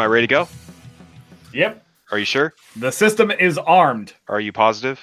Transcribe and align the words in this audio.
Am 0.00 0.04
I 0.04 0.06
ready 0.06 0.26
to 0.26 0.30
go? 0.30 0.48
Yep. 1.52 1.84
Are 2.10 2.18
you 2.18 2.24
sure? 2.24 2.54
The 2.74 2.90
system 2.90 3.30
is 3.30 3.58
armed. 3.58 4.14
Are 4.28 4.40
you 4.40 4.50
positive? 4.50 4.98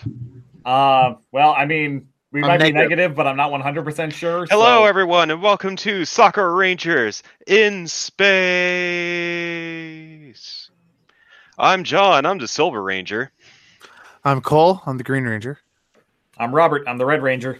Uh, 0.66 1.14
well, 1.32 1.54
I 1.56 1.66
mean, 1.68 2.08
we 2.32 2.42
I'm 2.42 2.48
might 2.48 2.58
be 2.58 2.72
negative. 2.72 2.90
negative, 2.90 3.16
but 3.16 3.28
I'm 3.28 3.38
not 3.38 3.52
100% 3.52 4.12
sure. 4.12 4.48
Hello, 4.50 4.80
so- 4.80 4.86
everyone, 4.86 5.30
and 5.30 5.40
welcome 5.40 5.76
to 5.76 6.04
Sakura 6.04 6.52
Rangers 6.52 7.22
in 7.46 7.88
Space. 7.88 8.26
I'm 11.60 11.84
John. 11.84 12.26
I'm 12.26 12.40
the 12.40 12.48
Silver 12.48 12.82
Ranger. 12.82 13.32
I'm 14.26 14.42
Cole. 14.42 14.82
I'm 14.88 14.98
the 14.98 15.04
Green 15.04 15.26
Ranger. 15.26 15.60
I'm 16.40 16.56
Robert. 16.56 16.86
I'm 16.88 16.98
the 16.98 17.06
Red 17.06 17.22
Ranger. 17.22 17.60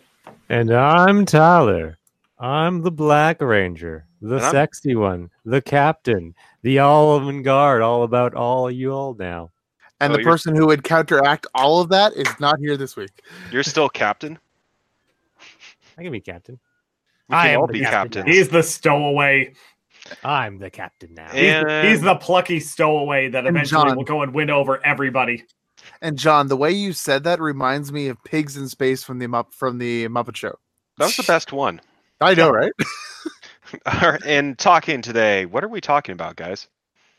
And 0.50 0.72
I'm 0.74 1.24
Tyler. 1.28 2.00
I'm 2.40 2.82
the 2.82 2.90
Black 2.90 3.40
Ranger, 3.44 4.07
the 4.22 4.36
And 4.36 4.44
I'm- 4.44 4.52
sexy 4.52 4.96
one, 4.96 5.30
the 5.46 5.62
captain, 5.62 6.34
the 6.64 6.80
all 6.80 7.28
in 7.30 7.42
guard, 7.44 7.82
all 7.82 8.04
about 8.04 8.34
all 8.34 8.70
you 8.72 8.92
all 8.94 9.14
now. 9.14 9.52
And 10.00 10.14
Oh, 10.14 10.18
the 10.18 10.24
person 10.24 10.56
who 10.56 10.68
would 10.68 10.84
counteract 10.84 11.48
all 11.56 11.82
of 11.82 11.90
that 11.90 12.14
is 12.14 12.28
not 12.40 12.60
here 12.60 12.78
this 12.78 12.96
week. 12.96 13.22
You're 13.52 13.64
still 13.64 13.90
captain. 13.90 14.38
I 15.98 16.04
can 16.04 16.12
be 16.12 16.22
captain. 16.22 16.60
We 17.30 17.36
I 17.36 17.46
can 17.48 17.54
am 17.56 17.62
all 17.62 17.68
the 17.68 17.74
be 17.74 17.80
captain 17.82 18.22
captains. 18.24 18.36
He's 18.36 18.50
the 18.50 18.62
stowaway. 18.64 19.54
I'm 20.24 20.60
the 20.60 20.70
captain 20.70 21.14
now. 21.16 21.30
He's, 21.32 21.52
And- 21.52 21.88
he's 21.88 22.02
the 22.02 22.16
plucky 22.16 22.60
stowaway 22.60 23.30
that 23.30 23.46
eventually 23.48 23.88
John. 23.90 23.98
will 23.98 24.04
go 24.04 24.22
and 24.22 24.34
win 24.34 24.50
over 24.50 24.84
everybody. 24.86 25.44
And 26.02 26.18
John, 26.18 26.48
the 26.48 26.58
way 26.58 26.72
you 26.72 26.94
said 26.94 27.24
that 27.24 27.40
reminds 27.42 27.92
me 27.92 28.08
of 28.08 28.24
Pigs 28.24 28.56
in 28.58 28.68
Space 28.70 29.04
from 29.04 29.20
the 29.20 29.46
from 29.52 29.78
the 29.80 30.08
Muppet 30.10 30.36
Show. 30.36 30.56
That 30.98 31.06
was 31.06 31.18
the 31.18 31.24
best 31.24 31.52
one. 31.52 31.82
I 32.22 32.34
know, 32.36 32.50
right? 32.50 32.72
All 33.86 34.12
right, 34.12 34.22
and 34.26 34.58
talking 34.58 35.02
today, 35.02 35.46
what 35.46 35.64
are 35.64 35.68
we 35.68 35.82
talking 35.82 36.14
about, 36.14 36.36
guys? 36.36 36.68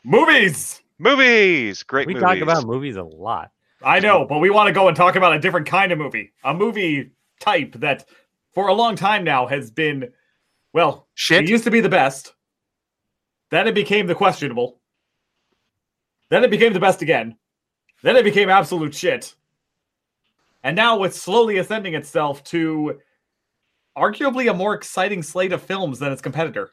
Movies! 0.03 0.81
Movies. 0.97 1.83
Great 1.83 2.07
we 2.07 2.13
movies. 2.13 2.27
talk 2.27 2.37
about 2.39 2.65
movies 2.65 2.95
a 2.95 3.03
lot. 3.03 3.51
I 3.81 3.99
know, 3.99 4.25
but 4.25 4.39
we 4.39 4.49
want 4.49 4.67
to 4.67 4.73
go 4.73 4.87
and 4.87 4.97
talk 4.97 5.15
about 5.15 5.33
a 5.33 5.39
different 5.39 5.67
kind 5.67 5.91
of 5.91 5.97
movie. 5.97 6.33
A 6.43 6.53
movie 6.53 7.11
type 7.39 7.73
that, 7.75 8.05
for 8.53 8.67
a 8.67 8.73
long 8.73 8.95
time 8.95 9.23
now, 9.23 9.47
has 9.47 9.71
been, 9.71 10.11
well, 10.73 11.07
Shit. 11.13 11.43
it 11.43 11.49
used 11.49 11.63
to 11.63 11.71
be 11.71 11.79
the 11.79 11.89
best. 11.89 12.33
Then 13.51 13.67
it 13.67 13.75
became 13.75 14.07
the 14.07 14.15
questionable. 14.15 14.81
Then 16.29 16.43
it 16.43 16.51
became 16.51 16.73
the 16.73 16.79
best 16.79 17.01
again. 17.01 17.37
Then 18.03 18.15
it 18.15 18.23
became 18.23 18.49
absolute 18.49 18.93
shit. 18.93 19.33
And 20.63 20.75
now 20.75 21.03
it's 21.03 21.21
slowly 21.21 21.57
ascending 21.57 21.95
itself 21.95 22.43
to 22.45 22.99
arguably 23.99 24.49
a 24.49 24.53
more 24.53 24.73
exciting 24.73 25.23
slate 25.23 25.53
of 25.53 25.61
films 25.61 25.99
than 25.99 26.11
its 26.11 26.21
competitor. 26.21 26.71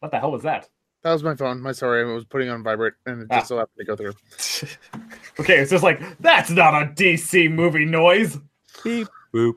What 0.00 0.10
the 0.10 0.18
hell 0.18 0.32
was 0.32 0.42
that? 0.42 0.68
That 1.02 1.12
was 1.12 1.22
my 1.24 1.34
phone. 1.34 1.60
My 1.60 1.72
sorry, 1.72 2.02
I 2.02 2.12
was 2.12 2.24
putting 2.24 2.48
on 2.48 2.62
vibrate, 2.62 2.94
and 3.06 3.22
it 3.22 3.28
Ah. 3.30 3.36
just 3.38 3.48
so 3.48 3.58
happened 3.58 3.78
to 3.78 3.84
go 3.84 3.96
through. 3.96 4.12
okay, 5.40 5.58
it's 5.58 5.70
just 5.70 5.82
like, 5.82 6.00
that's 6.18 6.50
not 6.50 6.80
a 6.80 6.86
DC 6.86 7.50
movie 7.50 7.84
noise. 7.84 8.38
Beep 8.84 9.08
boop. 9.34 9.54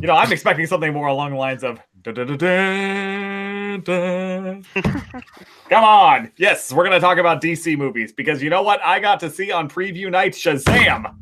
You 0.00 0.06
know, 0.08 0.14
I'm 0.14 0.32
expecting 0.32 0.66
something 0.66 0.92
more 0.92 1.06
along 1.08 1.30
the 1.32 1.36
lines 1.36 1.62
of. 1.64 1.80
Come 2.04 2.22
on. 5.84 6.32
Yes, 6.36 6.72
we're 6.72 6.84
going 6.84 6.92
to 6.92 7.00
talk 7.00 7.16
about 7.18 7.40
DC 7.40 7.78
movies 7.78 8.12
because 8.12 8.42
you 8.42 8.50
know 8.50 8.62
what? 8.62 8.80
I 8.84 9.00
got 9.00 9.20
to 9.20 9.30
see 9.30 9.50
on 9.52 9.70
preview 9.70 10.10
night 10.10 10.32
Shazam. 10.32 11.14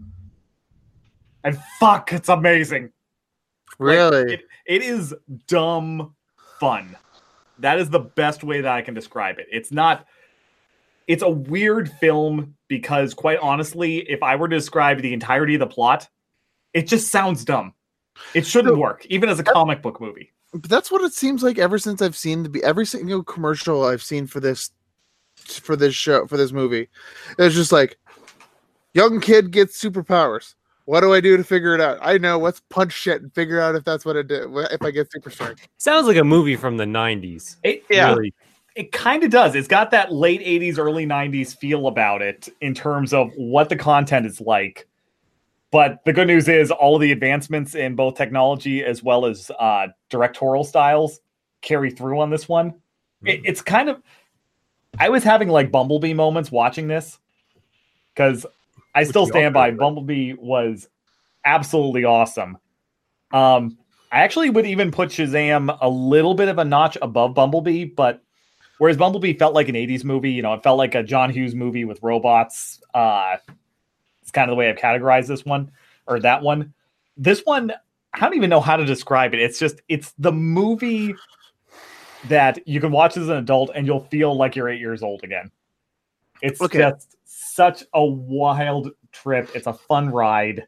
And 1.44 1.58
fuck, 1.78 2.12
it's 2.12 2.28
amazing. 2.28 2.90
Like, 3.82 3.96
Really? 3.96 4.34
it, 4.34 4.46
it 4.66 4.82
is 4.82 5.14
dumb 5.48 6.14
fun. 6.60 6.96
That 7.58 7.78
is 7.78 7.90
the 7.90 8.00
best 8.00 8.42
way 8.44 8.60
that 8.60 8.72
I 8.72 8.82
can 8.82 8.94
describe 8.94 9.38
it. 9.38 9.46
It's 9.50 9.70
not. 9.72 10.06
It's 11.08 11.22
a 11.22 11.28
weird 11.28 11.90
film 12.00 12.54
because, 12.68 13.12
quite 13.12 13.38
honestly, 13.40 13.98
if 14.08 14.22
I 14.22 14.36
were 14.36 14.48
to 14.48 14.56
describe 14.56 15.02
the 15.02 15.12
entirety 15.12 15.54
of 15.54 15.60
the 15.60 15.66
plot, 15.66 16.08
it 16.72 16.86
just 16.86 17.08
sounds 17.10 17.44
dumb. 17.44 17.74
It 18.34 18.46
shouldn't 18.46 18.74
So- 18.74 18.78
work, 18.80 19.04
even 19.06 19.28
as 19.28 19.38
a 19.40 19.44
comic 19.44 19.82
book 19.82 20.00
movie. 20.00 20.32
But 20.54 20.68
that's 20.70 20.90
what 20.90 21.02
it 21.02 21.12
seems 21.14 21.42
like 21.42 21.58
ever 21.58 21.78
since 21.78 22.02
I've 22.02 22.16
seen 22.16 22.42
the 22.44 22.62
every 22.62 22.84
single 22.86 23.24
commercial 23.24 23.84
I've 23.84 24.02
seen 24.02 24.26
for 24.26 24.38
this 24.38 24.70
for 25.36 25.76
this 25.76 25.94
show 25.94 26.26
for 26.26 26.36
this 26.36 26.52
movie. 26.52 26.88
It's 27.38 27.54
just 27.54 27.72
like 27.72 27.98
young 28.92 29.18
kid 29.20 29.50
gets 29.50 29.82
superpowers. 29.82 30.54
What 30.84 31.00
do 31.00 31.12
I 31.12 31.20
do 31.20 31.36
to 31.36 31.44
figure 31.44 31.74
it 31.74 31.80
out? 31.80 31.98
I 32.00 32.18
know 32.18 32.38
let's 32.38 32.60
punch 32.68 32.92
shit 32.92 33.22
and 33.22 33.32
figure 33.34 33.60
out 33.60 33.74
if 33.74 33.84
that's 33.84 34.04
what 34.04 34.16
it 34.16 34.28
did. 34.28 34.48
if 34.70 34.82
I 34.82 34.90
get 34.90 35.12
super 35.12 35.30
strength. 35.30 35.68
Sounds 35.78 36.06
like 36.06 36.16
a 36.16 36.24
movie 36.24 36.56
from 36.56 36.76
the 36.76 36.84
90s. 36.84 37.56
It, 37.62 37.84
Yeah. 37.88 38.14
Really. 38.14 38.34
it 38.74 38.90
kind 38.90 39.22
of 39.22 39.30
does. 39.30 39.54
It's 39.54 39.68
got 39.68 39.90
that 39.92 40.12
late 40.12 40.40
80s, 40.40 40.78
early 40.78 41.06
90s 41.06 41.56
feel 41.56 41.86
about 41.86 42.20
it 42.22 42.48
in 42.60 42.74
terms 42.74 43.12
of 43.12 43.30
what 43.36 43.68
the 43.68 43.76
content 43.76 44.26
is 44.26 44.40
like. 44.40 44.88
But 45.70 46.04
the 46.04 46.12
good 46.12 46.26
news 46.26 46.48
is 46.48 46.70
all 46.70 46.96
of 46.96 47.00
the 47.00 47.12
advancements 47.12 47.74
in 47.74 47.94
both 47.94 48.14
technology 48.16 48.84
as 48.84 49.02
well 49.02 49.24
as 49.24 49.50
uh, 49.58 49.86
directorial 50.10 50.64
styles 50.64 51.20
carry 51.62 51.90
through 51.90 52.20
on 52.20 52.28
this 52.28 52.48
one. 52.48 52.74
It, 53.24 53.40
it's 53.44 53.62
kind 53.62 53.88
of. 53.88 54.02
I 54.98 55.08
was 55.08 55.22
having 55.24 55.48
like 55.48 55.70
Bumblebee 55.70 56.12
moments 56.12 56.50
watching 56.52 56.88
this 56.88 57.18
because 58.14 58.44
I 58.94 59.04
still 59.04 59.26
stand 59.26 59.54
by 59.54 59.68
right? 59.68 59.76
Bumblebee 59.78 60.34
was 60.34 60.88
absolutely 61.44 62.04
awesome. 62.04 62.58
Um, 63.32 63.78
I 64.10 64.20
actually 64.20 64.50
would 64.50 64.66
even 64.66 64.90
put 64.90 65.08
Shazam 65.08 65.76
a 65.80 65.88
little 65.88 66.34
bit 66.34 66.48
of 66.48 66.58
a 66.58 66.64
notch 66.64 66.98
above 67.00 67.34
Bumblebee, 67.34 67.86
but 67.86 68.22
whereas 68.78 68.96
Bumblebee 68.96 69.38
felt 69.38 69.54
like 69.54 69.68
an 69.68 69.74
80s 69.74 70.04
movie, 70.04 70.30
you 70.30 70.42
know, 70.42 70.52
it 70.52 70.62
felt 70.62 70.76
like 70.76 70.94
a 70.94 71.02
John 71.02 71.30
Hughes 71.30 71.54
movie 71.54 71.86
with 71.86 71.98
robots. 72.02 72.80
Uh, 72.92 73.36
it's 74.20 74.30
kind 74.30 74.50
of 74.50 74.52
the 74.52 74.56
way 74.56 74.68
I've 74.68 74.76
categorized 74.76 75.28
this 75.28 75.44
one 75.44 75.70
or 76.06 76.20
that 76.20 76.42
one. 76.42 76.74
This 77.16 77.40
one, 77.44 77.72
I 78.12 78.20
don't 78.20 78.34
even 78.34 78.50
know 78.50 78.60
how 78.60 78.76
to 78.76 78.84
describe 78.84 79.32
it. 79.32 79.40
It's 79.40 79.58
just, 79.58 79.80
it's 79.88 80.12
the 80.18 80.32
movie 80.32 81.16
that 82.28 82.66
you 82.68 82.80
can 82.80 82.92
watch 82.92 83.16
as 83.16 83.28
an 83.28 83.36
adult 83.36 83.70
and 83.74 83.86
you'll 83.86 84.04
feel 84.04 84.36
like 84.36 84.54
you're 84.54 84.68
eight 84.68 84.80
years 84.80 85.02
old 85.02 85.24
again. 85.24 85.50
It's 86.42 86.60
Okay. 86.60 86.78
just 86.78 87.16
such 87.54 87.84
a 87.94 88.04
wild 88.04 88.90
trip. 89.12 89.50
It's 89.54 89.66
a 89.66 89.72
fun 89.72 90.10
ride. 90.10 90.66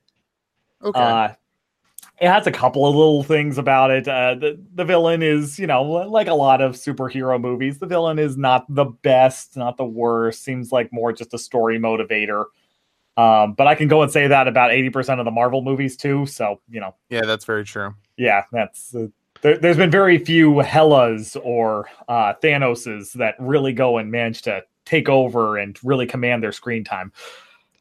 Okay. 0.82 1.00
Uh, 1.00 1.28
it 2.20 2.28
has 2.28 2.46
a 2.46 2.52
couple 2.52 2.86
of 2.86 2.94
little 2.94 3.24
things 3.24 3.58
about 3.58 3.90
it. 3.90 4.06
Uh, 4.06 4.36
the 4.36 4.62
the 4.74 4.84
villain 4.84 5.22
is, 5.22 5.58
you 5.58 5.66
know, 5.66 5.82
like 5.82 6.28
a 6.28 6.34
lot 6.34 6.60
of 6.60 6.74
superhero 6.74 7.40
movies, 7.40 7.78
the 7.78 7.86
villain 7.86 8.18
is 8.18 8.36
not 8.36 8.72
the 8.72 8.84
best, 8.84 9.56
not 9.56 9.76
the 9.76 9.84
worst. 9.84 10.44
Seems 10.44 10.70
like 10.70 10.92
more 10.92 11.12
just 11.12 11.34
a 11.34 11.38
story 11.38 11.78
motivator. 11.78 12.44
Um, 13.16 13.54
but 13.54 13.66
I 13.66 13.74
can 13.74 13.88
go 13.88 14.02
and 14.02 14.12
say 14.12 14.28
that 14.28 14.46
about 14.46 14.70
eighty 14.72 14.90
percent 14.90 15.20
of 15.20 15.24
the 15.24 15.32
Marvel 15.32 15.62
movies 15.62 15.96
too. 15.96 16.26
So 16.26 16.60
you 16.68 16.80
know, 16.80 16.94
yeah, 17.10 17.22
that's 17.22 17.44
very 17.44 17.64
true. 17.64 17.94
yeah, 18.16 18.44
that's 18.52 18.94
uh, 18.94 19.08
there, 19.42 19.58
there's 19.58 19.76
been 19.76 19.90
very 19.90 20.18
few 20.18 20.52
Helas 20.54 21.36
or 21.44 21.88
uh, 22.08 22.34
Thanoses 22.42 23.12
that 23.14 23.34
really 23.38 23.72
go 23.72 23.98
and 23.98 24.10
manage 24.10 24.42
to 24.42 24.62
take 24.84 25.08
over 25.08 25.56
and 25.56 25.78
really 25.84 26.06
command 26.06 26.42
their 26.42 26.52
screen 26.52 26.84
time. 26.84 27.12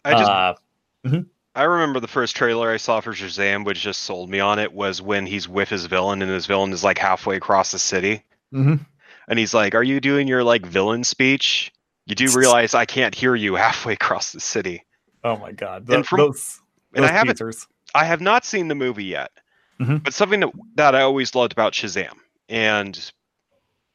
I 0.06 0.12
just 0.12 0.30
uh, 0.30 0.56
I 1.56 1.64
remember 1.64 2.00
the 2.00 2.08
first 2.08 2.36
trailer 2.36 2.72
I 2.72 2.78
saw 2.78 3.00
for 3.00 3.14
Shazam, 3.14 3.64
which 3.66 3.80
just 3.82 4.02
sold 4.02 4.30
me 4.30 4.40
on 4.40 4.58
it, 4.60 4.74
was 4.74 5.02
when 5.02 5.26
he's 5.26 5.48
with 5.48 5.70
his 5.70 5.86
villain 5.86 6.22
and 6.22 6.32
his 6.32 6.46
villain 6.46 6.74
is 6.74 6.84
like 6.84 6.98
halfway 6.98 7.36
across 7.36 7.72
the 7.72 7.80
city, 7.80 8.24
mhm. 8.54 8.84
and 9.28 9.40
he's 9.40 9.54
like, 9.54 9.76
"Are 9.76 9.84
you 9.84 10.00
doing 10.00 10.28
your 10.28 10.44
like 10.44 10.66
villain 10.66 11.04
speech? 11.04 11.72
You 12.06 12.16
do 12.16 12.28
realize 12.38 12.74
I 12.74 12.86
can't 12.86 13.14
hear 13.16 13.36
you 13.36 13.56
halfway 13.56 13.94
across 13.94 14.32
the 14.32 14.40
city." 14.40 14.84
Oh 15.24 15.38
my 15.38 15.52
god, 15.52 15.88
And 15.90 16.06
from- 16.06 16.18
those 16.20 16.60
And 16.96 17.04
those 17.04 17.12
I 17.12 17.14
haven't 17.14 17.36
teasers. 17.36 17.68
I 17.96 18.06
have 18.06 18.20
not 18.22 18.44
seen 18.46 18.68
the 18.68 18.76
movie 18.76 19.06
yet, 19.06 19.32
Mhm. 19.80 20.04
but 20.04 20.14
something 20.14 20.40
that, 20.42 20.50
that 20.76 20.96
I 20.96 21.02
always 21.02 21.36
loved 21.36 21.52
about 21.54 21.74
Shazam 21.74 22.14
and 22.50 23.12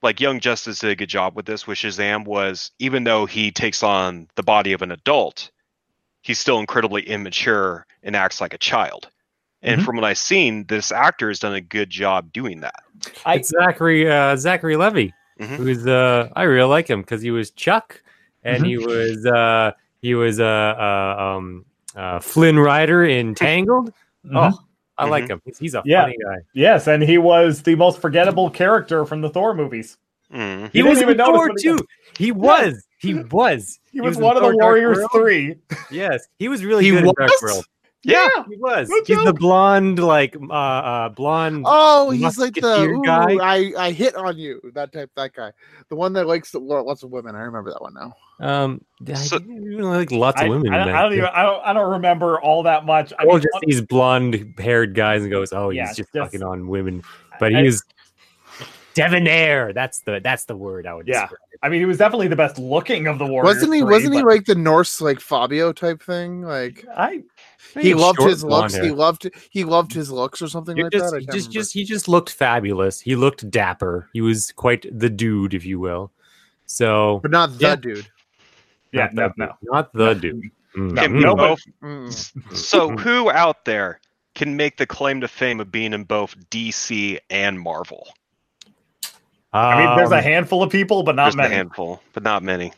like 0.03 0.21
Young 0.21 0.41
Justice 0.41 0.79
did 0.79 0.91
a 0.91 0.97
good 0.97 1.09
job 1.09 1.35
with 1.35 1.47
this 1.47 1.67
with 1.67 1.79
Shazam 1.79 2.25
was 2.25 2.71
even 2.79 3.05
though 3.05 3.27
he 3.27 3.51
takes 3.51 3.83
on 3.83 4.29
the 4.37 4.43
body 4.43 4.73
of 4.73 4.83
an 4.83 4.91
adult, 4.93 5.51
he's 6.23 6.39
still 6.39 6.59
incredibly 6.59 7.03
immature 7.03 7.87
and 8.03 8.15
acts 8.15 8.41
like 8.41 8.55
a 8.55 8.59
child. 8.59 9.09
And 9.63 9.81
Mhm. 9.81 9.85
from 9.85 9.97
what 9.97 10.05
I've 10.05 10.19
seen, 10.19 10.65
this 10.69 10.93
actor 10.93 11.29
has 11.29 11.41
done 11.41 11.55
a 11.55 11.61
good 11.61 11.91
job 11.91 12.33
doing 12.33 12.61
that. 12.61 12.77
I- 13.27 13.37
It's 13.37 13.49
Zachary 13.49 14.09
uh, 14.11 14.37
Zachary 14.37 14.77
Levi. 14.77 15.09
Mhm. 15.41 15.57
Who's 15.57 15.87
uh, 15.87 16.29
I 16.37 16.45
really 16.45 16.69
like 16.69 16.89
him 16.89 17.01
because 17.01 17.23
he 17.23 17.31
was 17.31 17.51
Chuck, 17.53 18.01
and 18.45 18.65
he 18.67 18.77
was 18.77 19.25
uh, 19.27 19.73
he 20.03 20.15
was 20.15 20.39
uh, 20.41 20.45
uh, 20.45 21.23
um, 21.37 21.65
uh, 21.97 22.21
Flynn 22.21 22.59
Rider 22.59 23.05
in 23.05 23.35
Tangled. 23.35 23.93
Oh, 24.33 24.59
I 24.99 25.09
like 25.09 25.29
him. 25.29 25.41
He's, 25.45 25.59
he's 25.59 25.75
a 25.75 25.83
Yeah. 25.85 26.03
funny 26.03 26.17
guy. 26.23 26.37
Yes, 26.55 26.87
and 26.87 27.03
he 27.03 27.19
was 27.19 27.63
the 27.63 27.75
most 27.77 28.01
forgettable 28.01 28.51
character 28.51 29.05
from 29.05 29.21
the 29.21 29.31
Thor 29.31 29.55
movies. 29.55 29.97
Mm. 30.33 30.71
He 30.73 30.79
You 30.81 30.87
was 30.87 30.99
didn't 30.99 31.11
even 31.17 31.21
in 31.21 31.27
Thor 31.35 31.49
when 31.49 31.57
he 31.57 31.63
too. 31.63 31.79
He 32.19 32.33
was. 32.33 32.85
He 32.99 33.15
was. 33.15 33.79
He 33.91 34.03
was, 34.03 34.17
one 34.17 34.37
of 34.37 34.43
the 34.43 34.51
Thor 34.51 34.53
Dark 34.53 34.63
Warriors 34.63 35.07
Three. 35.13 35.57
Yes, 35.91 36.29
he 36.39 36.47
was 36.49 36.65
really 36.65 36.85
He 36.85 36.91
good 36.91 37.05
in 37.05 37.13
Dark? 37.19 37.31
World. 37.43 37.65
Yeah. 38.05 38.29
He 38.49 38.57
was. 38.57 38.89
No 38.89 39.03
He's 39.05 39.25
the 39.25 39.33
blonde, 39.33 39.99
like 39.99 40.37
uh, 40.37 40.53
uh 40.53 41.09
blonde. 41.09 41.65
Oh, 41.67 42.11
he's 42.11 42.39
like 42.39 42.55
the 42.55 42.61
Musketeer 42.61 42.95
ooh, 42.95 43.03
guy? 43.03 43.35
I 43.43 43.73
I 43.77 43.91
hit 43.91 44.15
on 44.15 44.39
you. 44.39 44.61
That 44.75 44.93
type, 44.93 45.11
that 45.17 45.35
guy, 45.35 45.51
the 45.89 45.97
one 45.97 46.13
that 46.13 46.27
likes 46.27 46.53
the, 46.53 46.61
lots 46.61 47.03
of 47.03 47.11
women. 47.11 47.35
I 47.35 47.41
remember 47.41 47.71
that 47.71 47.83
one 47.83 47.95
now. 47.95 48.15
Um, 48.41 48.81
I 49.07 49.15
So- 49.15 49.39
didn't 49.41 49.65
really 49.65 49.83
like 49.83 50.13
lots 50.13 50.41
I, 50.41 50.45
of 50.45 50.51
women. 50.51 50.73
I, 50.73 50.83
in 50.83 50.87
don't- 50.87 50.97
I 50.97 51.03
don't 51.03 51.13
even. 51.15 51.25
I 51.27 51.43
don't. 51.43 51.67
I 51.67 51.73
don't 51.73 51.91
remember 51.91 52.41
all 52.41 52.63
that 52.63 52.87
much. 52.87 53.13
I 53.19 53.25
or 53.25 53.35
mean, 53.35 53.43
just 53.43 53.59
these 53.67 53.81
blonde-haired 53.81 54.95
guys 54.95 55.23
and 55.23 55.31
goes, 55.31 55.53
"Oh, 55.53 55.71
Yeah, 55.71 55.89
he's 55.89 55.97
just, 55.97 56.13
just- 56.13 56.25
fucking 56.33 56.43
on 56.45 56.69
women." 56.69 57.03
But 57.41 57.53
I- 57.55 57.59
he 57.59 57.65
was 57.65 57.83
debonair. 59.03 59.73
That's 59.73 60.01
the 60.01 60.21
that's 60.23 60.45
the 60.45 60.57
word 60.57 60.87
I 60.87 60.95
would. 60.95 61.07
Yeah. 61.09 61.23
describe. 61.23 61.39
I 61.63 61.69
mean, 61.69 61.81
he 61.81 61.87
was 61.87 61.99
definitely 61.99 62.29
the 62.29 62.37
best 62.37 62.59
looking 62.59 63.07
of 63.09 63.19
the 63.19 63.27
Warriors. 63.27 63.57
wasn't 63.57 63.75
he? 63.75 63.81
three, 63.81 63.91
Wasn't 63.91 64.15
he 64.15 64.23
like 64.23 64.45
the 64.45 64.55
Norse 64.55 65.01
like 65.01 65.21
Fabio 65.21 65.73
type 65.73 66.03
thing? 66.03 66.43
Like 66.43 66.85
I 66.97 67.23
he 67.81 67.95
loved 67.95 68.21
his 68.23 68.45
looks. 68.45 68.75
hair. 68.75 68.85
He 68.85 68.91
loved 68.91 69.29
he 69.51 69.65
loved 69.65 69.93
his 69.93 70.11
looks 70.11 70.41
or 70.41 70.47
something 70.49 70.77
He 70.77 70.83
like 70.85 70.93
just, 70.93 71.13
that. 71.13 71.21
He 71.21 71.27
just, 71.27 71.37
remember. 71.37 71.53
just, 71.53 71.73
he 71.75 71.85
just 71.85 72.09
looked 72.09 72.31
fabulous. 72.31 73.01
He 73.01 73.17
looked 73.17 73.51
dapper. 73.51 74.09
He 74.13 74.21
was 74.21 74.53
quite 74.53 74.87
the 74.97 75.11
dude, 75.11 75.55
if 75.55 75.65
you 75.65 75.81
will. 75.81 76.13
So, 76.67 77.19
but 77.23 77.31
not 77.31 77.59
the 77.59 77.67
Yeah. 77.67 77.77
dude. 77.77 78.09
yeah 78.93 79.09
not 79.13 79.37
no 79.37 79.47
the 79.47 79.47
no 79.47 79.47
dude. 79.47 79.73
not 79.73 79.93
the 79.95 80.15
dude. 80.15 80.51
Mm. 80.77 80.93
No, 81.21 81.33
we 81.35 81.39
both- 81.41 81.63
Mm. 81.83 82.55
so 82.57 82.91
who 82.97 83.31
out 83.31 83.65
there 83.65 84.01
can 84.35 84.55
make 84.57 84.77
the 84.77 84.87
claim 84.87 85.21
to 85.23 85.27
fame 85.29 85.59
of 85.61 85.73
being 85.73 85.93
in 85.93 86.05
both 86.05 86.37
DC 86.51 87.19
and 87.31 87.59
Marvel? 87.59 88.07
I 89.59 89.87
mean, 89.87 89.97
there's 89.97 90.13
a 90.13 90.19
Um, 90.19 90.23
handful 90.23 90.63
of 90.63 90.71
people, 90.71 91.03
but 91.03 91.15
not 91.15 91.35
many. 91.35 91.49
Just 91.49 91.53
a 91.53 91.57
handful, 91.57 92.03
but 92.13 92.23
not 92.23 92.43
many. 92.43 92.73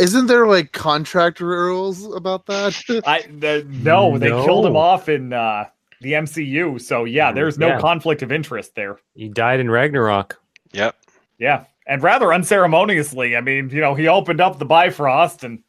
Isn't 0.00 0.26
there 0.26 0.46
like 0.46 0.72
contract 0.72 1.40
rules 1.40 2.04
about 2.14 2.46
that? 2.46 2.80
I 3.06 3.22
the, 3.22 3.66
no, 3.68 4.16
they 4.18 4.28
killed 4.28 4.64
him 4.64 4.76
off 4.76 5.08
in 5.08 5.32
uh, 5.34 5.66
the 6.00 6.12
MCU. 6.14 6.80
So 6.80 7.04
yeah, 7.04 7.30
Mm, 7.30 7.34
there's 7.34 7.58
no 7.58 7.68
yeah. 7.68 7.80
conflict 7.80 8.22
of 8.22 8.32
interest 8.32 8.74
there. 8.74 8.98
He 9.14 9.28
died 9.28 9.60
in 9.60 9.70
Ragnarok. 9.70 10.40
Yep. 10.72 10.96
Yeah, 11.38 11.64
and 11.86 12.02
rather 12.02 12.32
unceremoniously. 12.32 13.36
I 13.36 13.40
mean, 13.42 13.68
you 13.68 13.80
know, 13.80 13.94
he 13.94 14.08
opened 14.08 14.40
up 14.40 14.58
the 14.58 14.64
Bifrost, 14.64 15.44
and 15.44 15.62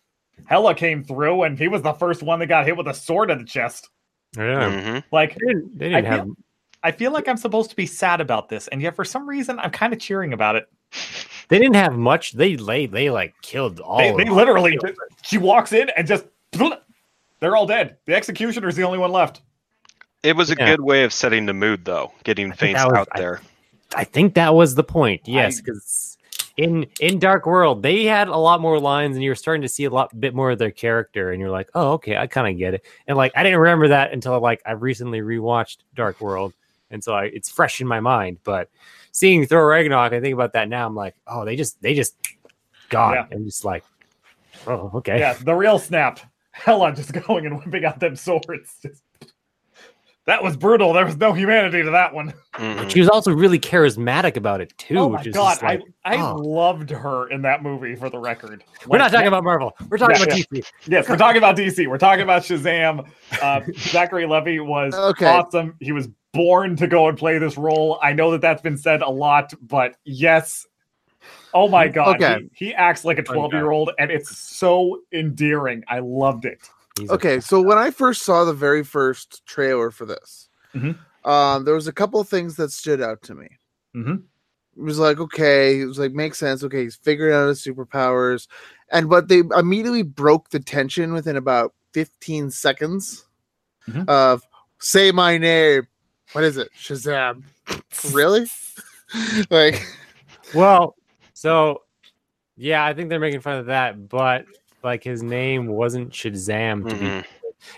Hela 0.46 0.76
came 0.76 1.04
through, 1.04 1.44
and 1.44 1.58
he 1.60 1.68
was 1.68 1.82
the 1.82 1.94
first 1.94 2.24
one 2.24 2.40
that 2.40 2.48
got 2.48 2.66
hit 2.66 2.78
with 2.78 2.88
a 2.88 2.94
sword 2.94 3.30
in 3.30 3.40
the 3.40 3.44
chest. 3.46 3.90
Yeah. 4.38 4.94
hmm 4.94 5.00
Like, 5.12 5.36
They 5.36 5.48
didn't, 5.48 5.78
they 5.78 5.90
didn't 5.90 6.06
have. 6.06 6.24
feel- 6.26 6.36
I 6.83 6.91
feel 6.91 7.12
like 7.12 7.27
I'm 7.27 7.38
supposed 7.38 7.69
to 7.69 7.75
be 7.75 7.85
sad 7.85 8.19
about 8.21 8.50
this, 8.50 8.68
and 8.68 8.81
yet 8.81 8.95
for 8.95 9.06
some 9.06 9.27
reason, 9.27 9.57
I'm 9.59 9.71
kind 9.71 9.94
of 9.94 10.00
cheering 10.00 10.33
about 10.33 10.56
it. 10.56 10.68
They 11.50 11.59
didn't 11.59 11.75
have 11.75 11.94
much. 11.97 12.31
They 12.31 12.56
lay. 12.56 12.85
They 12.85 13.09
like 13.09 13.33
killed 13.41 13.81
all. 13.81 13.97
They, 13.97 14.09
of 14.09 14.18
they 14.18 14.24
them. 14.24 14.33
literally, 14.33 14.80
she 15.24 15.38
walks 15.38 15.74
in 15.74 15.89
and 15.95 16.07
just, 16.07 16.25
they're 17.39 17.56
all 17.56 17.68
dead. 17.68 17.97
The 18.06 18.15
executioner 18.15 18.69
is 18.69 18.75
the 18.77 18.83
only 18.83 18.97
one 18.97 19.12
left. 19.12 19.41
It 20.24 20.38
was 20.38 20.51
a 20.51 20.56
Yeah. 20.57 20.68
good 20.71 20.81
way 20.81 21.03
of 21.03 21.12
setting 21.12 21.45
the 21.45 21.53
mood, 21.53 21.83
though, 21.83 22.13
getting 22.24 22.45
I 22.47 22.56
think 22.56 22.77
Faints 22.77 22.85
was- 22.85 22.94
out 22.97 23.07
I- 23.12 23.19
there. 23.19 23.41
I 23.94 24.06
think 24.06 24.35
that 24.35 24.56
was 24.56 24.74
the 24.75 24.85
point. 24.85 25.21
Yes, 25.25 25.59
because 25.59 26.18
in 26.56 26.88
in 27.01 27.19
Dark 27.19 27.45
World 27.45 27.83
they 27.83 28.06
had 28.06 28.30
a 28.30 28.38
lot 28.38 28.62
more 28.62 28.80
lines, 28.80 29.15
and 29.18 29.24
you 29.24 29.30
were 29.30 29.35
starting 29.35 29.62
to 29.63 29.69
see 29.69 29.83
a 29.83 29.89
lot 29.91 30.18
bit 30.19 30.33
more 30.33 30.51
of 30.51 30.57
their 30.59 30.71
character, 30.71 31.31
and 31.31 31.41
you're 31.41 31.51
like, 31.51 31.69
oh, 31.75 31.91
okay, 31.94 32.15
I 32.18 32.25
kind 32.25 32.47
of 32.51 32.57
get 32.57 32.74
it. 32.74 32.85
And 33.06 33.18
like, 33.18 33.33
I 33.35 33.44
didn't 33.44 33.59
remember 33.59 33.89
that 33.89 34.13
until 34.13 34.39
like 34.39 34.62
I 34.65 34.71
recently 34.71 35.19
rewatched 35.19 35.77
Dark 35.94 36.21
World, 36.21 36.53
and 36.94 37.04
so 37.04 37.13
I, 37.13 37.25
it's 37.25 37.50
fresh 37.50 37.81
in 37.81 37.88
my 37.88 38.00
mind. 38.00 38.38
But 38.44 38.69
seeing 39.12 39.45
Thor 39.45 39.68
Ragnarok, 39.68 40.13
I 40.13 40.22
think 40.22 40.34
about 40.34 40.54
that 40.54 40.69
now. 40.69 40.88
I'm 40.88 40.95
like, 40.95 41.16
oh, 41.28 41.44
they 41.44 41.56
just 41.57 41.81
they 41.81 41.94
just 41.94 42.16
gone. 42.90 43.16
Yeah. 43.16 43.25
I'm 43.31 43.44
just 43.45 43.66
like, 43.66 43.84
oh, 44.68 44.92
okay. 44.95 45.19
Yeah, 45.19 45.34
the 45.34 45.56
real 45.56 45.80
snap. 45.80 46.19
Hela 46.51 46.94
just 46.94 47.12
going 47.12 47.48
and 47.48 47.57
whipping 47.60 47.84
out 47.84 48.00
them 48.00 48.16
swords. 48.16 48.78
Just- 48.81 49.01
that 50.25 50.42
was 50.42 50.56
brutal. 50.56 50.94
There 50.94 51.06
was 51.06 51.18
no 51.18 51.34
humanity 51.34 51.84
to 51.84 51.90
that 51.92 52.13
one. 52.13 52.34
Mhm. 52.54 52.88
She 52.92 53.00
was 53.00 53.10
also 53.10 53.31
really 53.34 53.57
charismatic 53.60 54.38
about 54.38 54.62
it 54.62 54.78
too, 54.78 54.95
oh 55.00 55.10
my 55.10 55.18
which 55.18 55.25
is 55.25 55.34
god, 55.34 55.60
like, 55.63 55.81
I 56.06 56.13
I 56.16 56.22
oh. 56.22 56.36
loved 56.36 56.92
her 56.92 57.28
in 57.30 57.42
that 57.42 57.63
movie. 57.63 57.95
For 57.95 58.12
the 58.12 58.19
record, 58.19 58.63
we're 58.86 59.00
not 59.00 59.06
Like, 59.06 59.13
talking 59.13 59.28
about 59.28 59.44
Marvel. 59.44 59.75
We're 59.90 59.98
talking 59.98 60.18
Yeah, 60.18 60.24
about 60.25 60.38
yeah. 60.38 60.44
DC. 60.62 60.66
Yes, 60.86 61.10
we're 61.10 61.18
talking 61.18 61.40
about 61.40 61.57
DC. 61.57 61.88
We're 61.88 61.98
talking 61.98 62.22
about 62.22 62.44
Shazam. 62.44 63.10
Uh, 63.42 63.62
Zachary 63.75 64.28
Levi 64.28 64.60
was 64.60 64.94
Okay. 64.94 65.25
awesome. 65.25 65.75
He 65.80 65.92
was 65.94 66.10
born 66.33 66.75
to 66.75 66.88
go 66.88 67.07
and 67.07 67.18
play 67.18 67.38
this 67.38 67.57
role. 67.57 68.00
I 68.01 68.13
know 68.13 68.31
that 68.31 68.41
that's 68.41 68.62
been 68.62 68.77
said 68.77 69.01
a 69.01 69.09
lot, 69.09 69.53
but 69.62 69.95
yes. 70.03 70.65
Oh 71.53 71.69
my 71.69 71.88
god, 71.88 72.15
Okay. 72.21 72.47
he, 72.56 72.68
he 72.68 72.74
acts 72.74 73.06
like 73.06 73.19
a 73.19 73.24
twelve-year-old, 73.24 73.91
and 74.00 74.12
it's 74.12 74.38
so 74.38 75.01
endearing. 75.13 75.83
I 75.88 76.00
loved 76.00 76.45
it. 76.45 76.68
He's 77.00 77.09
Okay, 77.12 77.39
so 77.39 77.62
when 77.62 77.77
I 77.77 77.91
first 77.91 78.24
saw 78.24 78.44
the 78.44 78.53
very 78.53 78.83
first 78.83 79.45
trailer 79.45 79.91
for 79.91 80.06
this, 80.06 80.50
Mhm. 80.75 80.97
um, 81.24 81.63
there 81.63 81.75
was 81.75 81.88
a 81.88 81.94
couple 81.94 82.19
of 82.19 82.27
things 82.27 82.56
that 82.56 82.71
stood 82.71 83.01
out 83.01 83.21
to 83.24 83.35
me. 83.35 83.47
Mhm. 83.95 84.24
It 84.75 84.81
was 84.81 84.97
like, 84.97 85.19
okay, 85.19 85.81
it 85.81 85.85
was 85.85 86.00
like 86.00 86.13
makes 86.13 86.39
sense. 86.39 86.63
Okay, 86.63 86.83
he's 86.83 86.95
figuring 86.95 87.35
out 87.35 87.47
his 87.47 87.63
superpowers, 87.63 88.47
and 88.91 89.07
but 89.07 89.27
they 89.27 89.44
immediately 89.56 90.01
broke 90.03 90.50
the 90.50 90.59
tension 90.59 91.13
within 91.13 91.38
about 91.38 91.74
fifteen 91.94 92.50
seconds 92.50 93.27
Mhm. 93.88 94.09
of 94.09 94.41
say 94.80 95.12
my 95.12 95.38
name. 95.38 95.88
What 96.33 96.44
is 96.44 96.57
it? 96.57 96.69
Shazam. 96.77 97.44
really? 98.13 98.45
like, 99.50 99.85
Well, 100.53 100.95
so 101.33 101.83
yeah, 102.57 102.85
I 102.85 102.94
think 102.94 103.09
they're 103.09 103.19
making 103.19 103.39
fun 103.41 103.57
of 103.57 103.65
that, 103.68 104.09
but 104.09 104.45
like 104.83 105.03
his 105.03 105.24
name 105.24 105.68
wasn't 105.68 106.12
Shazam. 106.12 106.88
To 106.89 106.95
be, 106.95 107.01
Mhm. 107.06 107.25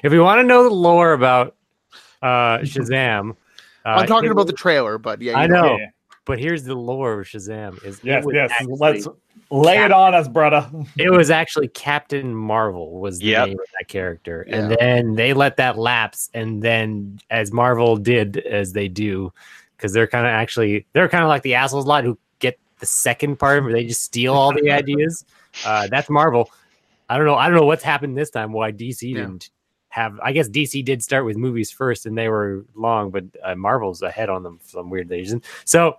if 0.04 0.12
we 0.12 0.20
want 0.20 0.40
to 0.40 0.44
know 0.44 0.64
the 0.64 0.70
lore 0.74 1.14
about 1.14 1.56
uh 2.22 2.60
Shazam, 2.60 3.32
uh, 3.86 3.90
I'm 3.90 4.08
talking 4.08 4.30
it 4.30 4.32
about 4.32 4.48
the 4.48 4.54
trailer, 4.54 4.98
but 4.98 5.22
yeah, 5.22 5.38
I 5.38 5.44
you 5.44 5.50
know, 5.50 5.78
Yeah. 5.78 5.88
but 6.26 6.40
here's 6.40 6.64
the 6.64 6.76
lore 6.76 7.22
of 7.22 7.28
Shazam: 7.28 7.84
is 7.86 8.00
Yes, 8.04 8.26
yes. 8.32 8.52
actually- 8.52 8.76
Let's 8.80 9.08
lay 9.52 9.78
it 9.84 9.92
on 9.92 10.14
us, 10.14 10.28
brother. 10.28 10.70
It 10.98 11.10
was 11.12 11.30
actually 11.30 11.68
Captain 11.70 12.34
Marvel 12.36 13.00
was 13.00 13.20
the 13.20 13.26
Yep. 13.28 13.48
name 13.48 13.60
of 13.60 13.66
that 13.80 13.88
character, 13.88 14.46
Yeah. 14.48 14.56
and 14.58 14.72
then 14.80 15.16
they 15.16 15.34
let 15.34 15.58
that 15.58 15.78
lapse, 15.78 16.30
and 16.34 16.62
then 16.62 17.20
as 17.30 17.52
Marvel 17.52 17.98
did 17.98 18.38
as 18.38 18.74
they 18.74 18.88
do, 18.88 19.32
because 19.78 19.94
they're 19.94 20.08
kind 20.08 20.26
of 20.26 20.32
actually 20.32 20.86
they're 20.94 21.10
kind 21.10 21.24
of 21.24 21.28
like 21.30 21.44
the 21.44 21.56
assholes 21.56 21.86
lot 21.86 22.04
who 22.04 22.18
get 22.40 22.58
the 22.80 22.86
second 22.86 23.38
part 23.38 23.64
where 23.64 23.74
they 23.74 23.86
just 23.86 24.02
steal 24.02 24.34
all 24.34 24.54
the 24.54 24.72
ideas. 24.82 25.26
Uh, 25.66 25.88
that's 25.88 26.10
Marvel. 26.10 26.50
I 27.10 27.18
don't 27.18 27.26
know. 27.28 27.36
I 27.36 27.48
don't 27.48 27.58
know 27.58 27.66
what's 27.66 27.84
happened 27.84 28.18
this 28.18 28.30
time. 28.32 28.52
Why 28.52 28.72
DC 28.72 29.04
Yeah. 29.12 29.20
didn't 29.22 29.50
have? 29.90 30.20
I 30.24 30.32
guess 30.32 30.50
DC 30.50 30.84
did 30.84 31.04
start 31.04 31.24
with 31.24 31.38
movies 31.38 31.72
first, 31.72 32.06
and 32.08 32.18
they 32.18 32.30
were 32.30 32.66
long, 32.76 33.12
but 33.12 33.26
uh, 33.44 33.56
Marvel's 33.56 34.02
ahead 34.02 34.30
on 34.30 34.42
them 34.44 34.58
for 34.58 34.68
some 34.70 34.90
weird 34.90 35.10
reason. 35.10 35.42
So 35.66 35.98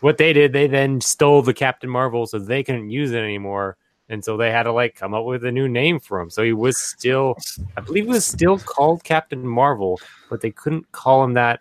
what 0.00 0.18
they 0.18 0.32
did, 0.32 0.52
they 0.52 0.66
then 0.66 1.00
stole 1.00 1.42
the 1.42 1.54
Captain 1.54 1.90
Marvel, 1.90 2.26
so 2.26 2.38
they 2.38 2.62
couldn't 2.62 2.90
use 2.90 3.12
it 3.12 3.18
anymore, 3.18 3.76
and 4.08 4.24
so 4.24 4.36
they 4.36 4.50
had 4.50 4.64
to 4.64 4.72
like 4.72 4.94
come 4.94 5.14
up 5.14 5.24
with 5.24 5.44
a 5.44 5.52
new 5.52 5.68
name 5.68 6.00
for 6.00 6.20
him. 6.20 6.30
So 6.30 6.42
he 6.42 6.52
was 6.52 6.78
still, 6.78 7.36
I 7.76 7.80
believe, 7.80 8.04
he 8.04 8.10
was 8.10 8.24
still 8.24 8.58
called 8.58 9.04
Captain 9.04 9.46
Marvel, 9.46 10.00
but 10.28 10.40
they 10.40 10.50
couldn't 10.50 10.90
call 10.92 11.22
him 11.24 11.34
that. 11.34 11.60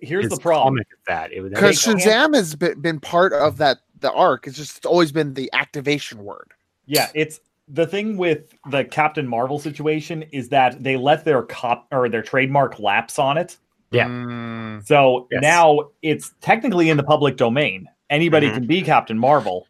Here's 0.00 0.28
the 0.28 0.36
problem. 0.36 0.74
comic 0.74 0.86
of 0.92 0.98
that. 1.06 1.30
Because 1.30 1.82
Shazam 1.82 2.34
has 2.34 2.54
been, 2.54 2.80
been 2.80 3.00
part 3.00 3.32
of 3.32 3.56
that 3.56 3.78
the 3.98 4.12
arc. 4.12 4.46
It's 4.46 4.56
just 4.56 4.86
always 4.86 5.10
been 5.10 5.34
the 5.34 5.50
activation 5.52 6.22
word. 6.22 6.52
Yeah, 6.86 7.10
it's 7.14 7.40
the 7.68 7.86
thing 7.86 8.16
with 8.16 8.54
the 8.70 8.84
Captain 8.84 9.26
Marvel 9.26 9.58
situation 9.58 10.24
is 10.32 10.48
that 10.50 10.82
they 10.82 10.96
let 10.96 11.24
their 11.24 11.42
cop 11.42 11.86
or 11.90 12.08
their 12.08 12.22
trademark 12.22 12.78
lapse 12.78 13.18
on 13.18 13.38
it. 13.38 13.56
Yeah. 13.92 14.06
Mm. 14.06 14.86
So 14.86 15.28
Yes. 15.30 15.42
now 15.42 15.78
it's 16.02 16.32
technically 16.40 16.90
in 16.90 16.96
the 16.96 17.02
public 17.02 17.36
domain. 17.36 17.88
Anybody 18.10 18.48
Mhm. 18.48 18.54
can 18.54 18.66
be 18.66 18.82
Captain 18.82 19.18
Marvel. 19.18 19.66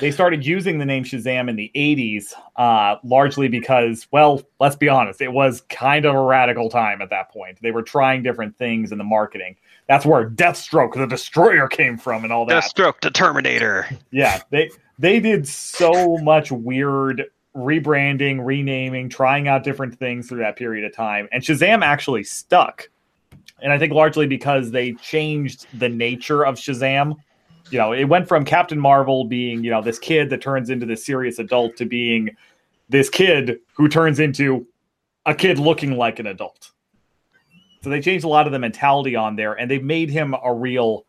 They 0.00 0.10
started 0.10 0.44
using 0.44 0.78
the 0.78 0.84
name 0.84 1.04
Shazam 1.04 1.48
in 1.48 1.54
the 1.56 1.70
80s, 1.74 2.34
uh, 2.56 2.96
largely 3.04 3.46
because, 3.48 4.06
well, 4.10 4.42
let's 4.58 4.74
be 4.74 4.88
honest, 4.88 5.20
it 5.20 5.32
was 5.32 5.60
kind 5.68 6.04
of 6.04 6.14
a 6.14 6.20
radical 6.20 6.68
time 6.68 7.00
at 7.00 7.10
that 7.10 7.30
point. 7.30 7.58
They 7.62 7.70
were 7.70 7.82
trying 7.82 8.22
different 8.22 8.56
things 8.58 8.90
in 8.90 8.98
the 8.98 9.04
marketing. 9.04 9.56
That's 9.86 10.04
where 10.04 10.28
Deathstroke, 10.28 10.94
the 10.94 11.06
Destroyer, 11.06 11.68
came 11.68 11.96
from, 11.98 12.24
and 12.24 12.32
all 12.32 12.46
that. 12.46 12.64
Deathstroke 12.64 13.00
the 13.00 13.10
Terminator. 13.10 13.86
Yeah, 14.10 14.40
they 14.50 14.70
they 14.98 15.20
did 15.20 15.46
so 15.46 16.16
much 16.18 16.50
weird 16.50 17.24
rebranding, 17.56 18.44
renaming, 18.44 19.08
trying 19.08 19.46
out 19.48 19.62
different 19.62 19.98
things 19.98 20.28
through 20.28 20.38
that 20.40 20.56
period 20.56 20.84
of 20.84 20.94
time. 20.94 21.28
And 21.32 21.42
Shazam 21.42 21.82
actually 21.84 22.24
stuck. 22.24 22.88
And 23.62 23.72
I 23.72 23.78
think 23.78 23.92
largely 23.92 24.26
because 24.26 24.70
they 24.70 24.92
changed 24.94 25.66
the 25.78 25.88
nature 25.88 26.44
of 26.44 26.56
Shazam 26.56 27.16
you 27.70 27.78
know, 27.78 27.92
it 27.92 28.04
went 28.04 28.28
from 28.28 28.44
Captain 28.44 28.78
Marvel 28.78 29.24
being, 29.24 29.64
you 29.64 29.70
know, 29.70 29.82
this 29.82 29.98
kid 29.98 30.30
that 30.30 30.40
turns 30.40 30.70
into 30.70 30.86
this 30.86 31.04
serious 31.04 31.38
adult 31.38 31.76
to 31.76 31.86
being 31.86 32.36
this 32.88 33.08
kid 33.08 33.58
who 33.74 33.88
turns 33.88 34.20
into 34.20 34.66
a 35.26 35.34
kid 35.34 35.58
looking 35.58 35.96
like 35.96 36.18
an 36.18 36.26
adult. 36.26 36.70
So 37.82 37.90
they 37.90 38.00
changed 38.00 38.24
a 38.24 38.28
lot 38.28 38.46
of 38.46 38.52
the 38.52 38.58
mentality 38.58 39.16
on 39.16 39.36
there 39.36 39.54
and 39.54 39.70
they've 39.70 39.82
made 39.82 40.10
him 40.10 40.34
a 40.44 40.52
real 40.52 41.06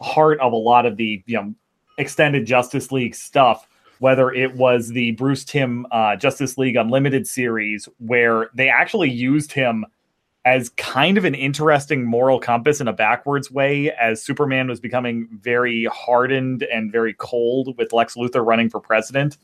heart 0.00 0.40
of 0.40 0.52
a 0.52 0.56
lot 0.56 0.86
of 0.86 0.96
the, 0.96 1.22
you 1.26 1.36
know, 1.36 1.54
extended 1.98 2.46
Justice 2.46 2.90
League 2.90 3.14
stuff, 3.14 3.68
whether 3.98 4.32
it 4.32 4.54
was 4.54 4.88
the 4.88 5.12
Bruce 5.12 5.44
Timm 5.44 5.86
uh, 5.92 6.16
Justice 6.16 6.58
League 6.58 6.76
Unlimited 6.76 7.26
series, 7.26 7.88
where 7.98 8.50
they 8.54 8.68
actually 8.68 9.10
used 9.10 9.52
him 9.52 9.84
as 10.44 10.70
kind 10.70 11.16
of 11.16 11.24
an 11.24 11.34
interesting 11.34 12.04
moral 12.04 12.40
compass 12.40 12.80
in 12.80 12.88
a 12.88 12.92
backwards 12.92 13.50
way 13.50 13.92
as 13.92 14.22
Superman 14.22 14.68
was 14.68 14.80
becoming 14.80 15.28
very 15.40 15.84
hardened 15.86 16.64
and 16.64 16.90
very 16.90 17.14
cold 17.14 17.76
with 17.78 17.92
Lex 17.92 18.16
Luthor 18.16 18.44
running 18.44 18.68
for 18.68 18.80
president. 18.80 19.38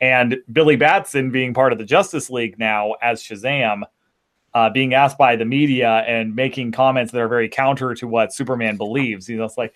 And 0.00 0.36
Billy 0.52 0.76
Batson 0.76 1.30
being 1.30 1.54
part 1.54 1.72
of 1.72 1.78
the 1.78 1.84
Justice 1.84 2.28
League 2.28 2.58
now 2.58 2.92
as 3.00 3.22
Shazam, 3.22 3.82
uh, 4.52 4.68
being 4.68 4.92
asked 4.92 5.16
by 5.16 5.34
the 5.34 5.46
media 5.46 6.04
and 6.06 6.36
making 6.36 6.72
comments 6.72 7.10
that 7.12 7.20
are 7.20 7.28
very 7.28 7.48
counter 7.48 7.94
to 7.94 8.06
what 8.06 8.34
Superman 8.34 8.76
believes. 8.76 9.28
You 9.28 9.38
know, 9.38 9.44
it's 9.44 9.56
like, 9.56 9.72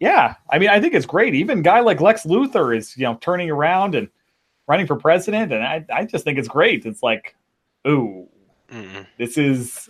yeah, 0.00 0.34
I 0.50 0.58
mean, 0.58 0.68
I 0.68 0.80
think 0.80 0.92
it's 0.92 1.06
great. 1.06 1.34
Even 1.34 1.62
guy 1.62 1.80
like 1.80 2.00
Lex 2.00 2.24
Luthor 2.24 2.76
is, 2.76 2.94
you 2.96 3.04
know, 3.04 3.16
turning 3.22 3.50
around 3.50 3.94
and 3.94 4.08
running 4.66 4.86
for 4.86 4.96
president. 4.96 5.52
And 5.52 5.64
I, 5.64 5.84
I 5.90 6.04
just 6.04 6.24
think 6.24 6.38
it's 6.38 6.48
great. 6.48 6.84
It's 6.84 7.02
like, 7.02 7.34
ooh, 7.88 8.28
Mm. 8.70 9.04
this 9.18 9.36
is 9.36 9.88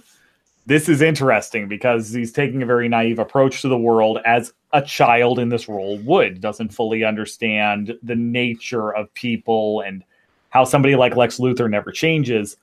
this 0.66 0.88
is 0.88 1.02
interesting 1.02 1.68
because 1.68 2.12
he's 2.12 2.32
taking 2.32 2.62
a 2.62 2.66
very 2.66 2.88
naive 2.88 3.18
approach 3.18 3.62
to 3.62 3.68
the 3.68 3.78
world 3.78 4.18
as 4.24 4.52
a 4.72 4.82
child 4.82 5.38
in 5.38 5.48
this 5.48 5.68
role 5.68 5.98
would 5.98 6.40
doesn't 6.40 6.68
fully 6.70 7.02
understand 7.04 7.96
the 8.02 8.14
nature 8.14 8.94
of 8.94 9.12
people 9.14 9.80
and 9.80 10.04
how 10.50 10.64
somebody 10.64 10.96
like 10.96 11.16
lex 11.16 11.38
luthor 11.38 11.68
never 11.68 11.90
changes. 11.90 12.56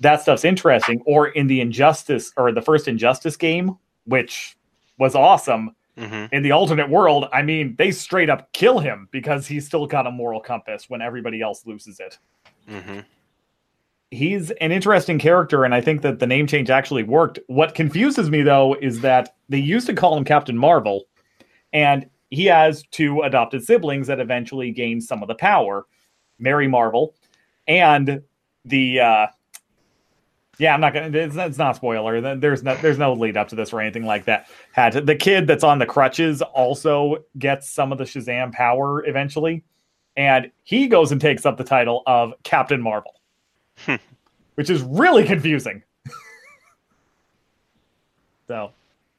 That 0.00 0.22
stuff's 0.22 0.44
interesting. 0.44 1.02
Or 1.04 1.28
in 1.28 1.46
the 1.46 1.60
injustice 1.60 2.32
or 2.36 2.52
the 2.52 2.62
first 2.62 2.88
injustice 2.88 3.36
game 3.36 3.76
which 4.06 4.56
was 4.98 5.14
awesome 5.14 5.74
hmm 5.98 6.24
in 6.32 6.42
the 6.42 6.52
alternate 6.52 6.88
world 6.88 7.26
i 7.32 7.42
mean 7.42 7.74
they 7.76 7.90
straight 7.90 8.30
up 8.30 8.50
kill 8.52 8.78
him 8.78 9.08
because 9.10 9.46
he's 9.46 9.66
still 9.66 9.86
got 9.86 10.06
a 10.06 10.10
moral 10.10 10.40
compass 10.40 10.88
when 10.88 11.02
everybody 11.02 11.42
else 11.42 11.66
loses 11.66 12.00
it. 12.00 12.18
Hmm 12.68 13.00
he's 14.10 14.50
an 14.52 14.72
interesting 14.72 15.18
character, 15.18 15.64
and 15.64 15.74
I 15.74 15.80
think 15.80 16.02
that 16.02 16.18
the 16.18 16.26
name 16.26 16.46
change 16.46 16.70
actually 16.70 17.02
worked. 17.02 17.38
What 17.46 17.74
confuses 17.74 18.30
me 18.30 18.42
though 18.42 18.74
is 18.74 19.00
that 19.00 19.36
they 19.48 19.58
used 19.58 19.86
to 19.86 19.94
call 19.94 20.16
him 20.16 20.24
Captain 20.24 20.58
Marvel, 20.58 21.04
and 21.72 22.08
he 22.30 22.46
has 22.46 22.84
two 22.90 23.22
adopted 23.22 23.64
siblings 23.64 24.06
that 24.08 24.20
eventually 24.20 24.70
gain 24.70 25.00
some 25.00 25.22
of 25.22 25.28
the 25.28 25.34
power, 25.34 25.86
Mary 26.38 26.68
Marvel, 26.68 27.14
and 27.66 28.22
the 28.64 29.00
uh, 29.00 29.26
yeah, 30.58 30.74
I'm 30.74 30.80
not 30.80 30.92
gonna. 30.92 31.16
It's, 31.16 31.36
it's 31.36 31.58
not 31.58 31.76
spoiler. 31.76 32.36
There's 32.36 32.62
no 32.62 32.76
there's 32.76 32.98
no 32.98 33.12
lead 33.12 33.36
up 33.36 33.48
to 33.48 33.54
this 33.54 33.72
or 33.72 33.80
anything 33.80 34.04
like 34.04 34.24
that. 34.26 34.48
Had 34.72 35.06
the 35.06 35.14
kid 35.14 35.46
that's 35.46 35.64
on 35.64 35.78
the 35.78 35.86
crutches 35.86 36.42
also 36.42 37.24
gets 37.38 37.70
some 37.70 37.92
of 37.92 37.98
the 37.98 38.04
Shazam 38.04 38.52
power 38.52 39.06
eventually, 39.06 39.64
and 40.16 40.50
he 40.64 40.88
goes 40.88 41.12
and 41.12 41.20
takes 41.20 41.46
up 41.46 41.56
the 41.56 41.64
title 41.64 42.02
of 42.06 42.34
Captain 42.42 42.82
Marvel 42.82 43.19
which 44.54 44.70
is 44.70 44.82
really 44.82 45.24
confusing. 45.24 45.82
so, 48.48 48.72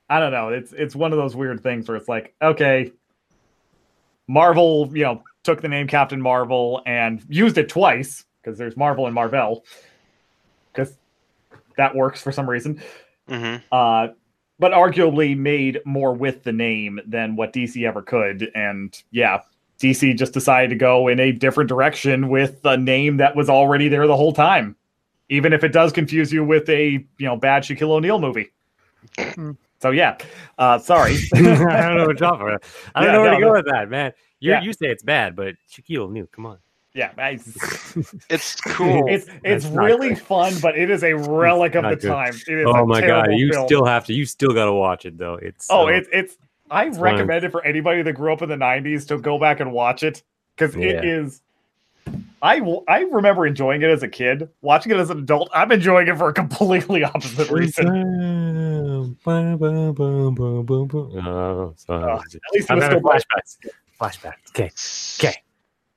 I 0.09 0.19
don't 0.19 0.31
know. 0.31 0.49
It's 0.49 0.73
it's 0.73 0.95
one 0.95 1.11
of 1.11 1.17
those 1.17 1.35
weird 1.35 1.61
things 1.63 1.87
where 1.87 1.97
it's 1.97 2.09
like, 2.09 2.33
okay, 2.41 2.91
Marvel, 4.27 4.89
you 4.93 5.03
know, 5.03 5.23
took 5.43 5.61
the 5.61 5.67
name 5.67 5.87
Captain 5.87 6.21
Marvel 6.21 6.81
and 6.85 7.23
used 7.29 7.57
it 7.57 7.69
twice 7.69 8.25
because 8.41 8.57
there's 8.57 8.77
Marvel 8.77 9.05
and 9.05 9.15
Marvel 9.15 9.65
because 10.73 10.95
that 11.77 11.95
works 11.95 12.21
for 12.21 12.31
some 12.31 12.49
reason. 12.49 12.81
hmm 13.27 13.55
Uh, 13.71 14.09
but 14.59 14.73
arguably 14.73 15.35
made 15.35 15.79
more 15.85 16.13
with 16.13 16.43
the 16.43 16.51
name 16.51 16.99
than 17.07 17.35
what 17.35 17.51
DC 17.51 17.83
ever 17.87 18.01
could. 18.03 18.51
And 18.53 18.95
yeah, 19.09 19.41
DC 19.81 20.17
just 20.17 20.33
decided 20.33 20.69
to 20.69 20.75
go 20.75 21.07
in 21.07 21.19
a 21.19 21.31
different 21.31 21.67
direction 21.67 22.29
with 22.29 22.59
a 22.65 22.77
name 22.77 23.17
that 23.17 23.35
was 23.35 23.49
already 23.49 23.87
there 23.89 24.07
the 24.07 24.15
whole 24.15 24.33
time, 24.33 24.75
even 25.29 25.51
if 25.53 25.63
it 25.63 25.69
does 25.73 25.91
confuse 25.91 26.31
you 26.31 26.43
with 26.45 26.69
a 26.69 26.91
you 27.17 27.25
know 27.25 27.35
bad 27.35 27.63
Shaquille 27.63 27.89
O'Neal 27.89 28.19
movie. 28.19 28.51
Hmm. 29.19 29.51
so 29.81 29.91
yeah, 29.91 30.17
uh, 30.57 30.77
sorry. 30.79 31.15
I 31.33 31.39
don't 31.41 31.97
know 31.97 32.05
what 32.07 32.19
you're 32.19 32.33
about. 32.33 32.63
I 32.95 33.01
don't 33.03 33.09
Yeah, 33.09 33.13
know 33.13 33.21
where 33.21 33.31
no, 33.31 33.35
to 33.37 33.41
go 33.41 33.47
no. 33.47 33.53
with 33.53 33.65
that, 33.65 33.89
man. 33.89 34.13
You 34.39 34.51
Yeah. 34.51 34.61
you 34.61 34.73
say 34.73 34.87
it's 34.87 35.03
bad, 35.03 35.35
but 35.35 35.55
Shaquille 35.71 36.01
O'Neal, 36.05 36.27
come 36.31 36.45
on. 36.45 36.57
yeah, 36.93 37.11
I- 37.17 37.39
It's 38.29 38.55
cool. 38.61 39.07
it's 39.07 39.27
it's 39.43 39.65
That's 39.65 39.75
really 39.75 40.09
good. 40.09 40.19
fun, 40.19 40.53
but 40.61 40.77
it 40.77 40.89
is 40.89 41.03
a 41.03 41.13
relic 41.13 41.75
of 41.75 41.83
the 41.83 41.95
good. 41.95 42.07
time. 42.07 42.33
It 42.47 42.59
is 42.59 42.65
Oh 42.67 42.85
my 42.85 43.01
god, 43.01 43.27
you 43.31 43.51
film. 43.51 43.67
still 43.67 43.85
have 43.85 44.05
to. 44.05 44.13
You 44.13 44.25
still 44.25 44.51
got 44.53 44.65
to 44.65 44.73
watch 44.73 45.05
it 45.05 45.17
though. 45.17 45.35
It's 45.35 45.67
Oh, 45.69 45.85
uh, 45.87 45.91
it's 45.91 46.09
it's. 46.11 46.37
I 46.71 46.85
It's 46.85 46.97
one 46.97 47.09
of- 47.09 47.13
recommend 47.19 47.43
it 47.45 47.51
for 47.51 47.63
anybody 47.63 48.01
that 48.01 48.13
grew 48.13 48.31
up 48.33 48.41
in 48.41 48.49
the 48.49 48.55
'90s 48.55 49.05
to 49.09 49.17
go 49.19 49.37
back 49.37 49.59
and 49.59 49.71
watch 49.71 50.01
it 50.03 50.23
because 50.55 50.75
it 50.75 50.81
Yeah. 50.81 51.01
is. 51.03 51.41
I 52.41 52.57
w- 52.57 52.83
I 52.87 53.01
remember 53.01 53.45
enjoying 53.45 53.83
it 53.83 53.89
as 53.91 54.01
a 54.01 54.07
kid. 54.07 54.49
Watching 54.61 54.91
it 54.91 54.97
as 54.97 55.11
an 55.11 55.19
adult, 55.19 55.49
I'm 55.53 55.71
enjoying 55.71 56.07
it 56.07 56.17
for 56.17 56.29
a 56.29 56.33
completely 56.33 57.03
opposite 57.13 57.51
reason. 57.51 57.87
Oh, 61.17 61.73
sorry. 61.77 62.03
Uh, 62.03 62.15
At 62.15 62.21
least 62.53 62.69
it 62.69 62.71
I'm 62.71 62.81
having 62.81 62.99
flashbacks. 63.01 63.57
Flashbacks. 63.99 64.49
Okay. 64.49 64.71
Okay. 65.19 65.37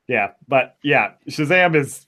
Yeah, 0.07 0.33
but 0.49 0.77
yeah, 0.83 1.13
Shazam 1.29 1.75
is 1.75 2.07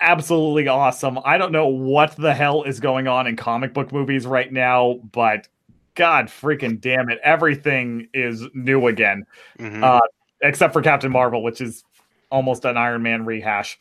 absolutely 0.00 0.68
awesome. 0.68 1.18
I 1.24 1.36
don't 1.38 1.50
know 1.52 1.66
what 1.66 2.14
the 2.16 2.32
hell 2.32 2.62
is 2.62 2.78
going 2.78 3.08
on 3.08 3.26
in 3.26 3.34
comic 3.36 3.74
book 3.74 3.92
movies 3.92 4.26
right 4.26 4.52
now, 4.52 5.00
but 5.12 5.48
god 5.94 6.26
freaking 6.26 6.80
damn 6.80 7.08
it, 7.10 7.18
everything 7.22 8.08
is 8.14 8.42
new 8.54 8.86
again. 8.88 9.24
Mhm. 9.58 9.82
Uh, 9.82 10.00
except 10.42 10.72
for 10.72 10.82
Captain 10.82 11.10
Marvel, 11.12 11.42
which 11.42 11.60
is 11.60 11.84
almost 12.30 12.64
an 12.64 12.76
Iron 12.76 13.02
Man 13.02 13.24
rehash. 13.24 13.78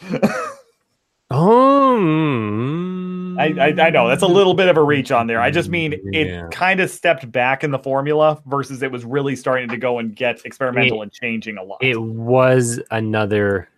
Oh, 1.31 1.97
mm. 1.99 3.39
I, 3.39 3.45
I 3.69 3.87
I 3.87 3.89
know 3.89 4.07
that's 4.07 4.21
a 4.21 4.27
little 4.27 4.53
bit 4.53 4.67
of 4.67 4.77
a 4.77 4.83
reach 4.83 5.11
on 5.11 5.25
there. 5.25 5.41
I 5.41 5.49
just 5.49 5.69
mean 5.69 5.93
it 6.13 6.27
Yeah. 6.27 6.47
kind 6.51 6.79
of 6.79 6.89
stepped 6.91 7.31
back 7.31 7.63
in 7.63 7.71
the 7.71 7.79
formula 7.79 8.41
versus 8.45 8.83
it 8.83 8.91
was 8.91 9.03
really 9.05 9.35
starting 9.35 9.69
to 9.69 9.77
go 9.77 9.97
and 9.99 10.15
get 10.15 10.45
experimental 10.45 11.01
and 11.01 11.11
changing 11.11 11.57
a 11.57 11.63
lot. 11.63 11.79
It 11.83 11.99
was 11.99 12.79
another 12.91 13.69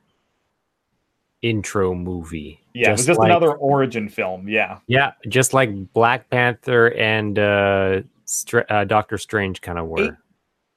intro 1.42 1.94
movie. 1.94 2.60
yeah, 2.74 2.90
it 2.90 2.92
was 2.94 3.06
just 3.06 3.20
like- 3.20 3.28
another 3.30 3.54
origin 3.54 4.10
film. 4.10 4.50
Yeah, 4.50 4.80
Yeah, 4.88 5.12
just 5.30 5.54
like 5.54 5.70
Black 5.94 6.30
Panther 6.30 6.88
and 6.94 7.38
uh, 7.40 8.02
Str- 8.26 8.60
uh, 8.70 8.84
Doctor 8.86 9.18
Strange 9.18 9.62
kind 9.62 9.78
of 9.80 9.88
were. 9.88 10.18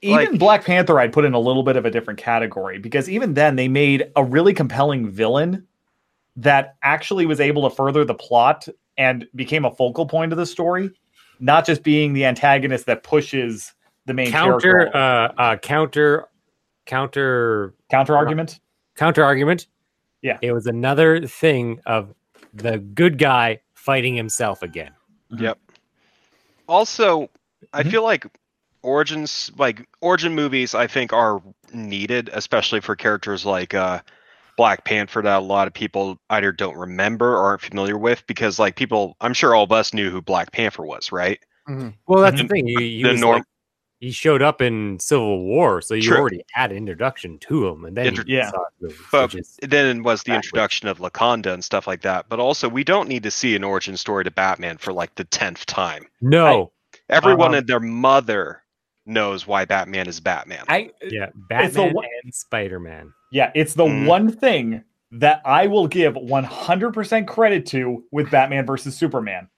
even 0.02 0.16
Like- 0.16 0.38
Black 0.38 0.64
Panther, 0.64 1.00
I'd 1.00 1.12
put 1.12 1.24
in 1.24 1.34
a 1.34 1.40
little 1.40 1.62
bit 1.62 1.76
of 1.76 1.84
a 1.84 1.90
different 1.90 2.18
category 2.20 2.78
because 2.78 3.08
even 3.08 3.34
then 3.34 3.56
they 3.56 3.68
made 3.68 4.10
a 4.16 4.22
really 4.24 4.54
compelling 4.54 5.08
villain 5.10 5.66
that 6.36 6.76
actually 6.82 7.26
was 7.26 7.40
able 7.40 7.68
to 7.68 7.74
further 7.74 8.04
the 8.04 8.14
plot 8.14 8.68
and 8.96 9.26
became 9.34 9.64
a 9.64 9.70
focal 9.74 10.06
point 10.06 10.32
of 10.32 10.38
the 10.38 10.46
story, 10.46 10.90
not 11.40 11.66
just 11.66 11.82
being 11.82 12.12
the 12.12 12.24
antagonist 12.24 12.86
that 12.86 13.02
pushes 13.02 13.72
the 14.06 14.14
main 14.14 14.30
counter, 14.30 14.60
character. 14.60 14.96
uh, 14.96 15.32
uh, 15.36 15.56
counter, 15.56 16.26
counter, 16.86 17.74
counter 17.90 18.16
argument. 18.16 18.60
counter 18.96 19.24
argument. 19.24 19.66
Yeah. 20.22 20.38
it 20.42 20.52
was 20.52 20.66
another 20.66 21.26
thing 21.26 21.80
of 21.86 22.12
the 22.52 22.78
good 22.78 23.18
guy 23.18 23.60
fighting 23.74 24.14
himself 24.16 24.62
again. 24.62 24.90
Yep. 25.30 25.58
Also, 26.68 27.30
I 27.72 27.82
Mhm. 27.82 27.90
feel 27.90 28.02
like 28.02 28.26
origins, 28.82 29.50
like 29.56 29.86
origin 30.00 30.34
movies, 30.34 30.74
I 30.74 30.86
think 30.86 31.12
are 31.12 31.42
needed, 31.72 32.30
especially 32.32 32.80
for 32.80 32.94
characters 32.96 33.44
like 33.44 33.74
uh, 33.74 34.00
Black 34.56 34.84
Panther 34.84 35.22
that 35.22 35.38
a 35.38 35.44
lot 35.44 35.66
of 35.66 35.74
people 35.74 36.18
either 36.30 36.52
don't 36.52 36.76
remember 36.76 37.34
or 37.36 37.44
aren't 37.46 37.62
familiar 37.62 37.98
with. 37.98 38.26
Because 38.26 38.58
like 38.58 38.76
people, 38.76 39.16
I'm 39.20 39.34
sure 39.34 39.54
all 39.54 39.64
of 39.64 39.72
us 39.72 39.92
knew 39.94 40.10
who 40.10 40.20
Black 40.22 40.52
Panther 40.52 40.84
was, 40.84 41.12
right? 41.12 41.38
Well, 42.06 42.22
that's 42.22 42.40
the 42.40 42.48
thing. 42.48 42.66
He, 42.66 42.96
he 42.98 43.02
The 43.02 43.10
was 43.10 43.20
norm- 43.20 43.36
like- 43.38 43.44
he 44.00 44.12
showed 44.12 44.42
up 44.42 44.62
in 44.62 44.96
Civil 45.00 45.44
War, 45.44 45.82
so 45.82 45.92
you 45.94 46.02
True. 46.02 46.18
already 46.18 46.40
had 46.52 46.70
an 46.70 46.76
introduction 46.78 47.36
to 47.40 47.66
him, 47.66 47.84
and 47.84 47.96
then 47.96 48.06
Intro- 48.06 48.24
you 48.28 48.36
Yeah. 48.36 48.50
saw 48.50 48.64
his 48.80 48.94
movies, 49.12 49.58
But 49.60 49.70
then 49.70 50.04
was 50.04 50.22
the 50.22 50.30
Backwards. 50.30 50.46
introduction 50.46 50.88
of 50.88 50.98
Wakanda 51.00 51.52
and 51.52 51.64
stuff 51.64 51.88
like 51.88 52.02
that. 52.02 52.26
But 52.28 52.38
also, 52.38 52.68
we 52.68 52.84
don't 52.84 53.08
need 53.08 53.24
to 53.24 53.30
see 53.32 53.56
an 53.56 53.64
origin 53.64 53.96
story 53.96 54.22
to 54.22 54.30
Batman 54.30 54.78
for 54.78 54.92
like 54.92 55.16
the 55.16 55.24
tenth 55.24 55.66
time. 55.66 56.06
no, 56.20 56.70
Everyone 57.08 57.48
Uh-huh. 57.48 57.58
and 57.58 57.66
their 57.66 57.80
mother 57.80 58.62
knows 59.06 59.46
why 59.46 59.64
Batman 59.64 60.06
is 60.06 60.20
Batman. 60.20 60.64
I 60.68 60.90
yeah, 61.02 61.30
Batman 61.48 61.94
one- 61.94 62.06
and 62.24 62.34
Spider 62.34 62.78
Man. 62.78 63.12
yeah, 63.32 63.50
it's 63.54 63.74
the 63.74 63.84
Mhm. 63.84 64.06
one 64.06 64.30
thing 64.30 64.84
that 65.12 65.40
I 65.46 65.66
will 65.66 65.86
give 65.86 66.14
100% 66.16 67.26
credit 67.26 67.64
to 67.66 68.04
with 68.12 68.30
Batman 68.30 68.66
versus 68.66 68.96
Superman. 68.96 69.48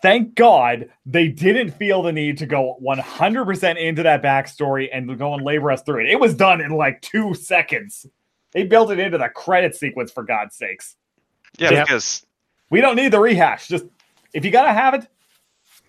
thank 0.00 0.34
God 0.34 0.88
they 1.04 1.28
didn't 1.28 1.72
feel 1.72 2.02
the 2.02 2.10
need 2.12 2.38
to 2.38 2.46
go 2.46 2.76
100% 2.80 3.78
into 3.78 4.02
that 4.02 4.22
backstory 4.22 4.88
and 4.90 5.18
go 5.18 5.34
and 5.34 5.44
labor 5.44 5.70
us 5.70 5.82
through 5.82 6.00
it. 6.06 6.08
It 6.10 6.18
was 6.18 6.34
done 6.34 6.62
in 6.62 6.70
like 6.70 7.02
two 7.02 7.34
seconds. 7.34 8.06
They 8.52 8.62
built 8.64 8.90
it 8.90 8.98
into 8.98 9.18
the 9.18 9.28
credit 9.28 9.76
sequence 9.76 10.10
for 10.10 10.22
God's 10.22 10.56
sakes. 10.56 10.96
Yeah, 11.58 11.70
Yep. 11.72 11.86
because 11.86 12.24
We 12.70 12.80
don't 12.80 12.96
need 12.96 13.12
the 13.12 13.20
rehash. 13.20 13.68
Just 13.68 13.84
if 14.32 14.42
you 14.44 14.50
gotta 14.50 14.72
have 14.72 14.94
it, 14.94 15.06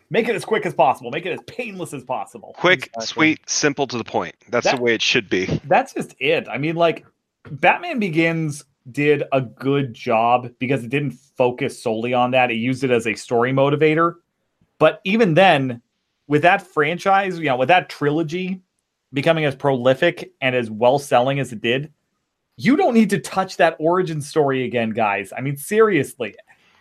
make 0.09 0.27
it 0.27 0.35
as 0.35 0.45
quick 0.45 0.65
as 0.65 0.73
possible. 0.73 1.11
Make 1.11 1.25
it 1.25 1.31
as 1.33 1.39
painless 1.47 1.93
as 1.93 2.03
possible. 2.03 2.53
quick, 2.57 2.87
Exactly. 2.95 3.05
sweet, 3.05 3.49
simple 3.49 3.87
to 3.87 3.97
the 3.97 4.03
point. 4.03 4.35
That's 4.49 4.65
That- 4.65 4.77
the 4.77 4.81
way 4.81 4.93
it 4.93 5.01
should 5.01 5.29
be. 5.29 5.45
That's 5.65 5.93
just 5.93 6.15
it. 6.19 6.47
I 6.49 6.57
mean, 6.57 6.75
like 6.75 7.05
Batman 7.51 7.99
Begins 7.99 8.63
did 8.91 9.23
a 9.31 9.41
good 9.41 9.93
job 9.93 10.49
because 10.59 10.83
it 10.83 10.89
didn't 10.89 11.11
focus 11.11 11.81
solely 11.81 12.13
on 12.13 12.31
that. 12.31 12.49
It 12.51 12.55
used 12.55 12.83
it 12.83 12.91
as 12.91 13.05
a 13.05 13.13
story 13.13 13.51
motivator. 13.53 14.15
But 14.79 15.01
even 15.03 15.33
then, 15.35 15.81
with 16.27 16.41
that 16.43 16.61
franchise, 16.61 17.37
you 17.37 17.45
know, 17.45 17.57
with 17.57 17.67
that 17.67 17.89
trilogy 17.89 18.61
becoming 19.13 19.45
as 19.45 19.55
prolific 19.55 20.31
and 20.41 20.55
as 20.55 20.69
well 20.71 20.97
selling 20.99 21.39
as 21.39 21.51
it 21.51 21.61
did, 21.61 21.91
you 22.57 22.75
don't 22.75 22.93
need 22.93 23.09
to 23.11 23.19
touch 23.19 23.57
that 23.57 23.75
origin 23.79 24.21
story 24.21 24.63
again, 24.65 24.89
guys. 24.91 25.31
I 25.35 25.41
mean, 25.41 25.55
seriously. 25.57 26.35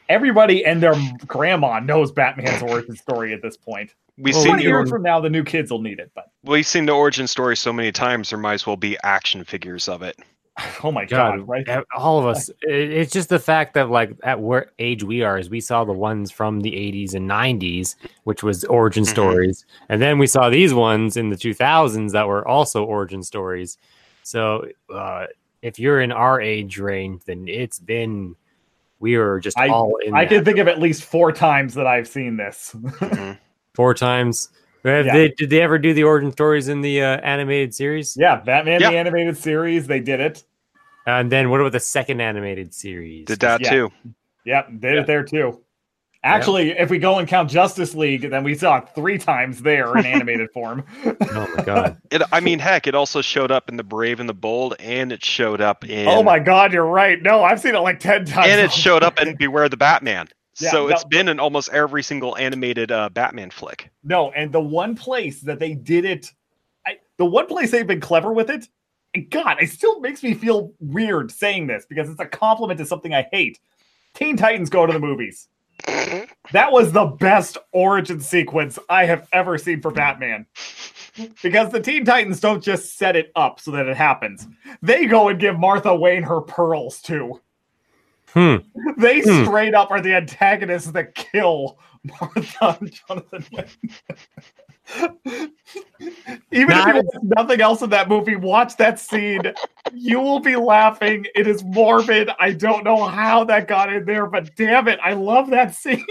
Everybody 0.09 0.65
and 0.65 0.83
their 0.83 0.95
grandma 1.27 1.81
knows 1.81 2.11
Batman's 2.13 2.63
origin 2.63 2.97
story 2.97 3.35
at 3.35 3.43
this 3.43 3.57
point. 3.57 3.95
We've 4.17 4.35
Well, 4.35 4.43
seen 4.43 4.57
the 4.57 4.63
years 4.63 4.89
from 4.89 5.03
now, 5.03 5.21
the 5.21 5.31
new 5.31 5.45
kids 5.45 5.71
will 5.71 5.83
need 5.83 5.99
it. 6.01 6.11
But 6.15 6.31
we've 6.43 6.67
seen 6.67 6.87
the 6.87 6.93
origin 6.93 7.27
story 7.27 7.57
so 7.57 7.73
many 7.73 7.93
times. 7.93 8.31
There 8.31 8.39
might 8.39 8.55
as 8.55 8.67
well 8.67 8.77
be 8.77 8.97
action 9.05 9.45
figures 9.45 9.89
of 9.89 10.03
it. 10.03 10.19
oh 10.83 10.91
my 10.91 11.05
god, 11.05 11.39
God, 11.39 11.49
right? 11.49 11.85
all 11.95 12.19
of 12.19 12.27
us. 12.27 12.51
It's 12.63 13.13
just 13.13 13.29
the 13.29 13.39
fact 13.39 13.75
that 13.75 13.91
like 13.91 14.11
at 14.25 14.41
what 14.41 14.71
age 14.79 15.05
we 15.05 15.23
are 15.23 15.39
is 15.39 15.51
we 15.51 15.61
saw 15.61 15.85
the 15.85 15.93
ones 15.93 16.33
from 16.33 16.61
the 16.61 16.73
80s 16.73 17.15
and 17.15 17.29
90s, 17.31 17.95
which 18.25 18.43
was 18.43 18.65
origin 18.65 19.05
Mhm. 19.05 19.09
stories, 19.09 19.67
and 19.89 20.03
then 20.03 20.19
we 20.19 20.27
saw 20.27 20.49
these 20.51 20.75
ones 20.75 21.17
in 21.17 21.31
the 21.31 21.37
2000s 21.37 22.13
that 22.13 22.27
were 22.27 22.47
also 22.49 22.83
origin 22.85 23.23
stories. 23.23 23.79
So 24.25 24.67
uh, 24.93 25.27
if 25.63 25.79
you're 25.79 26.01
in 26.01 26.11
our 26.13 26.41
age 26.41 26.79
range, 26.79 27.23
then 27.25 27.47
it's 27.47 27.79
been 27.79 28.35
we 29.01 29.15
are 29.17 29.39
just 29.41 29.59
I- 29.59 29.69
all 29.69 29.97
in. 30.05 30.15
I 30.15 30.25
that 30.25 30.29
can 30.31 30.45
think 30.45 30.59
of 30.59 30.69
at 30.69 30.79
least 30.81 31.05
four 31.05 31.33
times 31.33 31.75
that 31.75 31.87
I've 31.87 32.09
seen 32.09 32.37
this. 32.37 32.73
Mhm. 32.77 33.39
four 33.75 33.95
times. 33.95 34.49
Have 34.85 35.07
Yeah. 35.07 35.13
they, 35.13 35.29
did 35.31 35.51
they 35.51 35.61
ever 35.61 35.79
do 35.79 35.93
the 35.93 36.05
origin 36.05 36.33
stories 36.33 36.69
in 36.69 36.81
the 36.81 37.03
uh, 37.03 37.17
animated 37.21 37.75
series? 37.75 38.17
yeah, 38.19 38.37
Batman 38.37 38.81
Yeah. 38.81 38.91
the 38.93 38.97
animated 38.97 39.37
series, 39.37 39.87
they 39.87 40.01
did 40.01 40.21
it. 40.21 40.45
And 41.07 41.31
then 41.33 41.51
what 41.51 41.61
about 41.61 41.73
the 41.73 41.81
second 41.81 42.21
animated 42.21 42.73
series? 42.75 43.25
Did 43.27 43.41
that 43.41 43.61
Yeah. 43.61 43.71
too. 43.71 43.91
Yep, 44.45 44.69
did 44.81 44.95
Yeah. 44.95 45.01
it 45.01 45.07
there 45.07 45.25
too. 45.25 45.61
Actually, 46.29 46.71
if 46.71 46.91
we 46.91 46.99
go 46.99 47.19
and 47.19 47.27
count 47.27 47.51
Justice 47.51 47.95
League, 47.95 48.29
then 48.31 48.45
we 48.45 48.55
saw 48.55 48.79
it 48.79 48.89
three 48.95 49.19
times 49.19 49.63
there 49.63 49.97
in 49.97 50.05
animated 50.07 50.51
form. 50.53 50.85
Oh 51.05 51.55
my 51.57 51.65
god! 51.65 51.97
It, 52.11 52.23
I 52.33 52.41
mean, 52.41 52.59
heck, 52.59 52.87
it 52.87 52.95
also 52.95 53.21
showed 53.21 53.51
up 53.51 53.69
in 53.69 53.77
the 53.77 53.83
Brave 53.85 54.19
and 54.21 54.29
the 54.29 54.35
Bold, 54.35 54.75
and 54.79 55.13
it 55.13 55.25
showed 55.25 55.61
up 55.61 55.85
in. 55.85 56.09
oh 56.09 56.23
my 56.23 56.39
god, 56.39 56.73
you're 56.73 56.87
right. 56.87 57.21
No, 57.23 57.43
I've 57.43 57.61
seen 57.61 57.75
it 57.75 57.81
like 57.81 58.01
ten 58.01 58.25
times. 58.25 58.49
And 58.49 58.61
it 58.61 58.73
showed 58.73 59.03
up 59.03 59.21
in 59.21 59.37
Beware 59.37 59.69
the 59.69 59.77
Batman. 59.77 60.29
Yeah, 60.61 60.73
so 60.73 60.89
no, 60.89 60.93
it's 60.93 61.05
been 61.05 61.29
in 61.29 61.39
almost 61.39 61.69
every 61.73 62.03
single 62.03 62.37
animated 62.37 62.91
uh, 62.91 63.11
Batman 63.11 63.51
flick. 63.51 63.93
No, 64.03 64.33
and 64.33 64.51
the 64.51 64.61
one 64.61 64.97
place 64.97 65.41
that 65.43 65.61
they 65.61 65.75
did 65.75 66.05
it, 66.05 66.33
I, 66.85 66.97
the 67.17 67.25
one 67.27 67.47
place 67.47 67.71
they've 67.71 67.87
been 67.87 68.01
clever 68.01 68.33
with 68.33 68.51
it, 68.51 68.67
and 69.15 69.31
God, 69.31 69.63
it 69.63 69.71
still 69.71 70.01
makes 70.01 70.21
me 70.21 70.35
feel 70.35 70.73
weird 70.81 71.31
saying 71.31 71.69
this 71.69 71.87
because 71.89 72.11
it's 72.11 72.19
a 72.19 72.27
compliment 72.27 72.79
to 72.79 72.87
something 72.87 73.15
I 73.15 73.29
hate. 73.31 73.61
Teen 74.15 74.37
Titans 74.37 74.69
go 74.69 74.85
to 74.85 74.93
the 74.93 74.99
movies. 74.99 75.47
That 76.53 76.73
was 76.73 76.93
the 76.93 77.07
best 77.07 77.59
origin 77.73 78.21
sequence 78.21 78.79
I 78.89 79.05
have 79.07 79.29
ever 79.33 79.59
seen 79.59 79.81
for 79.81 79.91
Batman. 79.91 80.47
Because 81.43 81.71
the 81.73 81.81
Teen 81.81 82.05
Titans 82.05 82.41
don't 82.41 82.63
just 82.63 82.97
set 82.97 83.17
it 83.17 83.33
up 83.35 83.61
so 83.61 83.71
that 83.73 83.87
it 83.87 83.97
happens. 83.97 84.47
They 84.83 85.07
go 85.07 85.29
and 85.29 85.41
give 85.41 85.59
Martha 85.59 85.95
Wayne 85.95 86.23
her 86.23 86.41
pearls 86.41 87.01
too. 87.01 87.41
Hmm. 88.35 88.57
They 88.99 89.21
Hmm. 89.21 89.45
straight 89.45 89.75
up 89.75 89.91
are 89.91 90.01
the 90.01 90.15
antagonists 90.15 90.91
that 90.93 91.15
kill 91.15 91.79
Martha 92.05 92.77
and 92.81 92.93
Jonathan 92.93 93.45
Wayne. 93.53 93.67
Even 96.51 96.69
Now, 96.69 96.89
if 96.89 96.95
you 96.95 97.03
watch 97.03 97.23
nothing 97.23 97.61
else 97.61 97.83
in 97.83 97.91
that 97.91 98.09
movie, 98.09 98.37
watch 98.37 98.77
that 98.77 98.99
scene. 98.99 99.53
You 99.93 100.21
will 100.21 100.41
be 100.41 100.57
laughing. 100.57 101.27
It 101.35 101.47
is 101.47 101.63
morbid. 101.65 102.31
I 102.39 102.53
don't 102.53 102.85
know 102.85 103.05
how 103.05 103.45
that 103.45 103.69
got 103.69 103.93
in 103.93 104.05
there, 104.05 104.27
but 104.27 104.55
damn 104.57 104.89
it, 104.89 104.99
I 105.03 105.13
love 105.15 105.51
that 105.51 105.75
scene. 105.75 106.05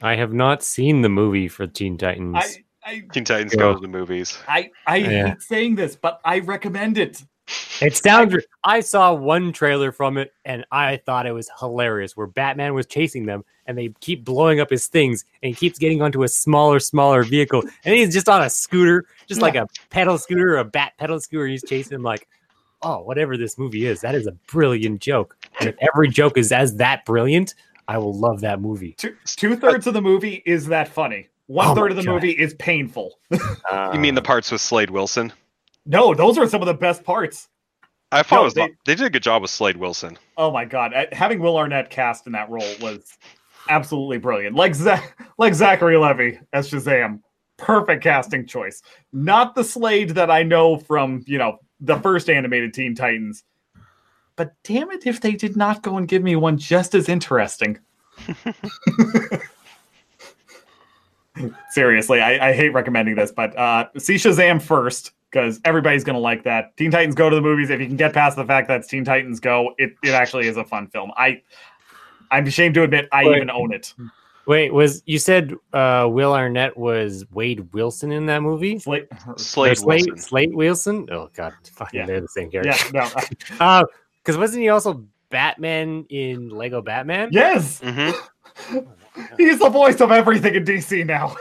I 0.00 0.14
have 0.14 0.32
not 0.32 0.62
seen 0.62 1.02
the 1.02 1.08
movie 1.08 1.48
for 1.48 1.66
Teen 1.66 1.98
Titans. 1.98 2.36
I 2.36 2.64
I 2.84 3.02
Teen 3.12 3.24
Titans 3.24 3.52
Yeah. 3.52 3.60
go 3.60 3.74
to 3.74 3.80
the 3.80 3.88
movies. 3.88 4.38
I, 4.46 4.70
I 4.86 4.96
Yeah. 4.96 5.28
hate 5.28 5.42
saying 5.42 5.74
this, 5.74 5.96
but 5.96 6.20
I 6.24 6.38
recommend 6.40 6.98
it. 6.98 7.22
It 7.80 7.96
sounds. 8.04 8.34
I 8.64 8.80
saw 8.80 9.12
one 9.14 9.52
trailer 9.52 9.92
from 9.92 10.18
it, 10.18 10.32
and 10.44 10.64
I 10.70 10.98
thought 10.98 11.26
it 11.26 11.32
was 11.32 11.50
hilarious. 11.58 12.16
Where 12.16 12.26
Batman 12.26 12.74
was 12.74 12.86
chasing 12.86 13.26
them, 13.26 13.44
and 13.66 13.76
they 13.76 13.88
keep 14.00 14.24
blowing 14.24 14.60
up 14.60 14.70
his 14.70 14.86
things, 14.86 15.24
and 15.42 15.50
he 15.50 15.54
keeps 15.54 15.78
getting 15.78 16.02
onto 16.02 16.22
a 16.22 16.28
smaller, 16.28 16.80
smaller 16.80 17.22
vehicle, 17.22 17.62
and 17.84 17.94
he's 17.94 18.12
just 18.12 18.28
on 18.28 18.42
a 18.42 18.50
scooter, 18.50 19.06
just 19.26 19.40
like 19.40 19.54
a 19.54 19.66
pedal 19.90 20.18
scooter, 20.18 20.54
or 20.54 20.58
a 20.58 20.64
bat 20.64 20.92
pedal 20.98 21.20
scooter. 21.20 21.46
He's 21.46 21.64
chasing 21.64 21.94
him 21.94 22.02
like, 22.02 22.28
oh, 22.82 23.00
whatever 23.02 23.36
this 23.36 23.58
movie 23.58 23.86
is, 23.86 24.00
that 24.02 24.14
is 24.14 24.26
a 24.26 24.32
brilliant 24.48 25.00
joke. 25.00 25.36
And 25.60 25.68
if 25.68 25.76
every 25.80 26.08
joke 26.08 26.38
is 26.38 26.52
as 26.52 26.76
that 26.76 27.04
brilliant, 27.04 27.54
I 27.88 27.98
will 27.98 28.14
love 28.16 28.40
that 28.42 28.60
movie. 28.60 28.94
Two 28.98 29.16
two 29.24 29.56
thirds 29.56 29.86
of 29.86 29.94
the 29.94 30.02
movie 30.02 30.42
is 30.44 30.66
that 30.66 30.88
funny. 30.88 31.28
One 31.46 31.68
Oh 31.68 31.74
third 31.74 31.90
of 31.92 31.96
the 31.96 32.02
God. 32.04 32.12
movie 32.16 32.32
is 32.32 32.52
painful. 32.54 33.18
You 33.94 33.98
mean 33.98 34.14
the 34.14 34.22
parts 34.22 34.52
with 34.52 34.60
Slade 34.60 34.90
Wilson? 34.90 35.32
No, 35.88 36.12
those 36.14 36.36
are 36.36 36.46
some 36.46 36.60
of 36.60 36.66
the 36.66 36.74
best 36.74 37.02
parts. 37.02 37.48
I 38.12 38.22
thought 38.22 38.36
No, 38.36 38.40
it 38.42 38.44
was, 38.44 38.54
they- 38.54 38.74
they, 38.84 38.94
did 38.94 39.06
a 39.06 39.10
good 39.10 39.22
job 39.22 39.42
with 39.42 39.50
Slade 39.50 39.78
Wilson. 39.78 40.18
Oh 40.36 40.50
my 40.50 40.64
god, 40.66 40.92
having 41.12 41.40
Will 41.40 41.56
Arnett 41.56 41.90
cast 41.90 42.26
in 42.26 42.32
that 42.32 42.48
role 42.50 42.74
was 42.80 43.16
absolutely 43.68 44.18
brilliant. 44.18 44.54
Like 44.54 44.74
Zach, 44.74 45.18
like 45.38 45.54
Zachary 45.54 45.96
Levi 45.96 46.36
as 46.52 46.70
Shazam, 46.70 47.20
perfect 47.56 48.02
casting 48.04 48.46
choice. 48.46 48.82
Not 49.12 49.54
the 49.54 49.64
Slade 49.64 50.10
that 50.10 50.30
I 50.30 50.42
know 50.42 50.76
from 50.76 51.24
you 51.26 51.38
know 51.38 51.58
the 51.80 51.96
first 51.96 52.28
animated 52.28 52.74
Teen 52.74 52.94
Titans, 52.94 53.44
but 54.36 54.52
damn 54.64 54.90
it 54.90 55.06
if 55.06 55.20
they 55.22 55.32
did 55.32 55.56
not 55.56 55.82
go 55.82 55.96
and 55.96 56.06
give 56.06 56.22
me 56.22 56.36
one 56.36 56.58
just 56.58 56.94
as 56.94 57.08
interesting. 57.08 57.78
Seriously, 61.70 62.20
I, 62.20 62.48
I 62.48 62.52
hate 62.52 62.70
recommending 62.70 63.14
this, 63.14 63.30
but 63.32 63.56
uh, 63.56 63.86
see 63.96 64.16
Shazam 64.16 64.60
first 64.60 65.12
because 65.30 65.60
everybody's 65.64 66.04
going 66.04 66.14
to 66.14 66.20
like 66.20 66.44
that. 66.44 66.76
Teen 66.76 66.90
Titans 66.90 67.14
Go 67.14 67.28
to 67.28 67.36
the 67.36 67.42
movies. 67.42 67.70
If 67.70 67.80
you 67.80 67.86
can 67.86 67.96
get 67.96 68.12
past 68.14 68.36
the 68.36 68.44
fact 68.44 68.68
that 68.68 68.80
it's 68.80 68.88
Teen 68.88 69.04
Titans 69.04 69.40
Go, 69.40 69.74
it, 69.78 69.92
it 70.02 70.10
actually 70.10 70.46
is 70.48 70.56
a 70.56 70.64
fun 70.64 70.86
film. 70.88 71.10
I 71.16 71.42
I'm 72.30 72.46
ashamed 72.46 72.74
to 72.76 72.82
admit 72.82 73.08
I 73.12 73.24
Wait. 73.24 73.36
even 73.36 73.50
own 73.50 73.72
it. 73.72 73.94
Wait, 74.46 74.72
was 74.72 75.02
you 75.04 75.18
said 75.18 75.54
uh, 75.74 76.08
Will 76.10 76.32
Arnett 76.32 76.76
was 76.76 77.26
Wade 77.32 77.70
Wilson 77.74 78.10
in 78.12 78.24
that 78.26 78.40
movie? 78.42 78.78
Slate, 78.78 79.06
Slade 79.36 79.76
Slate, 79.76 80.06
Wilson. 80.06 80.18
Slate 80.18 80.54
Wilson? 80.54 81.08
Oh 81.10 81.28
God, 81.34 81.52
fucking 81.70 82.00
Yeah. 82.00 82.06
they're 82.06 82.20
the 82.22 82.28
same 82.28 82.50
character. 82.50 82.72
yeah, 82.94 83.10
no, 83.14 83.22
Uh, 83.60 83.84
because 84.22 84.38
wasn't 84.38 84.62
he 84.62 84.70
also 84.70 85.04
Batman 85.28 86.06
in 86.08 86.48
Lego 86.48 86.80
Batman? 86.80 87.28
yes, 87.32 87.80
hmm 87.84 88.10
he's 89.36 89.58
the 89.58 89.68
voice 89.68 90.00
of 90.00 90.10
everything 90.10 90.54
in 90.54 90.64
DC 90.64 91.04
now. 91.06 91.36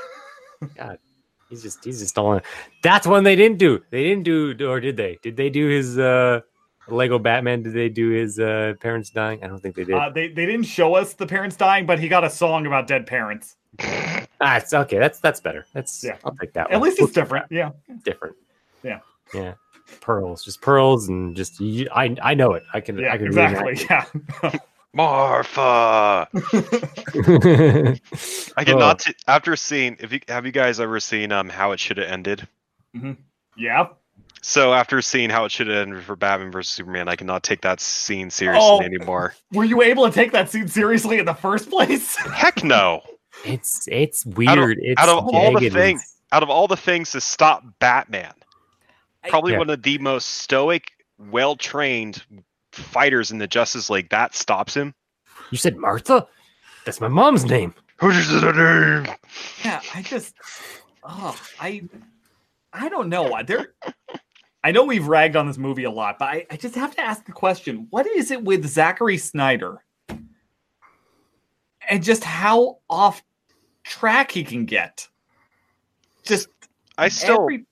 He's 1.49 1.63
just 1.63 1.83
he's 1.83 1.99
just 1.99 2.17
all 2.17 2.33
in. 2.33 2.41
That's 2.83 3.07
one 3.07 3.23
they 3.23 3.35
didn't 3.35 3.57
do. 3.57 3.81
They 3.89 4.03
didn't 4.03 4.23
do, 4.23 4.55
or 4.67 4.79
did 4.79 4.97
they? 4.97 5.17
Did 5.21 5.37
they 5.37 5.49
do 5.49 5.67
his 5.67 5.97
uh 5.97 6.41
Lego 6.89 7.19
Batman? 7.19 7.63
Did 7.63 7.73
they 7.73 7.89
do 7.89 8.09
his 8.09 8.39
uh 8.39 8.73
parents 8.81 9.09
dying? 9.09 9.43
I 9.43 9.47
don't 9.47 9.59
think 9.59 9.75
they 9.75 9.85
did. 9.85 9.95
Uh, 9.95 10.09
they 10.09 10.27
they 10.27 10.45
didn't 10.45 10.65
show 10.65 10.95
us 10.95 11.13
the 11.13 11.27
parents 11.27 11.55
dying, 11.55 11.85
but 11.85 11.99
he 11.99 12.07
got 12.07 12.23
a 12.23 12.29
song 12.29 12.65
about 12.65 12.87
dead 12.87 13.07
parents. 13.07 13.55
ah, 13.79 14.57
it's 14.57 14.73
okay. 14.73 14.97
That's 14.97 15.19
that's 15.19 15.39
better. 15.39 15.65
That's 15.73 16.03
Yeah. 16.03 16.17
I'll 16.25 16.35
take 16.35 16.53
that. 16.53 16.71
At 16.71 16.79
one. 16.79 16.89
least 16.89 17.01
it's 17.01 17.13
different. 17.13 17.45
Yeah. 17.49 17.71
Different. 18.03 18.35
Yeah. 18.83 18.99
yeah. 19.33 19.53
Pearls, 20.01 20.43
just 20.43 20.61
pearls, 20.61 21.07
and 21.07 21.35
just 21.35 21.61
I 21.61 22.15
I 22.21 22.33
know 22.33 22.53
it. 22.53 22.63
I 22.73 22.81
can 22.81 22.97
Yeah, 22.97 23.13
I 23.13 23.17
can 23.17 23.27
exactly. 23.27 23.85
Yeah. 23.89 24.51
Martha. 24.93 26.27
reenact 26.33 27.15
it. 27.15 28.51
I 28.57 28.63
cannot. 28.63 28.99
T- 28.99 29.13
after 29.27 29.55
seeing, 29.55 29.97
if 29.99 30.11
you 30.11 30.19
have 30.27 30.45
you 30.45 30.51
guys 30.51 30.79
ever 30.79 30.99
seen 30.99 31.31
um 31.31 31.49
how 31.49 31.71
it 31.71 31.79
should 31.79 31.97
have 31.97 32.07
ended? 32.07 32.47
yeah. 33.55 33.87
So 34.41 34.73
after 34.73 35.01
seeing 35.01 35.29
how 35.29 35.45
it 35.45 35.51
should 35.51 35.67
have 35.67 35.75
ended 35.87 36.03
for 36.03 36.15
Batman 36.15 36.51
versus 36.51 36.71
Superman, 36.73 37.07
I 37.09 37.15
cannot 37.15 37.43
take 37.43 37.61
that 37.61 37.79
scene 37.81 38.29
seriously 38.29 38.61
Oh. 38.63 38.81
anymore. 38.81 39.33
Were 39.51 39.65
you 39.65 39.81
able 39.81 40.05
to 40.05 40.11
take 40.11 40.31
that 40.31 40.49
scene 40.49 40.67
seriously 40.67 41.17
in 41.19 41.25
the 41.25 41.33
first 41.33 41.69
place? 41.69 42.15
Heck 42.33 42.63
no! 42.63 43.01
It's 43.45 43.87
it's 43.91 44.25
weird. 44.25 44.77
it's 44.81 45.01
out 45.01 45.09
of 45.09 45.27
all 45.33 45.59
the 45.59 45.69
things- 45.69 46.15
Out 46.31 46.43
of 46.43 46.49
all 46.49 46.67
the 46.67 46.77
things 46.77 47.11
to 47.11 47.21
stop 47.21 47.63
Batman, 47.79 48.33
probably 49.29 49.53
Yeah. 49.53 49.59
one 49.59 49.69
of 49.69 49.81
the 49.81 49.97
most 49.99 50.25
stoic, 50.25 50.91
well-trained 51.17 52.21
fighters 52.83 53.31
in 53.31 53.37
the 53.37 53.47
Justice 53.47 53.89
League, 53.89 54.09
that 54.09 54.35
stops 54.35 54.75
him. 54.75 54.93
You 55.51 55.57
said 55.57 55.77
Martha? 55.77 56.27
That's 56.85 57.01
my 57.01 57.07
mom's 57.07 57.45
name. 57.45 57.73
Who 57.97 58.09
is 58.11 58.29
the 58.29 58.51
name? 58.51 59.15
Yeah, 59.65 59.81
I 59.93 60.01
just, 60.01 60.35
oh, 61.03 61.35
I, 61.59 61.83
I 62.73 62.89
don't 62.89 63.09
know. 63.09 63.41
There, 63.45 63.73
I 64.63 64.71
know 64.71 64.83
we've 64.83 65.07
ragged 65.07 65.35
on 65.35 65.47
this 65.47 65.57
movie 65.57 65.85
a 65.85 65.91
lot, 65.91 66.19
but 66.19 66.25
I, 66.25 66.45
I 66.51 66.57
just 66.57 66.75
have 66.75 66.95
to 66.95 67.01
ask 67.01 67.25
the 67.25 67.31
question: 67.31 67.87
What 67.89 68.05
is 68.05 68.31
it 68.31 68.43
with 68.43 68.65
Zachary 68.67 69.17
Snyder, 69.17 69.83
and 71.89 72.03
just 72.03 72.23
how 72.23 72.79
off 72.89 73.23
track 73.83 74.31
he 74.31 74.43
can 74.43 74.65
get? 74.65 75.07
Just 76.23 76.49
I 76.97 77.07
still 77.07 77.41
every, 77.43 77.65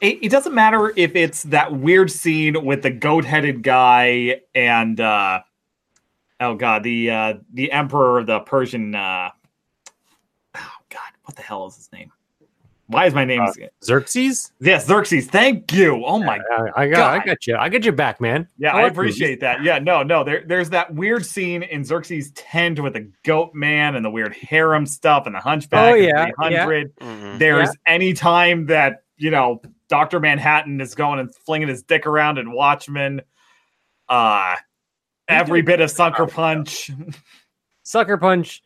it, 0.00 0.18
it 0.22 0.30
doesn't 0.30 0.54
matter 0.54 0.92
if 0.96 1.14
it's 1.14 1.42
that 1.44 1.72
weird 1.72 2.10
scene 2.10 2.64
with 2.64 2.82
the 2.82 2.90
goat-headed 2.90 3.62
guy 3.62 4.40
and 4.54 5.00
uh 5.00 5.40
oh 6.40 6.54
god, 6.54 6.82
the 6.82 7.10
uh 7.10 7.34
the 7.52 7.70
emperor 7.72 8.18
of 8.18 8.26
the 8.26 8.40
Persian 8.40 8.94
uh 8.94 9.30
oh 10.56 10.72
god, 10.88 11.10
what 11.24 11.36
the 11.36 11.42
hell 11.42 11.66
is 11.66 11.76
his 11.76 11.92
name? 11.92 12.10
Why 12.90 13.06
is 13.06 13.14
my 13.14 13.24
name 13.24 13.42
Uh, 13.42 13.52
Xerxes? 13.84 14.50
Yes, 14.60 14.88
Xerxes. 14.88 15.28
Thank 15.28 15.72
you. 15.72 16.04
Oh 16.04 16.18
my 16.18 16.40
I, 16.50 16.82
I 16.82 16.88
got, 16.88 17.20
I 17.20 17.24
got 17.24 17.46
you. 17.46 17.56
I 17.56 17.68
got 17.68 17.84
your 17.84 17.92
back, 17.92 18.20
man. 18.20 18.48
Yeah, 18.58 18.74
I 18.74 18.80
I 18.80 18.82
like 18.82 18.92
appreciate 18.92 19.38
that. 19.40 19.62
Yeah, 19.62 19.78
no, 19.78 20.02
no. 20.02 20.24
There, 20.24 20.42
there's 20.44 20.70
that 20.70 20.92
weird 20.92 21.24
scene 21.24 21.62
in 21.62 21.84
Xerxes 21.84 22.32
tent 22.32 22.80
with 22.82 22.94
the 22.94 23.08
goat 23.22 23.54
man 23.54 23.94
and 23.94 24.04
the 24.04 24.10
weird 24.10 24.34
harem 24.34 24.86
stuff 24.86 25.26
and 25.26 25.36
the 25.36 25.38
hunchback. 25.38 25.92
Oh, 25.92 25.94
and 25.94 26.04
yeah, 26.04 26.24
300. 26.36 26.96
Mm-mm. 26.96 27.38
There's 27.38 27.70
any 27.86 28.12
time 28.12 28.66
that 28.66 29.04
you 29.18 29.30
know 29.30 29.62
Doctor 29.90 30.18
Manhattan 30.20 30.80
is 30.80 30.94
going 30.94 31.18
and 31.18 31.34
flinging 31.34 31.68
his 31.68 31.82
dick 31.82 32.06
around 32.06 32.38
in 32.38 32.52
Watchmen. 32.52 33.20
Uh 34.08 34.56
every 35.28 35.60
bit 35.62 35.80
of 35.80 35.90
Sucker 35.90 36.26
Punch. 36.26 36.90
Sucker 37.82 38.16
Punch. 38.16 38.62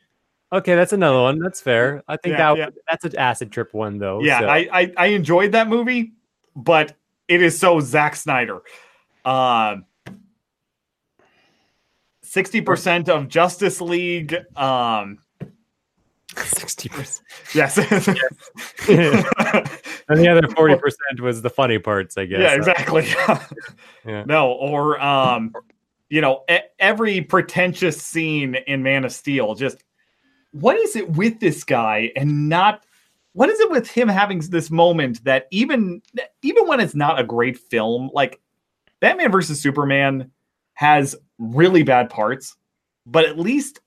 Okay, 0.53 0.77
that's 0.77 0.93
another 0.93 1.21
one. 1.21 1.41
That's 1.41 1.61
fair. 1.61 2.05
I 2.07 2.17
think 2.17 2.35
Yeah, 2.39 2.55
that 2.55 2.59
yeah. 2.59 2.69
that's 2.89 3.05
an 3.05 3.17
acid 3.17 3.51
trip 3.51 3.75
one 3.75 3.99
though. 3.99 4.23
yeah, 4.23 4.41
so- 4.41 4.47
I, 4.47 4.69
I 4.73 4.93
I 4.97 5.07
enjoyed 5.09 5.51
that 5.53 5.67
movie, 5.69 6.13
but 6.55 6.95
it 7.27 7.43
is 7.43 7.59
so 7.59 7.81
Zack 7.81 8.15
Snyder. 8.15 8.61
Um. 9.25 9.87
Sixty 12.23 12.61
percent 12.61 13.09
of 13.09 13.29
Justice 13.29 13.81
League. 13.81 14.35
Um, 14.57 15.19
sixty 16.39 16.89
percent, 16.89 17.27
yes, 17.55 17.77
and 18.89 20.19
the 20.19 20.29
other 20.29 20.49
forty 20.49 20.77
percent 20.77 21.21
was 21.21 21.43
the 21.43 21.51
funny 21.51 21.79
parts, 21.79 22.17
I 22.17 22.27
guess. 22.27 22.41
yeah, 22.41 22.55
exactly. 22.55 23.07
Yeah. 24.07 24.25
No, 24.27 24.53
or 24.53 25.01
um, 25.01 25.55
you 26.11 26.21
know, 26.21 26.45
every 26.79 27.23
pretentious 27.23 28.01
scene 28.01 28.55
in 28.67 28.83
Man 28.83 29.05
of 29.05 29.13
Steel. 29.13 29.55
Just 29.55 29.83
what 30.51 30.77
is 30.77 30.95
it 30.95 31.11
with 31.11 31.41
this 31.41 31.65
guy, 31.65 32.13
and 32.15 32.49
not 32.49 32.85
what 33.33 33.49
is 33.49 33.59
it 33.61 33.71
with 33.71 33.91
him 33.91 34.09
having 34.09 34.41
this 34.41 34.71
moment 34.71 35.25
that 35.25 35.47
even 35.51 36.03
even 36.43 36.67
when 36.67 36.81
it's 36.81 36.95
not 36.95 37.19
a 37.19 37.25
great 37.25 37.59
film, 37.59 38.11
like 38.13 38.41
Batman 39.01 39.33
versus 39.33 39.61
Superman 39.61 40.31
has 40.75 41.17
really 41.39 41.83
bad 41.83 42.11
parts, 42.11 42.57
but 43.07 43.25
at 43.25 43.39
least 43.39 43.81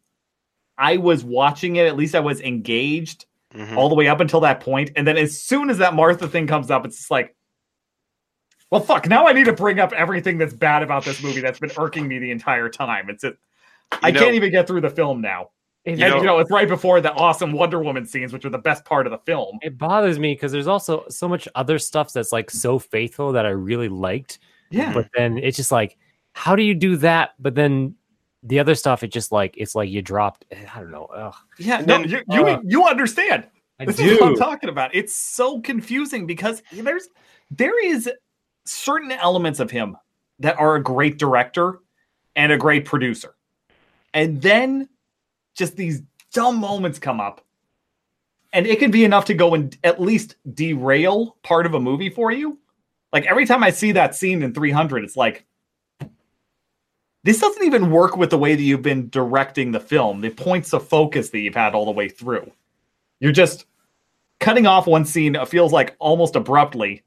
I 0.78 0.98
was 0.98 1.24
watching 1.24 1.76
it. 1.78 1.86
At 1.88 1.96
least 1.98 2.16
I 2.16 2.20
was 2.20 2.40
engaged 2.42 3.26
Mhm. 3.54 3.76
all 3.78 3.90
the 3.90 3.96
way 3.96 4.08
up 4.08 4.20
until 4.20 4.40
that 4.42 4.60
point. 4.60 4.88
point, 4.88 4.98
and 4.98 5.08
then 5.08 5.18
as 5.18 5.42
soon 5.42 5.70
as 5.70 5.78
that 5.80 5.94
Martha 5.94 6.28
thing 6.28 6.46
comes 6.48 6.70
up, 6.70 6.86
it's 6.86 6.98
just 6.98 7.12
like, 7.12 7.34
well, 8.70 8.82
fuck. 8.82 9.08
Now 9.08 9.28
I 9.28 9.34
need 9.34 9.46
to 9.46 9.54
bring 9.54 9.80
up 9.80 9.94
everything 9.94 10.38
that's 10.38 10.54
bad 10.54 10.84
about 10.84 11.06
this 11.06 11.24
movie 11.24 11.40
that's 11.42 11.60
been 11.60 11.72
irking 11.78 12.08
me 12.08 12.20
the 12.20 12.32
entire 12.32 12.68
time. 12.70 13.10
It's 13.10 13.24
it. 13.24 13.38
I 14.04 14.12
know- 14.12 14.20
can't 14.20 14.36
even 14.36 14.52
get 14.52 14.68
through 14.68 14.82
the 14.82 14.90
film 14.90 15.22
now. 15.22 15.52
It, 15.86 15.92
And 15.92 16.00
know- 16.02 16.18
you 16.18 16.24
know, 16.24 16.40
it's 16.40 16.52
right 16.52 16.68
before 16.68 17.00
the 17.00 17.14
awesome 17.14 17.54
Wonder 17.54 17.80
Woman 17.80 18.06
scenes, 18.06 18.34
which 18.34 18.44
are 18.44 18.50
the 18.50 18.58
best 18.58 18.84
part 18.84 19.08
of 19.08 19.12
the 19.12 19.20
film. 19.20 19.58
it 19.62 19.78
bothers 19.78 20.20
me 20.20 20.34
because 20.34 20.52
there's 20.52 20.68
also 20.68 21.06
so 21.08 21.30
much 21.30 21.48
other 21.56 21.80
stuff 21.80 22.12
that's 22.12 22.34
like 22.34 22.52
so 22.52 22.78
faithful 22.78 23.32
that 23.32 23.46
I 23.46 23.52
really 23.52 23.88
liked, 23.88 24.40
Yeah, 24.70 24.92
but 24.94 25.08
then 25.16 25.38
it's 25.38 25.56
just 25.56 25.72
like, 25.72 25.98
how 26.34 26.58
do 26.58 26.64
you 26.64 26.74
do 26.74 26.98
that? 26.98 27.36
But 27.40 27.56
then 27.56 27.96
the 28.48 28.60
other 28.60 28.76
stuff, 28.76 29.04
it 29.04 29.12
just 29.12 29.32
like 29.32 29.56
it's 29.58 29.76
like 29.76 29.90
you 29.90 30.02
dropped. 30.02 30.46
I 30.74 30.80
don't 30.80 30.92
know. 30.92 31.06
Ugh. 31.06 31.36
yeah. 31.58 31.80
No, 31.80 32.00
then- 32.00 32.10
you 32.10 32.22
you, 32.30 32.48
uh, 32.48 32.60
you 32.64 32.86
understand. 32.86 33.46
I 33.80 33.86
this 33.86 34.00
is 34.00 34.20
what 34.20 34.30
I'm 34.30 34.36
talking 34.36 34.70
about. 34.70 34.96
It's 34.96 35.16
so 35.16 35.62
confusing 35.62 36.26
because 36.26 36.64
there's 36.72 37.10
there 37.52 37.84
is 37.84 38.10
certain 38.66 39.12
elements 39.12 39.60
of 39.60 39.70
him 39.70 39.98
that 40.40 40.60
are 40.60 40.76
a 40.76 40.84
great 40.84 41.18
director 41.18 41.80
and 42.36 42.52
a 42.52 42.58
great 42.58 42.86
producer. 42.86 43.36
And 44.14 44.42
then 44.42 44.90
just 45.56 45.76
these 45.76 46.02
dumb 46.34 46.58
moments 46.58 47.00
come 47.00 47.20
up. 47.20 47.42
And 48.54 48.66
it 48.66 48.80
can 48.80 48.92
be 48.92 49.04
enough 49.04 49.26
to 49.26 49.34
go 49.34 49.54
and 49.54 49.78
at 49.84 50.02
least 50.02 50.36
derail 50.54 51.38
part 51.44 51.66
of 51.66 51.74
a 51.74 51.80
movie 51.80 52.10
for 52.10 52.32
you. 52.32 52.58
Like 53.12 53.26
every 53.26 53.46
time 53.46 53.64
I 53.64 53.70
see 53.70 53.92
that 53.92 54.16
scene 54.16 54.42
in 54.42 54.54
300, 54.54 55.04
it's 55.04 55.18
like 55.18 55.46
this 57.28 57.42
doesn't 57.42 57.66
even 57.66 57.92
work 57.92 58.16
with 58.16 58.30
the 58.30 58.38
way 58.38 58.56
that 58.56 58.64
you've 58.64 58.82
been 58.82 59.10
directing 59.10 59.74
the 59.74 59.82
film, 59.82 60.22
the 60.22 60.30
points 60.30 60.72
of 60.72 60.88
focus 60.88 61.30
that 61.32 61.40
you've 61.40 61.54
had 61.54 61.76
all 61.76 61.84
the 61.84 61.92
way 61.92 62.08
through. 62.08 62.50
You're 63.20 63.34
just 63.34 63.66
cutting 64.40 64.66
off 64.66 64.88
one 64.88 65.04
scene, 65.04 65.36
it 65.36 65.48
feels 65.50 65.74
like 65.74 65.98
almost 66.00 66.38
abruptly, 66.38 67.04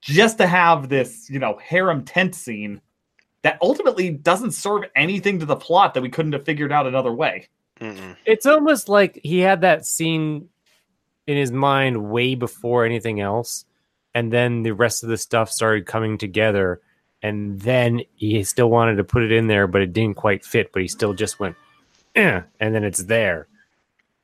just 0.00 0.38
to 0.38 0.46
have 0.46 0.88
this, 0.88 1.28
you 1.28 1.38
know, 1.38 1.58
harem 1.62 2.02
tent 2.02 2.34
scene 2.34 2.80
that 3.42 3.58
ultimately 3.60 4.08
doesn't 4.08 4.52
serve 4.52 4.84
anything 4.96 5.38
to 5.40 5.44
the 5.44 5.54
plot 5.54 5.92
that 5.92 6.02
we 6.02 6.08
couldn't 6.08 6.32
have 6.32 6.46
figured 6.46 6.72
out 6.72 6.86
another 6.86 7.12
way. 7.12 7.46
Mm-mm. 7.78 8.16
It's 8.24 8.46
almost 8.46 8.88
like 8.88 9.20
he 9.22 9.40
had 9.40 9.60
that 9.60 9.84
scene 9.84 10.48
in 11.26 11.36
his 11.36 11.52
mind 11.52 12.08
way 12.08 12.36
before 12.36 12.86
anything 12.86 13.20
else, 13.20 13.66
and 14.14 14.32
then 14.32 14.62
the 14.62 14.72
rest 14.72 15.02
of 15.02 15.10
the 15.10 15.18
stuff 15.18 15.52
started 15.52 15.84
coming 15.84 16.16
together, 16.16 16.80
and 17.26 17.60
then 17.60 18.02
he 18.14 18.42
still 18.44 18.70
wanted 18.70 18.96
to 18.96 19.04
put 19.04 19.22
it 19.22 19.32
in 19.32 19.46
there, 19.48 19.66
but 19.66 19.82
it 19.82 19.92
didn't 19.92 20.16
quite 20.16 20.44
fit. 20.44 20.72
But 20.72 20.82
he 20.82 20.88
still 20.88 21.12
just 21.14 21.40
went, 21.40 21.56
eh, 22.14 22.42
and 22.60 22.74
then 22.74 22.84
it's 22.84 23.04
there. 23.04 23.48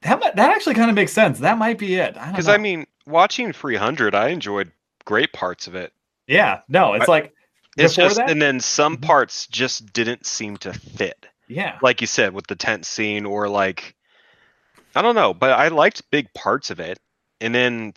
That 0.03 0.21
that 0.37 0.51
actually 0.51 0.75
kind 0.75 0.91
of 0.91 0.95
makes 0.97 1.13
sense. 1.13 1.39
That 1.41 1.59
might 1.59 1.79
be 1.79 1.95
it. 1.97 2.15
Because 2.15 2.47
don't 2.47 2.55
I 2.55 2.59
mean, 2.59 2.87
watching 3.07 3.53
300, 3.53 4.15
I 4.15 4.29
enjoyed 4.29 4.71
great 5.05 5.33
parts 5.33 5.67
of 5.67 5.75
it. 5.75 5.93
yeah, 6.27 6.61
no, 6.69 6.95
it's 6.95 7.09
I- 7.09 7.13
like 7.13 7.33
It's 7.77 7.95
just, 7.97 8.17
that, 8.17 8.29
and 8.31 8.41
then 8.43 8.61
some 8.61 8.99
Mhm. 8.99 9.03
parts 9.03 9.47
just 9.47 9.93
didn't 9.95 10.27
seem 10.27 10.57
to 10.59 10.73
fit. 10.75 11.27
yeah, 11.49 11.79
Like 11.83 12.01
you 12.03 12.07
said, 12.07 12.35
with 12.35 12.47
the 12.47 12.55
tent 12.57 12.85
scene, 12.85 13.25
or 13.25 13.49
like, 13.49 13.95
I 14.95 15.01
don't 15.03 15.15
know, 15.15 15.33
but 15.33 15.51
I 15.53 15.69
liked 15.69 16.11
big 16.11 16.33
parts 16.35 16.71
of 16.71 16.81
it, 16.81 16.99
and 17.41 17.55
then 17.55 17.95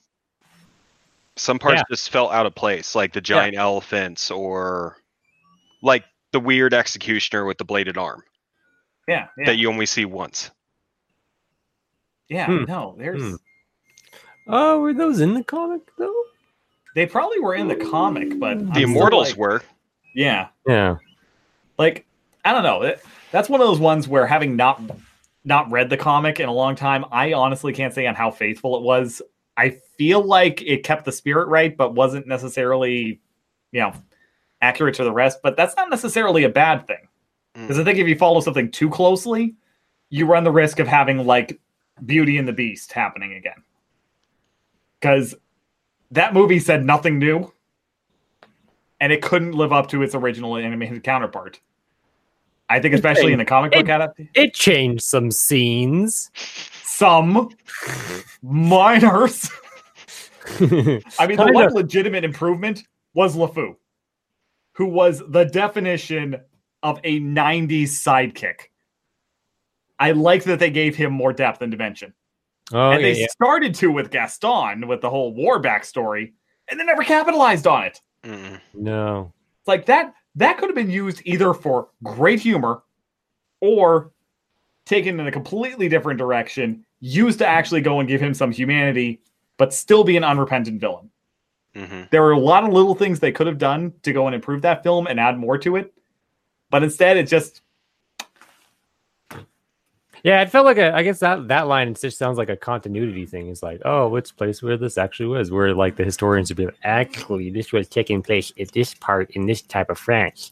some 1.38 1.60
parts 1.60 1.78
Yeah. 1.80 1.84
just 1.96 2.10
felt 2.10 2.32
out 2.32 2.46
of 2.46 2.56
place, 2.56 2.96
like 2.96 3.14
the 3.14 3.22
giant 3.22 3.56
elephants, 3.58 4.32
or 4.32 4.98
like 5.82 6.04
the 6.32 6.40
weird 6.40 6.74
executioner 6.74 7.46
with 7.46 7.58
the 7.58 7.66
bladed 7.66 7.98
arm 7.98 8.24
yeah, 9.08 9.28
yeah, 9.38 9.46
that 9.46 9.56
you 9.58 9.70
only 9.70 9.86
see 9.86 10.06
once. 10.06 10.52
yeah. 12.30 12.46
Hmm. 12.48 12.64
No, 12.66 12.96
there's 12.98 13.22
Hmm. 13.22 13.36
Oh, 14.48 14.80
were 14.80 14.94
those 14.94 15.20
in 15.22 15.34
the 15.34 15.44
comic 15.44 15.82
though? 15.98 16.14
they 16.96 17.06
probably 17.06 17.40
were 17.40 17.56
in 17.56 17.68
the 17.68 17.76
comic, 17.76 18.40
but 18.40 18.58
The 18.74 18.82
I'm 18.84 18.84
Immortals 18.92 19.32
like- 19.32 19.38
were. 19.38 19.64
yeah, 20.14 20.48
Yeah. 20.68 20.96
like 21.78 22.06
I 22.46 22.52
don't 22.54 22.64
know. 22.64 22.84
It- 22.84 23.04
That's 23.32 23.50
one 23.50 23.60
of 23.60 23.68
those 23.68 23.80
ones 23.80 24.08
where 24.08 24.26
having 24.28 24.56
not 24.56 24.82
not 25.44 25.70
read 25.72 25.90
the 25.90 25.98
comic 25.98 26.40
in 26.40 26.48
a 26.48 26.54
long 26.54 26.76
time, 26.76 27.06
I 27.12 27.34
honestly 27.34 27.74
can't 27.74 27.94
say 27.94 28.08
on 28.08 28.16
how 28.16 28.32
faithful 28.32 28.78
it 28.78 28.82
was. 28.84 29.22
I 29.58 29.80
feel 29.98 30.22
like 30.24 30.62
it 30.62 30.84
kept 30.84 31.06
the 31.06 31.12
spirit 31.12 31.48
right, 31.48 31.76
but 31.76 31.94
wasn't 31.96 32.28
necessarily, 32.28 33.20
you 33.72 33.82
know, 33.82 33.94
accurate 34.62 34.96
to 34.96 35.04
the 35.04 35.12
rest. 35.12 35.40
But 35.44 35.56
that's 35.58 35.76
not 35.76 35.90
necessarily 35.90 36.44
a 36.44 36.50
bad 36.50 36.88
thing. 36.88 37.08
Hmm. 37.56 37.62
Because 37.64 37.80
I 37.80 37.84
think 37.84 38.00
if 38.00 38.08
you 38.08 38.18
follow 38.18 38.40
something 38.42 38.72
too 38.72 38.90
closely, 38.90 39.56
you 40.10 40.26
run 40.26 40.44
the 40.44 40.52
risk 40.52 40.80
of 40.80 40.88
having 40.88 41.26
like 41.26 41.60
Beauty 42.06 42.38
and 42.38 42.48
the 42.48 42.54
Beast 42.54 42.92
happening 42.92 43.34
again. 43.34 43.64
Because 45.00 45.36
that 46.12 46.34
movie 46.34 46.60
said 46.60 46.86
nothing 46.86 47.20
new, 47.20 47.52
and 49.00 49.12
it 49.12 49.22
couldn't 49.22 49.52
live 49.54 49.74
up 49.74 49.88
to 49.90 50.02
its 50.04 50.16
original 50.16 50.56
animated 50.58 51.04
counterpart. 51.04 51.60
I 52.70 52.80
think, 52.80 52.96
especially 52.96 53.32
in 53.32 53.38
the 53.40 53.46
comic 53.46 53.72
book 53.74 53.82
It- 53.82 53.90
adaptation, 53.90 54.32
It 54.34 54.54
changed 54.56 55.04
some 55.04 55.30
scenes. 55.32 56.32
some 56.84 57.50
minors. 58.42 59.50
I 61.20 61.28
mean, 61.28 61.38
the 61.38 61.52
one 61.52 61.74
legitimate 61.74 62.24
improvement 62.24 62.84
was 63.14 63.36
LeFou, 63.36 63.76
who 64.74 64.86
was 64.86 65.24
the 65.30 65.46
definition 65.46 66.40
of 66.84 67.00
a 67.04 67.20
90s 67.20 67.84
sidekick. 67.84 68.70
I 69.98 70.12
like 70.12 70.44
that 70.44 70.60
they 70.60 70.70
gave 70.70 70.96
him 70.96 71.14
more 71.14 71.34
depth 71.34 71.62
and 71.62 71.72
dimension. 71.72 72.14
Oh 72.74 72.92
and 72.92 73.02
yeah, 73.02 73.08
they 73.08 73.20
yeah. 73.22 73.28
started 73.28 73.76
to 73.76 73.92
with 73.92 74.12
Gaston 74.12 74.88
with 74.88 75.02
the 75.02 75.10
whole 75.10 75.34
war 75.34 75.62
backstory, 75.62 76.34
and 76.68 76.80
they 76.80 76.84
never 76.84 77.04
capitalized 77.04 77.68
on 77.68 77.86
it. 77.86 78.02
Mm-mm. 78.24 78.60
No. 78.74 79.34
It's 79.60 79.68
like 79.68 79.86
that 79.86 80.14
that 80.36 80.58
could 80.58 80.70
have 80.70 80.76
been 80.76 80.92
used 80.92 81.22
either 81.26 81.54
for 81.54 81.90
great 82.04 82.40
humor 82.40 82.84
or 83.62 84.12
taken 84.86 85.20
in 85.20 85.28
a 85.28 85.32
completely 85.32 85.88
different 85.90 86.20
direction, 86.20 86.86
used 87.00 87.40
to 87.40 87.48
actually 87.48 87.82
go 87.82 88.00
and 88.00 88.10
give 88.10 88.22
him 88.22 88.34
some 88.34 88.52
humanity, 88.52 89.22
but 89.58 89.74
still 89.74 90.04
be 90.04 90.18
an 90.18 90.24
unrepentant 90.24 90.80
villain. 90.80 91.10
hmm 91.76 92.04
There 92.12 92.22
were 92.22 92.32
a 92.32 92.40
lot 92.40 92.64
of 92.64 92.74
little 92.74 92.96
things 92.96 93.20
they 93.20 93.32
could 93.32 93.48
have 93.48 93.58
done 93.58 93.94
to 94.04 94.14
go 94.14 94.26
and 94.28 94.36
improve 94.36 94.62
that 94.64 94.84
film 94.84 95.08
and 95.08 95.20
add 95.20 95.38
more 95.38 95.58
to 95.60 95.76
it. 95.76 95.94
But 96.70 96.84
instead, 96.84 97.18
it 97.18 97.28
just 97.28 97.62
Yeah, 100.24 100.42
it 100.42 100.50
felt 100.50 100.66
like 100.66 100.80
a. 100.80 100.94
I 100.96 101.04
guess 101.04 101.20
that 101.20 101.48
that 101.50 101.68
line 101.68 101.94
just 101.94 102.18
sounds 102.18 102.40
like 102.40 102.50
a 102.50 102.58
continuity 102.58 103.28
thing. 103.28 103.48
It's 103.50 103.62
like, 103.62 103.82
oh, 103.86 104.08
which 104.10 104.36
place 104.36 104.64
where 104.64 104.76
this 104.76 104.98
actually 104.98 105.28
was? 105.28 105.52
Where 105.52 105.74
like 105.76 105.98
the 105.98 106.04
historians 106.04 106.50
would 106.50 106.58
be 106.58 106.66
like, 106.66 106.80
actually, 106.84 107.52
this 107.52 107.72
was 107.72 107.88
taking 107.88 108.24
place 108.24 108.52
at 108.60 108.72
this 108.72 108.96
part 108.96 109.30
in 109.32 109.46
this 109.46 109.62
type 109.62 109.92
of 109.92 110.00
France. 110.00 110.52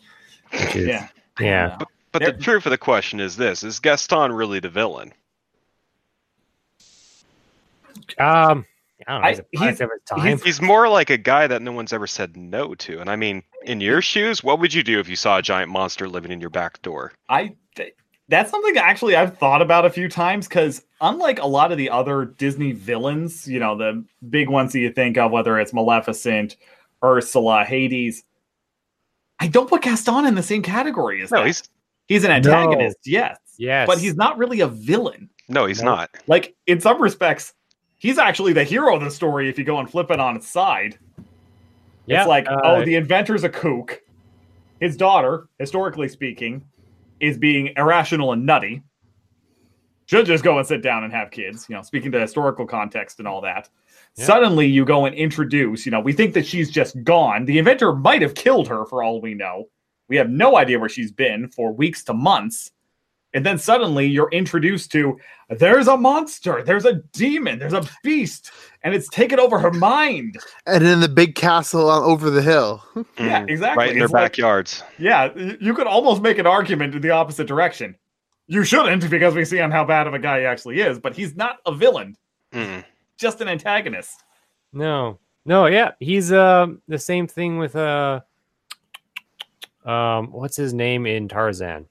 Which 0.52 0.76
is, 0.76 0.88
yeah. 0.90 1.08
yeah. 1.40 1.78
But 2.12 2.20
There- 2.20 2.32
the 2.34 2.38
truth 2.38 2.68
of 2.68 2.70
the 2.70 2.78
question 2.78 3.20
is 3.20 3.36
this: 3.36 3.64
Is 3.64 3.80
Gaston 3.80 4.32
really 4.32 4.60
the 4.60 4.70
villain? 4.70 5.12
Um, 8.20 8.66
I 9.08 9.12
don't 9.14 9.22
know. 9.22 9.28
I- 9.28 9.30
He's 9.32 9.40
a 9.40 9.44
product 9.44 9.52
he's- 9.60 9.82
of 9.82 9.90
his 9.92 10.02
time. 10.10 10.28
he's- 10.28 10.44
He's 10.44 10.62
more 10.62 10.90
like 10.90 11.10
a 11.10 11.18
guy 11.18 11.48
that 11.48 11.62
no 11.62 11.72
one's 11.72 11.94
ever 11.94 12.08
said 12.08 12.36
no 12.38 12.74
to. 12.76 13.00
And 13.00 13.10
I 13.10 13.16
mean, 13.16 13.44
in 13.66 13.82
your 13.82 14.02
shoes, 14.02 14.44
what 14.44 14.60
would 14.60 14.74
you 14.74 14.84
do 14.84 15.00
if 15.00 15.08
you 15.10 15.16
saw 15.16 15.38
a 15.38 15.42
giant 15.42 15.72
monster 15.72 16.08
living 16.08 16.32
in 16.32 16.40
your 16.42 16.50
back 16.50 16.82
door? 16.82 17.14
I 17.30 17.56
th- 17.76 17.94
that's 18.30 18.50
something 18.52 18.78
actually 18.78 19.16
I've 19.16 19.38
thought 19.38 19.62
about 19.62 19.86
a 19.86 19.90
few 19.90 20.08
times 20.10 20.48
because 20.48 20.84
unlike 21.02 21.40
a 21.40 21.48
lot 21.48 21.72
of 21.72 21.78
the 21.78 21.90
other 21.90 22.26
Disney 22.26 22.72
villains, 22.72 23.48
you 23.48 23.60
know, 23.60 23.78
the 23.78 24.04
big 24.30 24.50
ones 24.50 24.72
that 24.74 24.80
you 24.80 24.92
think 24.92 25.18
of, 25.18 25.32
whether 25.32 25.60
it's 25.60 25.74
Maleficent, 25.74 26.56
Ursula, 27.04 27.66
Hades, 27.66 28.24
I 29.40 29.48
don't 29.48 29.68
put 29.70 29.82
Gaston 29.82 30.26
in 30.26 30.36
the 30.36 30.44
same 30.44 30.62
category 30.62 31.22
as 31.22 31.32
No, 31.32 31.40
that. 31.40 31.48
he's 31.48 31.64
he's 32.08 32.24
an 32.24 32.32
antagonist, 32.32 32.98
yes, 33.06 33.38
yes, 33.58 33.88
but 33.88 33.98
he's 33.98 34.16
not 34.16 34.38
really 34.38 34.62
a 34.62 34.68
villain. 34.68 35.30
no, 35.50 35.66
he's 35.66 35.82
No. 35.82 35.96
not. 35.96 36.10
Like 36.28 36.56
in 36.68 36.80
some 36.80 37.02
respects, 37.02 37.54
he's 38.04 38.18
actually 38.18 38.52
the 38.52 38.66
hero 38.66 38.96
of 38.96 39.02
the 39.02 39.10
story 39.10 39.50
if 39.50 39.58
you 39.58 39.64
go 39.64 39.80
and 39.80 39.90
flip 39.90 40.12
it 40.12 40.20
on 40.20 40.36
its 40.36 40.48
side. 40.48 41.00
yeah, 42.06 42.20
It's 42.20 42.28
like, 42.28 42.48
uh, 42.48 42.60
oh, 42.64 42.86
the 42.86 42.96
inventor's 42.96 43.46
a 43.46 43.50
kook. 43.50 44.02
His 44.82 44.98
daughter, 44.98 45.48
historically 45.58 46.10
speaking, 46.10 46.66
is 47.22 47.38
being 47.38 47.74
irrational 47.78 48.34
and 48.34 48.46
nutty. 48.46 48.84
Should 50.08 50.26
just 50.26 50.44
go 50.44 50.58
and 50.58 50.68
sit 50.68 50.82
down 50.84 51.06
and 51.06 51.14
have 51.14 51.32
kids, 51.32 51.66
you 51.70 51.76
know, 51.76 51.82
speaking 51.82 52.12
to 52.12 52.20
historical 52.20 52.68
context 52.68 53.20
and 53.20 53.28
all 53.28 53.40
that. 53.40 53.70
Yeah. 54.18 54.26
Suddenly 54.26 54.68
you 54.68 54.84
go 54.84 55.06
and 55.06 55.16
introduce, 55.16 55.86
you 55.86 55.92
know, 55.94 56.02
we 56.02 56.12
think 56.12 56.34
that 56.34 56.46
she's 56.46 56.70
just 56.70 57.02
gone. 57.06 57.46
The 57.46 57.58
inventor 57.58 57.96
might 57.96 58.22
have 58.22 58.36
killed 58.36 58.68
her 58.68 58.86
for 58.86 59.02
all 59.02 59.22
we 59.22 59.34
know. 59.34 59.70
We 60.10 60.18
have 60.18 60.30
no 60.30 60.58
idea 60.58 60.78
where 60.78 60.90
she's 60.90 61.14
been 61.14 61.48
for 61.48 61.72
weeks 61.72 62.04
to 62.04 62.14
months. 62.14 62.72
And 63.36 63.46
then 63.46 63.58
suddenly 63.58 64.06
you're 64.08 64.30
introduced 64.32 64.92
to 64.92 65.18
there's 65.50 65.88
a 65.88 65.98
monster, 65.98 66.64
there's 66.64 66.86
a 66.86 66.96
demon, 67.14 67.58
there's 67.60 67.74
a 67.74 67.84
beast, 68.04 68.52
and 68.84 68.94
it's 68.94 69.08
taken 69.10 69.40
over 69.40 69.58
her 69.60 69.72
mind. 69.72 70.38
And 70.68 70.84
in 70.86 71.00
the 71.00 71.10
big 71.10 71.34
castle 71.36 71.90
over 71.90 72.30
the 72.30 72.42
hill. 72.42 72.84
Yeah, 73.18 73.42
Mm, 73.44 73.50
exactly. 73.50 73.78
Right 73.84 73.90
in 73.92 73.96
their 73.98 74.06
It's 74.06 74.14
like- 74.14 74.32
backyards. 74.34 74.84
Yeah, 75.00 75.30
you 75.60 75.74
could 75.74 75.88
almost 75.88 76.22
make 76.22 76.38
an 76.38 76.46
argument 76.48 76.94
in 76.96 77.02
the 77.02 77.10
opposite 77.12 77.48
direction. 77.48 77.96
You 78.48 78.64
shouldn't 78.64 79.10
because 79.10 79.34
we 79.36 79.46
see 79.46 79.60
on 79.62 79.72
how 79.72 79.84
bad 79.86 80.06
of 80.06 80.14
a 80.14 80.20
guy 80.20 80.40
he 80.42 80.46
actually 80.46 80.80
is, 80.82 81.00
but 81.00 81.16
he's 81.16 81.36
not 81.36 81.58
a 81.66 81.74
villain, 81.74 82.16
Mm. 82.52 82.84
just 83.18 83.42
an 83.42 83.48
antagonist. 83.48 84.24
No, 84.74 85.20
no, 85.46 85.66
yeah, 85.68 85.92
he's 86.00 86.32
um 86.34 86.82
the 86.88 87.00
same 87.00 87.26
thing 87.28 87.58
with 87.58 87.76
uh, 87.76 88.22
um, 89.86 90.32
what's 90.32 90.56
his 90.56 90.74
name 90.74 91.06
in 91.06 91.28
Tarzan? 91.28 91.88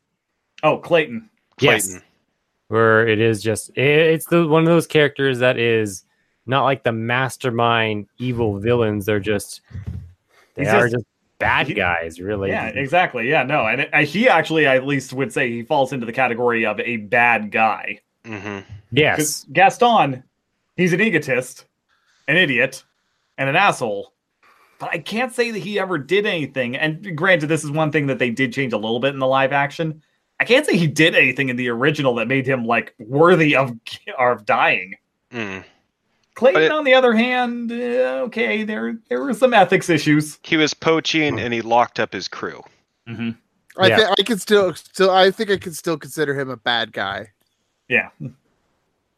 Oh, 0.62 0.78
Clayton. 0.78 1.28
Yes, 1.60 1.98
where 2.68 3.06
it 3.06 3.20
is 3.20 3.42
just 3.42 3.70
it, 3.70 3.84
it's 3.84 4.26
the 4.26 4.46
one 4.46 4.62
of 4.62 4.68
those 4.68 4.86
characters 4.86 5.38
that 5.40 5.58
is 5.58 6.04
not 6.46 6.64
like 6.64 6.82
the 6.82 6.92
mastermind 6.92 8.06
evil 8.18 8.58
villains. 8.58 9.06
They're 9.06 9.20
just 9.20 9.60
they 10.54 10.64
He's 10.64 10.72
are 10.72 10.82
just- 10.84 10.94
just 10.94 11.06
bad 11.38 11.66
he- 11.68 11.74
guys, 11.74 12.20
really. 12.20 12.50
Yeah, 12.50 12.66
exactly. 12.68 13.28
Yeah, 13.28 13.42
no, 13.42 13.66
and 13.66 13.80
it, 13.82 13.94
he 14.06 14.28
actually, 14.28 14.66
I 14.66 14.76
at 14.76 14.86
least 14.86 15.12
would 15.12 15.32
say, 15.32 15.50
he 15.50 15.62
falls 15.62 15.92
into 15.92 16.06
the 16.06 16.12
category 16.12 16.64
of 16.64 16.78
a 16.80 16.96
bad 16.98 17.50
guy. 17.50 17.98
hmm 18.24 18.60
yes, 18.92 19.16
Because 19.16 19.46
Gaston, 19.52 20.22
he's 20.76 20.92
an 20.92 21.00
egotist, 21.00 21.64
an 22.28 22.36
idiot, 22.36 22.84
and 23.38 23.48
an 23.48 23.56
asshole. 23.56 24.12
But 24.78 24.90
I 24.92 24.98
can't 24.98 25.32
say 25.32 25.50
that 25.50 25.58
he 25.58 25.78
ever 25.80 25.98
did 25.98 26.26
anything. 26.26 26.76
And 26.76 27.16
granted, 27.16 27.46
this 27.48 27.64
is 27.64 27.70
one 27.72 27.90
thing 27.90 28.06
that 28.08 28.18
they 28.20 28.30
did 28.30 28.52
change 28.52 28.72
a 28.72 28.76
little 28.78 29.00
bit 29.00 29.12
in 29.14 29.18
the 29.20 29.26
live 29.26 29.52
action. 29.52 30.02
I 30.42 30.44
can't 30.44 30.66
say 30.66 30.76
he 30.76 30.88
did 30.88 31.14
anything 31.14 31.50
in 31.50 31.54
the 31.56 31.68
original 31.68 32.16
that 32.16 32.26
made 32.26 32.48
him 32.48 32.64
like 32.66 32.96
worthy 32.98 33.54
of 33.54 33.70
of 34.18 34.44
dying. 34.44 34.96
Mm. 35.32 35.62
Clayton, 36.34 36.62
it- 36.62 36.72
on 36.72 36.82
the 36.82 36.94
other 36.94 37.12
hand, 37.12 37.70
eh, 37.70 38.18
okay, 38.26 38.64
there 38.64 38.98
there 39.08 39.22
were 39.22 39.34
some 39.34 39.54
ethics 39.54 39.88
issues. 39.88 40.40
He 40.42 40.56
was 40.56 40.74
poaching 40.74 41.38
and 41.38 41.54
he 41.54 41.62
locked 41.62 42.00
up 42.00 42.12
his 42.12 42.26
crew. 42.26 42.60
I 43.06 43.86
Yeah. 43.86 43.96
think 43.98 44.08
I 44.18 44.22
could 44.24 44.40
still 44.40 44.74
still 44.74 45.10
I 45.12 45.30
think 45.30 45.48
I 45.52 45.58
could 45.58 45.76
still 45.76 45.96
consider 45.96 46.34
him 46.38 46.50
a 46.50 46.56
bad 46.56 46.92
guy. 46.92 47.30
Yeah. 47.88 48.08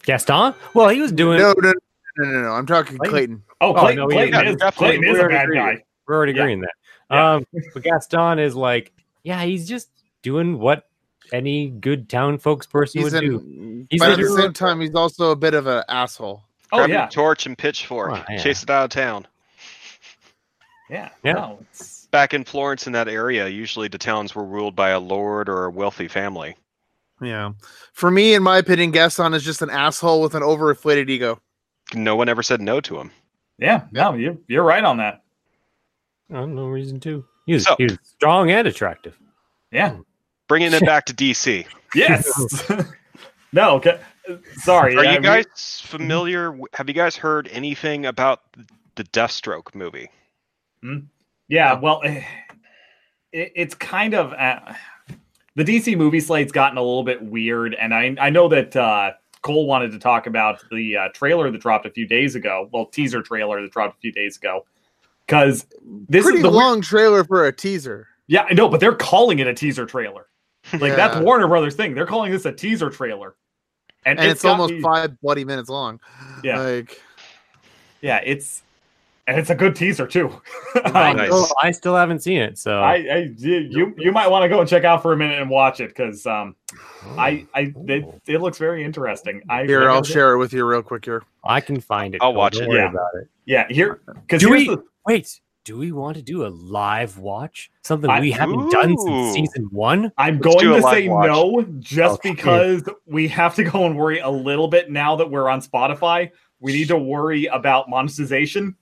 Gaston. 0.03 0.55
Well, 0.75 0.91
he 0.91 1.01
was 1.01 1.11
doing. 1.13 1.39
No, 1.39 1.55
no, 1.57 1.73
no, 2.19 2.25
no, 2.31 2.43
no. 2.43 2.49
I'm 2.53 2.67
talking 2.67 2.99
Clayton? 2.99 3.11
Clayton. 3.13 3.43
Oh, 3.63 3.71
Oh, 3.71 3.81
Clayton, 3.81 3.97
no, 4.01 4.07
we- 4.07 4.13
Clayton 4.15 4.35
yeah, 4.45 4.51
is, 4.51 4.57
definitely. 4.57 4.87
Clayton 4.99 5.05
is 5.05 5.13
We 5.13 5.19
a 5.19 5.23
already 5.23 5.35
bad 5.35 5.45
agree. 5.45 5.57
guy. 5.59 5.85
We're 6.07 6.15
already 6.17 6.33
Yeah. 6.35 6.43
agreeing 6.43 6.61
that. 6.61 6.75
Yeah. 7.11 7.33
Um, 7.33 7.47
but 7.73 7.83
Gaston 7.83 8.39
is 8.39 8.55
like, 8.55 8.93
yeah, 9.23 9.43
he's 9.43 9.67
just 9.67 9.89
doing 10.23 10.59
what 10.59 10.87
any 11.35 11.69
good 11.69 12.09
town 12.09 12.39
folks 12.39 12.67
person 12.67 13.03
He's 13.03 13.13
would 13.13 13.21
do. 13.21 13.87
He's 13.91 14.01
but 14.01 14.13
at 14.13 14.19
the 14.19 14.29
same 14.29 14.53
time, 14.53 14.81
he's 14.81 14.95
also 14.95 15.31
a 15.31 15.37
bit 15.37 15.55
of 15.55 15.67
an 15.67 15.83
asshole. 15.89 16.43
Oh 16.73 16.79
Grab 16.79 16.91
yeah, 16.91 17.01
your 17.03 17.09
torch 17.11 17.47
and 17.47 17.57
pitchfork. 17.59 18.13
Oh, 18.13 18.25
yeah. 18.31 18.39
Chase 18.39 18.63
it 18.63 18.71
out 18.71 18.85
of 18.85 18.91
town. 18.91 19.27
yeah, 20.91 21.11
Yeah. 21.23 21.33
No, 21.33 21.59
it's, 21.71 22.07
Back 22.07 22.33
in 22.35 22.45
Florence 22.45 22.87
in 22.87 22.93
that 22.93 23.09
area, 23.09 23.49
usually 23.49 23.89
the 23.89 23.99
towns 23.99 24.35
were 24.35 24.45
ruled 24.45 24.77
by 24.77 24.91
a 24.91 25.01
lord 25.01 25.49
or 25.49 25.65
a 25.65 25.71
wealthy 25.71 26.07
family. 26.09 26.57
Yeah. 27.21 27.53
For 27.93 28.11
me, 28.11 28.35
in 28.35 28.43
my 28.43 28.59
opinion, 28.59 28.93
Gaston 28.93 29.35
is 29.35 29.45
just 29.45 29.63
an 29.63 29.71
asshole 29.71 30.21
with 30.21 30.35
an 30.35 30.43
overinflated 30.43 31.09
ego. 31.11 31.41
No 31.95 32.15
one 32.17 32.29
ever 32.29 32.43
said 32.43 32.61
no 32.61 32.81
to 32.83 32.99
him. 32.99 33.11
yeah. 33.59 33.83
No, 33.93 34.15
you 34.15 34.43
you're 34.49 34.63
right 34.65 34.85
on 34.85 34.97
that. 34.99 35.23
Oh, 36.33 36.47
no 36.47 36.67
reason 36.69 37.01
to. 37.01 37.25
He 37.47 37.55
was, 37.55 37.65
So- 37.65 37.75
he 37.79 37.85
was 37.85 37.99
strong 38.03 38.51
and 38.51 38.67
attractive. 38.69 39.19
Yeah. 39.71 39.91
Hmm. 39.91 40.01
Bringing 40.49 40.73
it 40.73 40.85
back 40.85 41.07
to 41.07 41.15
DC. 41.15 41.67
Yes. 41.95 42.71
no. 43.53 43.77
Okay. 43.77 44.01
Sorry. 44.57 44.97
Are 44.97 45.05
yeah, 45.05 45.13
you 45.13 45.19
we- 45.19 45.25
guys 45.25 45.83
familiar? 45.85 46.59
Have 46.75 46.89
you 46.89 46.95
guys 46.95 47.17
heard 47.17 47.49
anything 47.53 48.07
about 48.07 48.43
the 48.97 49.05
Deathstroke 49.05 49.75
movie? 49.75 50.11
Yeah, 51.49 51.79
well, 51.81 52.01
eh, 52.05 52.23
it, 53.33 53.53
it's 53.55 53.75
kind 53.75 54.15
of 54.15 54.33
uh, 54.35 54.61
the 55.57 55.65
DC 55.65 55.97
movie 55.97 56.21
slate's 56.21 56.53
gotten 56.53 56.77
a 56.77 56.83
little 56.83 57.05
bit 57.05 57.23
weird, 57.23 57.75
and 57.75 57.95
I 57.95 58.15
I 58.21 58.29
know 58.31 58.49
that 58.49 58.77
uh, 58.77 59.13
Cole 59.43 59.67
wanted 59.67 59.93
to 59.93 59.99
talk 59.99 60.27
about 60.27 60.63
the 60.71 60.97
uh, 60.97 61.09
trailer 61.15 61.51
that 61.51 61.61
dropped 61.61 61.87
a 61.87 61.91
few 61.91 62.07
days 62.07 62.35
ago. 62.35 62.69
Well, 62.73 62.87
teaser 62.87 63.23
trailer 63.23 63.63
that 63.63 63.71
dropped 63.73 63.97
a 63.97 64.01
few 64.01 64.13
days 64.13 64.37
ago, 64.37 64.67
because 65.27 65.67
this 66.09 66.25
Pretty 66.25 66.39
is 66.39 66.43
the 66.43 66.51
weir- 66.51 66.59
long 66.59 66.81
trailer 66.83 67.25
for 67.25 67.47
a 67.47 67.53
teaser. 67.53 68.09
yeah, 68.27 68.47
I 68.49 68.53
know, 68.55 68.69
but 68.69 68.81
they're 68.81 68.95
calling 68.95 69.39
it 69.39 69.47
a 69.47 69.55
teaser 69.55 69.87
trailer. 69.87 70.27
Like 70.73 70.97
that's 70.97 71.19
Warner 71.19 71.47
Brothers 71.49 71.75
thing. 71.77 71.95
They're 71.95 72.07
calling 72.07 72.33
this 72.33 72.45
a 72.47 72.53
teaser 72.53 72.91
trailer, 72.91 73.35
and, 74.07 74.19
and 74.19 74.31
it's, 74.31 74.43
got 74.43 74.53
almost 74.53 74.73
me- 74.73 74.81
five 74.81 75.21
bloody 75.21 75.45
minutes 75.45 75.69
long. 75.69 76.01
Yeah. 76.43 76.61
Like 76.61 77.01
yeah, 78.01 78.21
it's 78.25 78.63
and 79.27 79.39
it's 79.39 79.51
a 79.51 79.55
good 79.55 79.75
teaser 79.77 80.07
too. 80.07 80.31
I, 80.85 81.11
Um, 81.11 81.17
Nice. 81.17 81.27
still, 81.29 81.49
I 81.63 81.71
still 81.71 81.97
haven't 81.97 82.21
seen 82.21 82.41
it, 82.43 82.59
so 82.59 82.81
I, 82.81 82.95
I 82.95 83.31
you 83.39 83.95
you 83.97 84.13
might 84.13 84.29
want 84.29 84.43
to 84.43 84.49
go 84.49 84.61
and 84.61 84.69
check 84.69 84.85
out 84.85 85.01
for 85.03 85.13
a 85.13 85.17
minute 85.17 85.41
and 85.41 85.49
watch 85.51 85.81
it 85.81 85.89
because 85.89 86.27
um 86.27 86.57
I 87.17 87.47
I 87.55 87.73
it, 87.87 88.05
it 88.27 88.39
looks 88.41 88.59
very 88.59 88.85
interesting. 88.85 89.43
I 89.49 89.65
here, 89.65 89.89
I'll 89.91 90.03
share 90.03 90.33
it 90.35 90.39
with 90.39 90.53
you 90.53 90.65
real 90.67 90.83
quick 90.83 91.05
here. 91.05 91.23
I 91.45 91.61
can 91.61 91.81
find 91.81 92.15
it. 92.15 92.23
I'll 92.23 92.33
Cole, 92.33 92.39
watch 92.39 92.55
don't 92.55 92.65
it. 92.65 92.69
worry 92.69 92.79
Yeah. 92.81 92.91
about 92.91 93.11
it. 93.21 93.29
Yeah, 93.47 93.67
here 93.69 94.01
because 94.07 94.41
Do 94.43 94.51
we- 94.51 94.67
the 94.69 94.83
Wait, 95.07 95.41
do 95.65 95.79
we 95.79 95.93
want 95.93 96.17
to 96.17 96.23
do 96.23 96.45
a 96.47 96.49
live 96.49 97.19
watch? 97.19 97.71
Something 97.83 98.11
I- 98.11 98.21
we 98.21 98.31
haven't 98.31 98.71
done 98.71 98.97
since 98.99 99.35
season 99.35 99.65
one? 99.71 100.13
I'm 100.19 100.39
Let's 100.39 100.57
going 100.63 100.83
to 100.83 100.83
say 100.91 101.09
watch. 101.09 101.27
no 101.29 101.63
just 101.81 102.21
Okay. 102.21 102.33
because 102.35 102.83
we 103.07 103.29
have 103.29 103.55
to 103.57 103.65
go 103.65 103.87
and 103.87 103.97
worry 103.97 104.19
a 104.19 104.29
little 104.31 104.69
bit 104.69 104.91
now 104.91 105.17
that 105.17 105.31
we're 105.31 105.49
on 105.49 105.61
Spotify. 105.63 106.31
We 106.61 106.73
need 106.73 106.89
to 106.89 106.99
worry 106.99 107.47
about 107.47 107.89
monetization. 107.91 108.77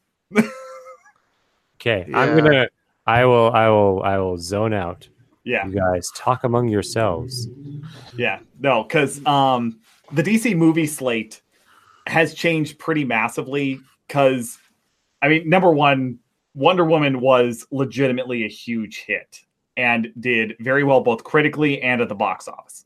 Okay, 1.80 2.06
I'm 2.14 2.36
gonna. 2.36 2.68
I 3.06 3.24
will. 3.24 3.50
I 3.52 3.68
will. 3.68 4.02
I 4.04 4.18
will 4.18 4.38
zone 4.38 4.72
out. 4.72 5.08
Yeah, 5.44 5.66
You 5.66 5.74
guys 5.74 6.08
talk 6.14 6.44
among 6.44 6.68
yourselves. 6.68 7.48
yeah, 8.16 8.38
no, 8.60 8.84
because 8.84 9.24
um 9.26 9.80
the 10.12 10.22
DC 10.22 10.56
movie 10.56 10.86
slate 10.86 11.42
has 12.06 12.34
changed 12.34 12.78
pretty 12.78 13.04
massively. 13.04 13.80
Because 14.06 14.58
I 15.20 15.28
mean, 15.28 15.48
number 15.48 15.70
one, 15.72 16.20
Wonder 16.54 16.84
Woman 16.84 17.20
was 17.20 17.66
legitimately 17.70 18.44
a 18.44 18.48
huge 18.48 19.00
hit 19.00 19.44
and 19.76 20.12
did 20.20 20.54
very 20.60 20.84
well 20.84 21.00
both 21.00 21.24
critically 21.24 21.80
and 21.80 22.00
at 22.00 22.08
the 22.08 22.14
box 22.14 22.46
office. 22.46 22.84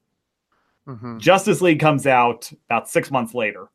Mhm. 0.87 1.19
Justice 1.19 1.61
League 1.61 1.81
comes 1.81 2.07
out 2.07 2.51
about 2.67 2.89
six 2.89 3.11
months 3.11 3.35
later, 3.35 3.69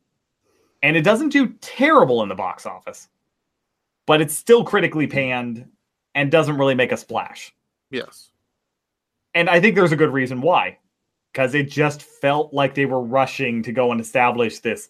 and 0.81 0.95
it 0.95 1.01
doesn't 1.01 1.29
do 1.29 1.49
terrible 1.59 2.23
in 2.23 2.29
the 2.29 2.35
box 2.35 2.65
office, 2.65 3.09
but 4.05 4.21
it's 4.21 4.33
still 4.33 4.63
critically 4.63 5.07
panned 5.07 5.69
and 6.15 6.31
doesn't 6.31 6.57
really 6.57 6.75
make 6.75 6.93
a 6.93 6.97
splash. 6.97 7.53
Yes. 7.89 8.31
And 9.33 9.49
I 9.49 9.59
think 9.59 9.75
there's 9.75 9.91
a 9.91 9.97
good 9.97 10.11
reason 10.11 10.41
why, 10.41 10.77
because 11.33 11.53
it 11.53 11.69
just 11.69 12.01
felt 12.01 12.53
like 12.53 12.75
they 12.75 12.85
were 12.85 13.01
rushing 13.01 13.61
to 13.63 13.71
go 13.73 13.91
and 13.91 13.99
establish 13.99 14.59
this, 14.59 14.89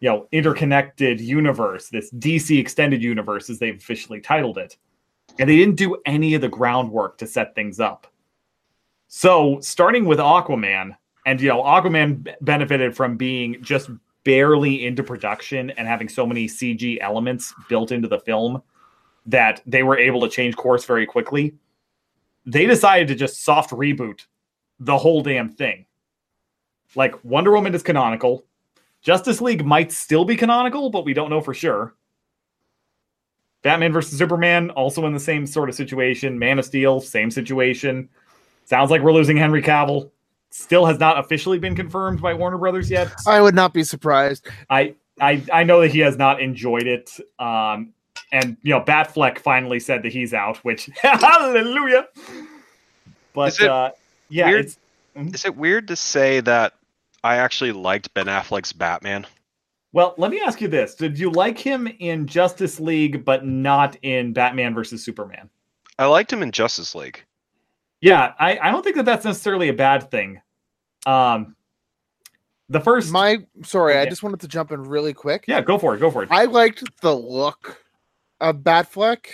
you 0.00 0.08
know, 0.08 0.28
interconnected 0.32 1.20
universe, 1.20 1.88
this 1.88 2.10
DC 2.12 2.58
extended 2.58 3.02
universe, 3.02 3.50
as 3.50 3.58
they've 3.58 3.76
officially 3.76 4.20
titled 4.20 4.58
it. 4.58 4.76
And 5.38 5.48
they 5.48 5.56
didn't 5.56 5.76
do 5.76 5.96
any 6.06 6.34
of 6.34 6.40
the 6.40 6.48
groundwork 6.48 7.18
to 7.18 7.26
set 7.26 7.54
things 7.54 7.80
up. 7.80 8.06
So, 9.08 9.58
starting 9.60 10.04
with 10.04 10.18
Aquaman, 10.18 10.96
and 11.26 11.40
you 11.40 11.48
know, 11.48 11.62
Aquaman 11.62 12.22
b- 12.22 12.32
benefited 12.40 12.96
from 12.96 13.16
being 13.16 13.62
just 13.62 13.90
barely 14.24 14.86
into 14.86 15.02
production 15.02 15.70
and 15.70 15.88
having 15.88 16.08
so 16.08 16.26
many 16.26 16.46
CG 16.46 16.98
elements 17.00 17.54
built 17.68 17.92
into 17.92 18.08
the 18.08 18.20
film 18.20 18.62
that 19.26 19.62
they 19.66 19.82
were 19.82 19.98
able 19.98 20.20
to 20.20 20.28
change 20.28 20.56
course 20.56 20.84
very 20.84 21.06
quickly. 21.06 21.54
They 22.46 22.66
decided 22.66 23.08
to 23.08 23.14
just 23.14 23.44
soft 23.44 23.70
reboot 23.70 24.26
the 24.80 24.96
whole 24.96 25.22
damn 25.22 25.50
thing. 25.50 25.86
Like 26.94 27.22
Wonder 27.24 27.52
Woman 27.52 27.74
is 27.74 27.82
canonical. 27.82 28.44
Justice 29.02 29.40
League 29.40 29.64
might 29.64 29.92
still 29.92 30.24
be 30.24 30.36
canonical, 30.36 30.90
but 30.90 31.04
we 31.04 31.14
don't 31.14 31.30
know 31.30 31.40
for 31.40 31.54
sure. 31.54 31.94
Batman 33.62 33.92
versus 33.92 34.18
Superman 34.18 34.70
also 34.70 35.04
in 35.06 35.12
the 35.12 35.20
same 35.20 35.46
sort 35.46 35.68
of 35.68 35.74
situation. 35.74 36.38
Man 36.38 36.58
of 36.58 36.64
Steel, 36.64 37.00
same 37.00 37.30
situation. 37.30 38.08
Sounds 38.64 38.90
like 38.90 39.02
we're 39.02 39.12
losing 39.12 39.36
Henry 39.36 39.62
Cavill. 39.62 40.10
Still 40.50 40.86
has 40.86 40.98
not 40.98 41.18
officially 41.18 41.58
been 41.58 41.74
confirmed 41.74 42.22
by 42.22 42.34
Warner 42.34 42.58
Brothers 42.58 42.90
yet. 42.90 43.12
I 43.26 43.40
would 43.40 43.54
not 43.54 43.74
be 43.74 43.82
surprised. 43.84 44.48
I 44.70 44.94
I 45.20 45.42
I 45.52 45.64
know 45.64 45.80
that 45.80 45.90
he 45.90 45.98
has 46.00 46.16
not 46.16 46.40
enjoyed 46.40 46.86
it. 46.86 47.18
Um, 47.38 47.92
and 48.32 48.56
you 48.62 48.72
know, 48.74 48.80
Batfleck 48.80 49.38
finally 49.38 49.80
said 49.80 50.02
that 50.04 50.12
he's 50.12 50.32
out, 50.32 50.58
which 50.58 50.88
hallelujah. 51.02 52.08
But 53.34 53.52
Is 53.52 53.60
it 53.60 53.68
uh, 53.68 53.90
yeah, 54.28 54.46
weird? 54.46 54.64
it's 54.64 54.78
Is 55.14 55.44
it 55.44 55.56
weird 55.56 55.88
to 55.88 55.96
say 55.96 56.40
that 56.40 56.74
I 57.24 57.36
actually 57.36 57.72
liked 57.72 58.14
Ben 58.14 58.26
Affleck's 58.26 58.72
Batman? 58.72 59.26
well. 59.92 60.14
Let 60.18 60.30
me 60.30 60.40
ask 60.40 60.60
you 60.60 60.68
this: 60.68 60.94
Did 60.94 61.18
you 61.18 61.30
like 61.30 61.58
him 61.58 61.88
in 61.98 62.26
Justice 62.26 62.78
League, 62.80 63.24
but 63.24 63.44
not 63.44 63.96
in 64.02 64.32
Batman 64.32 64.74
versus 64.74 65.04
Superman? 65.04 65.50
I 65.98 66.06
liked 66.06 66.32
him 66.32 66.42
in 66.42 66.52
Justice 66.52 66.94
League. 66.94 67.24
Yeah, 68.00 68.32
I, 68.38 68.58
I 68.58 68.70
don't 68.70 68.84
think 68.84 68.96
that 68.96 69.04
that's 69.04 69.24
necessarily 69.24 69.68
a 69.68 69.74
bad 69.74 70.10
thing. 70.10 70.40
Um, 71.06 71.56
the 72.68 72.80
first, 72.80 73.10
My 73.10 73.38
sorry, 73.64 73.96
I 73.98 74.06
just 74.06 74.22
wanted 74.22 74.40
to 74.40 74.48
jump 74.48 74.70
in 74.72 74.82
really 74.82 75.14
quick. 75.14 75.44
yeah, 75.48 75.60
go 75.60 75.78
for 75.78 75.94
it, 75.94 75.98
go 75.98 76.10
for 76.10 76.22
it. 76.22 76.28
I 76.30 76.44
liked 76.44 76.84
the 77.00 77.14
look 77.14 77.82
of 78.40 78.58
Batfleck. 78.58 79.26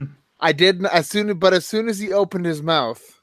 I 0.40 0.52
didn't 0.52 0.86
as 0.86 1.08
soon, 1.08 1.38
but 1.38 1.52
as 1.52 1.66
soon 1.66 1.88
as 1.88 1.98
he 1.98 2.12
opened 2.12 2.46
his 2.46 2.62
mouth, 2.62 3.15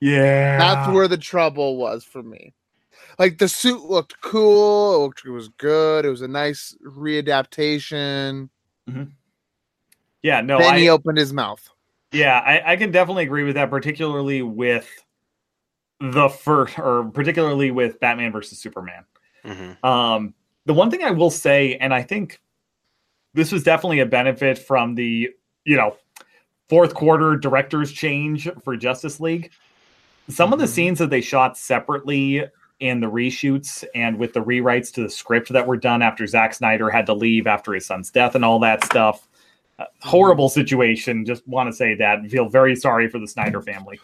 yeah, 0.00 0.58
that's 0.58 0.94
where 0.94 1.08
the 1.08 1.18
trouble 1.18 1.76
was 1.76 2.04
for 2.04 2.22
me. 2.22 2.54
Like 3.18 3.38
the 3.38 3.48
suit 3.48 3.82
looked 3.82 4.20
cool. 4.20 4.94
It, 4.94 4.98
looked, 4.98 5.24
it 5.24 5.30
was 5.30 5.48
good. 5.48 6.04
It 6.04 6.10
was 6.10 6.22
a 6.22 6.28
nice 6.28 6.76
readaptation. 6.84 8.48
yeah, 10.22 10.40
no, 10.40 10.58
then 10.58 10.74
I, 10.74 10.78
he 10.78 10.88
opened 10.88 11.18
his 11.18 11.32
mouth. 11.32 11.68
Yeah, 12.12 12.38
I, 12.38 12.72
I 12.72 12.76
can 12.76 12.90
definitely 12.90 13.24
agree 13.24 13.44
with 13.44 13.56
that, 13.56 13.70
particularly 13.70 14.42
with 14.42 14.88
the 16.00 16.28
first, 16.28 16.78
or 16.78 17.04
particularly 17.12 17.70
with 17.70 18.00
Batman 18.00 18.32
versus 18.32 18.58
Superman. 18.58 19.04
hmm 19.44 19.86
Um, 19.86 20.34
the 20.64 20.74
one 20.74 20.90
thing 20.90 21.02
I 21.02 21.10
will 21.10 21.30
say, 21.30 21.76
and 21.76 21.92
I 21.92 22.02
think 22.02 22.40
this 23.34 23.52
was 23.52 23.62
definitely 23.62 24.00
a 24.00 24.06
benefit 24.06 24.58
from 24.58 24.94
the, 24.94 25.30
you 25.64 25.76
know, 25.76 25.96
fourth 26.68 26.94
quarter 26.94 27.36
director's 27.36 27.92
change 27.92 28.48
for 28.62 28.76
Justice 28.76 29.20
League. 29.20 29.50
Some 30.28 30.52
of 30.52 30.58
the 30.58 30.66
Mhm. 30.66 30.68
scenes 30.68 30.98
that 30.98 31.10
they 31.10 31.20
shot 31.20 31.56
separately 31.56 32.44
in 32.80 33.00
the 33.00 33.10
reshoots 33.10 33.84
and 33.94 34.18
with 34.18 34.32
the 34.34 34.40
rewrites 34.40 34.92
to 34.94 35.02
the 35.02 35.10
script 35.10 35.48
that 35.48 35.66
were 35.66 35.76
done 35.76 36.00
after 36.02 36.26
Zack 36.26 36.54
Snyder 36.54 36.90
had 36.90 37.06
to 37.06 37.14
leave 37.14 37.46
after 37.46 37.72
his 37.72 37.86
son's 37.86 38.10
death 38.10 38.34
and 38.34 38.44
all 38.44 38.58
that 38.60 38.84
stuff. 38.84 39.26
Uh, 39.78 39.84
horrible 40.02 40.48
situation. 40.48 41.24
Just 41.24 41.46
want 41.48 41.68
to 41.68 41.72
say 41.72 41.94
that. 41.94 42.24
Feel 42.30 42.48
very 42.48 42.76
sorry 42.76 43.08
for 43.08 43.18
the 43.18 43.26
Snyder 43.26 43.60
family. 43.62 43.98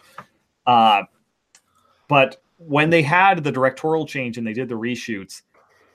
Uh, 0.65 1.03
but 2.07 2.41
when 2.57 2.89
they 2.89 3.01
had 3.01 3.43
the 3.43 3.51
directorial 3.51 4.05
change 4.05 4.37
and 4.37 4.45
they 4.45 4.53
did 4.53 4.69
the 4.69 4.75
reshoots, 4.75 5.41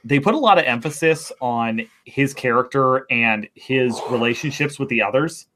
they 0.05 0.21
put 0.21 0.35
a 0.35 0.39
lot 0.39 0.59
of 0.59 0.65
emphasis 0.65 1.31
on 1.41 1.83
his 2.05 2.33
character 2.33 3.07
and 3.11 3.49
his 3.55 4.01
relationships 4.11 4.79
with 4.79 4.89
the 4.89 5.03
others. 5.03 5.49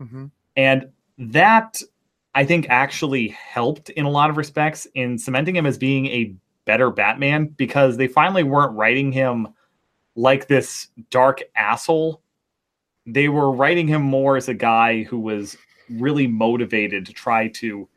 Mhm. 0.00 0.30
And 0.56 0.88
that 1.18 1.80
I 2.34 2.44
think 2.44 2.66
actually 2.68 3.28
helped 3.28 3.90
in 3.90 4.04
a 4.04 4.10
lot 4.10 4.30
of 4.30 4.36
respects 4.36 4.86
in 4.94 5.18
cementing 5.18 5.54
him 5.54 5.66
as 5.66 5.78
being 5.78 6.06
a 6.06 6.34
better 6.64 6.90
Batman 6.90 7.46
because 7.46 7.96
they 7.96 8.08
finally 8.08 8.42
weren't 8.42 8.72
writing 8.72 9.12
him 9.12 9.48
like 10.16 10.48
this 10.48 10.88
dark 11.10 11.42
asshole. 11.54 12.22
They 13.06 13.28
were 13.28 13.52
writing 13.52 13.86
him 13.86 14.02
more 14.02 14.36
as 14.36 14.48
a 14.48 14.54
guy 14.54 15.02
who 15.04 15.20
was 15.20 15.56
really 15.90 16.26
motivated 16.26 17.06
to 17.06 17.12
try 17.12 17.48
to 17.48 17.88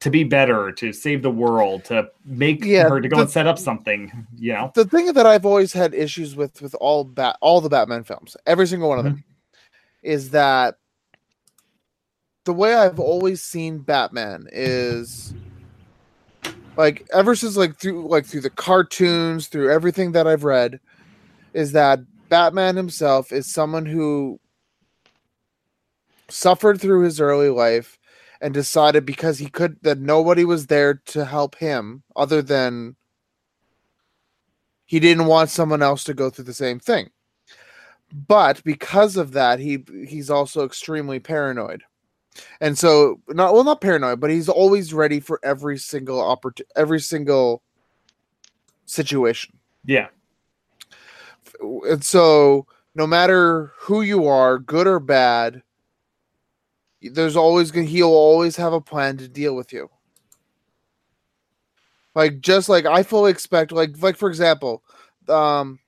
to 0.00 0.10
be 0.10 0.24
better, 0.24 0.70
to 0.70 0.92
save 0.92 1.22
the 1.22 1.30
world, 1.30 1.84
to 1.84 2.08
make 2.24 2.64
Yeah, 2.64 2.88
her 2.88 3.00
to 3.00 3.08
go 3.08 3.16
the- 3.16 3.22
and 3.22 3.30
set 3.30 3.46
up 3.46 3.58
something, 3.58 4.26
you 4.36 4.52
know. 4.52 4.70
The 4.74 4.84
thing 4.84 5.12
that 5.14 5.26
I've 5.26 5.46
always 5.46 5.72
had 5.72 5.94
issues 5.94 6.36
with 6.36 6.60
with 6.60 6.74
all 6.80 7.04
bat 7.04 7.38
all 7.40 7.60
the 7.60 7.68
Batman 7.68 8.04
films, 8.04 8.36
every 8.46 8.66
single 8.66 8.88
one 8.88 8.98
of 8.98 9.04
them, 9.04 9.14
mm-hmm. 9.14 10.08
is 10.10 10.30
that 10.30 10.78
the 12.46 12.52
way 12.52 12.74
I've 12.74 13.00
always 13.00 13.42
seen 13.42 13.78
Batman 13.78 14.46
is 14.52 15.34
like 16.76 17.06
ever 17.12 17.34
since 17.34 17.56
like 17.56 17.76
through 17.76 18.06
like 18.08 18.24
through 18.24 18.42
the 18.42 18.50
cartoons, 18.50 19.48
through 19.48 19.72
everything 19.72 20.12
that 20.12 20.28
I've 20.28 20.44
read, 20.44 20.78
is 21.54 21.72
that 21.72 22.00
Batman 22.28 22.76
himself 22.76 23.32
is 23.32 23.52
someone 23.52 23.84
who 23.84 24.38
suffered 26.28 26.80
through 26.80 27.02
his 27.02 27.20
early 27.20 27.50
life 27.50 27.98
and 28.40 28.54
decided 28.54 29.04
because 29.04 29.38
he 29.38 29.48
could 29.48 29.76
that 29.82 29.98
nobody 29.98 30.44
was 30.44 30.68
there 30.68 30.94
to 31.06 31.24
help 31.24 31.56
him 31.56 32.04
other 32.14 32.42
than 32.42 32.94
he 34.84 35.00
didn't 35.00 35.26
want 35.26 35.50
someone 35.50 35.82
else 35.82 36.04
to 36.04 36.14
go 36.14 36.30
through 36.30 36.44
the 36.44 36.54
same 36.54 36.78
thing. 36.78 37.10
But 38.28 38.62
because 38.62 39.16
of 39.16 39.32
that 39.32 39.58
he 39.58 39.84
he's 40.06 40.30
also 40.30 40.64
extremely 40.64 41.18
paranoid 41.18 41.82
and 42.60 42.76
so 42.78 43.20
not 43.28 43.52
well 43.54 43.64
not 43.64 43.80
paranoid 43.80 44.20
but 44.20 44.30
he's 44.30 44.48
always 44.48 44.92
ready 44.94 45.20
for 45.20 45.38
every 45.42 45.78
single 45.78 46.20
opportunity 46.20 46.70
every 46.76 47.00
single 47.00 47.62
situation 48.86 49.56
Yeah. 49.84 50.08
and 51.60 52.04
so 52.04 52.66
no 52.94 53.06
matter 53.06 53.72
who 53.78 54.02
you 54.02 54.26
are 54.26 54.58
good 54.58 54.86
or 54.86 55.00
bad 55.00 55.62
there's 57.02 57.36
always 57.36 57.70
gonna 57.70 57.86
he'll 57.86 58.08
always 58.08 58.56
have 58.56 58.72
a 58.72 58.80
plan 58.80 59.16
to 59.18 59.28
deal 59.28 59.54
with 59.54 59.72
you 59.72 59.88
like 62.14 62.40
just 62.40 62.68
like 62.68 62.86
i 62.86 63.02
fully 63.02 63.30
expect 63.30 63.72
like 63.72 64.00
like 64.02 64.16
for 64.16 64.28
example 64.28 64.82
um 65.28 65.78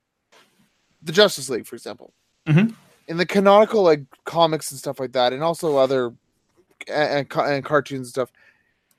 the 1.02 1.12
justice 1.12 1.48
league 1.48 1.66
for 1.66 1.76
example 1.76 2.12
Mhm. 2.46 2.74
in 3.08 3.16
the 3.16 3.26
canonical 3.26 3.82
like 3.82 4.02
comics 4.24 4.70
and 4.70 4.78
stuff 4.78 4.98
like 5.00 5.12
that 5.12 5.32
and 5.32 5.42
also 5.42 5.76
other 5.76 6.12
and, 6.90 7.28
and, 7.30 7.64
cartoons 7.64 7.98
and 8.00 8.06
stuff 8.08 8.30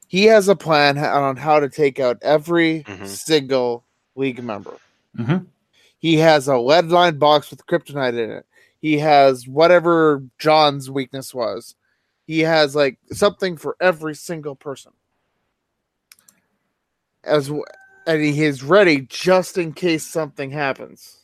he 0.08 0.25
has 0.25 0.47
a 0.47 0.56
plan 0.56 0.97
on 0.97 1.38
how 1.38 1.60
to 1.60 1.69
take 1.69 1.99
out 1.99 2.17
every 2.21 2.84
Mhm. 2.84 3.06
single 3.08 3.84
league 4.15 4.44
member 4.44 4.77
Mhm. 5.17 5.46
he 6.00 6.17
has 6.17 6.48
a 6.48 6.58
lead 6.58 6.87
lined 6.90 7.19
box 7.19 7.50
with 7.52 7.65
kryptonite 7.67 8.17
in 8.17 8.31
it. 8.31 8.46
He 8.81 9.00
has 9.00 9.46
whatever 9.48 10.23
John's 10.40 10.90
weakness 10.90 11.33
was. 11.33 11.75
He 12.25 12.40
has 12.40 12.75
like 12.75 12.98
something 13.12 13.58
for 13.58 13.75
every 13.81 14.15
single 14.15 14.56
person. 14.56 14.94
As 17.23 17.48
w- 17.48 17.65
and 18.08 18.21
he 18.21 18.44
is 18.44 18.63
ready 18.63 19.02
just 19.02 19.58
in 19.58 19.73
case 19.73 20.06
something 20.06 20.52
happens. 20.52 21.17